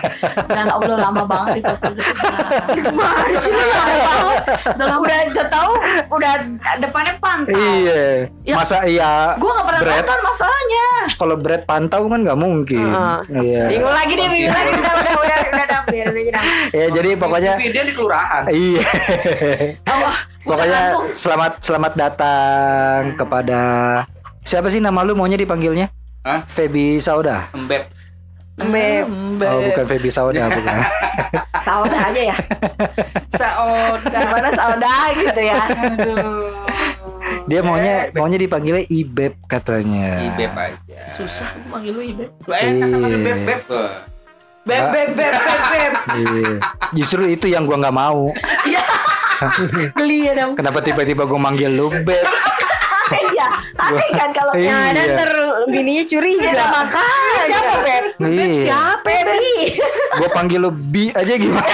Dan 0.56 0.66
Allah 0.66 0.96
lama 0.96 1.22
banget 1.28 1.60
di 1.60 1.62
poster 1.62 1.92
itu. 1.92 2.02
Gimana 2.72 3.36
sih 3.36 3.52
lu 3.52 3.64
lama 3.68 3.94
banget? 4.00 4.36
Udah 4.74 4.86
lama. 4.88 5.00
Udah 5.04 5.18
udah 5.28 5.46
tahu 5.46 5.70
udah 6.10 6.32
depannya 6.80 7.14
pantau. 7.20 7.52
Iya. 7.52 8.32
Ya. 8.48 8.54
Masa 8.56 8.88
iya 8.88 9.36
Gue 9.36 9.52
gak 9.52 9.66
pernah 9.68 9.80
Brad. 9.84 9.96
nonton 10.00 10.20
masalahnya. 10.24 10.86
kalau 11.14 11.36
Brad 11.36 11.62
pantau 11.68 12.02
kan 12.08 12.20
nggak 12.24 12.38
mungkin. 12.40 12.86
Iya. 13.28 13.64
Bingung 13.68 13.92
lagi 13.92 14.12
deh, 14.16 14.26
bingung 14.26 14.56
lagi. 14.56 14.70
Udah 14.72 14.92
udah 14.96 15.14
udah 15.20 15.38
udah 15.44 15.60
udah. 15.60 16.42
Ya 16.72 16.86
jadi 16.88 17.10
pokoknya 17.20 17.52
Dia 17.60 17.84
di 17.84 17.92
kelurahan. 17.92 18.42
iya. 18.48 18.84
Allah. 19.84 20.16
pokoknya 20.40 20.80
selamat 21.12 21.60
selamat 21.60 21.92
datang 21.94 23.12
kepada 23.14 23.60
siapa 24.40 24.72
sih 24.72 24.80
nama 24.80 25.04
lu 25.04 25.12
maunya 25.12 25.36
dipanggilnya? 25.36 25.92
Hah? 26.20 26.44
Feby 26.46 27.00
Sauda. 27.00 27.48
Embeb. 27.52 27.88
Mbak 28.60 29.48
Oh, 29.48 29.60
bukan 29.64 29.84
Feby 29.88 30.10
Sauda, 30.12 30.48
bukan. 30.52 30.78
Sauda 31.58 31.98
aja 32.12 32.22
ya. 32.28 32.36
Saoda. 33.32 34.18
Gimana 34.20 34.50
Sauda 34.52 34.94
gitu 35.16 35.40
ya. 35.40 35.60
Aduh. 35.64 36.52
Dia 37.48 37.60
maunya 37.62 38.12
maunya 38.12 38.36
dipanggilnya 38.36 38.84
Ibeb 38.84 39.32
katanya. 39.46 40.20
Ibeb 40.28 40.52
aja. 40.52 41.00
Susah 41.08 41.48
manggil 41.66 41.92
lu 41.94 42.02
Ibe. 42.04 42.24
Lu 42.44 42.52
enak 42.52 42.86
kan 42.86 42.98
manggil 43.00 43.16
Iya. 43.16 43.24
beb 43.24 43.40
beb. 43.40 43.60
Beb, 44.60 44.84
beb, 44.92 45.08
beb, 45.16 45.34
beb, 45.34 45.62
beb. 45.66 45.92
Iya. 46.12 46.52
Justru 46.92 47.24
itu 47.24 47.48
yang 47.48 47.64
gua 47.64 47.80
nggak 47.80 47.96
mau. 47.96 48.28
Geli 49.96 50.28
ya 50.28 50.36
dong. 50.36 50.52
Kenapa 50.52 50.84
tiba-tiba 50.84 51.24
gua 51.24 51.40
manggil 51.40 51.72
lu 51.72 51.88
Beb? 51.88 52.28
Iya, 53.40 53.48
aneh 53.80 54.08
kan 54.12 54.30
kalau 54.36 54.52
Iya. 54.52 54.92
Ada 54.92 55.02
ntar 55.16 55.30
bininya 55.72 56.04
curiga. 56.04 56.50
Ya, 56.52 56.66
makanya. 56.68 57.42
Siapa, 57.48 57.74
Beb? 57.80 58.04
Beb 58.20 58.36
Iya. 58.36 58.60
siapa, 58.60 59.08
Beb? 59.24 59.28
Gua 60.20 60.28
panggil 60.28 60.58
lu 60.60 60.70
Bi 60.70 61.08
aja 61.16 61.32
gimana? 61.40 61.64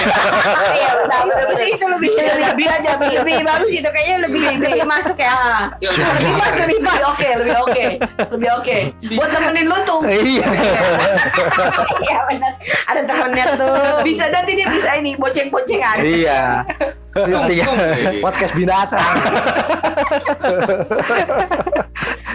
Iya, 0.71 0.89
udah 1.03 1.67
itu 1.67 1.85
lebih 1.91 2.11
Lebih 2.15 2.67
aja, 2.71 2.91
Bi. 2.95 3.07
lebih 3.19 3.35
bagus 3.43 3.71
itu 3.75 3.89
kayaknya 3.91 4.15
lebih 4.23 4.43
lebih 4.63 4.87
masuk 4.87 5.17
ya. 5.19 5.35
Lebih 5.83 6.33
pas 6.39 6.55
lebih 6.55 6.79
pas. 6.79 6.95
Lebih 6.95 7.11
oke, 7.11 7.29
lebih 7.35 7.55
oke. 7.59 7.85
Lebih 8.31 8.49
oke. 8.63 8.77
Buat 9.19 9.29
temenin 9.35 9.65
lu 9.67 9.77
tuh. 9.83 9.99
Iya. 10.07 10.47
Iya 12.07 12.17
benar. 12.31 12.51
Ada 12.87 13.01
temennya 13.03 13.45
tuh. 13.59 13.99
Bisa 14.07 14.23
nanti 14.31 14.51
dia 14.55 14.67
bisa 14.71 14.89
ini 14.95 15.19
boceng-bocengan. 15.19 15.97
Iya. 15.99 16.63
Tiga- 17.25 17.73
Podcast 18.21 18.53
binatang. 18.53 19.15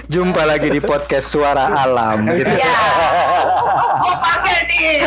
Jumpa 0.07 0.43
lagi 0.45 0.69
di 0.69 0.81
podcast 0.81 1.31
Suara 1.31 1.71
Alam 1.79 2.27
gitu. 2.33 2.53
Ya. 2.53 2.75
Oh, 4.03 4.17
pakai 4.19 4.59
nih. 4.67 4.99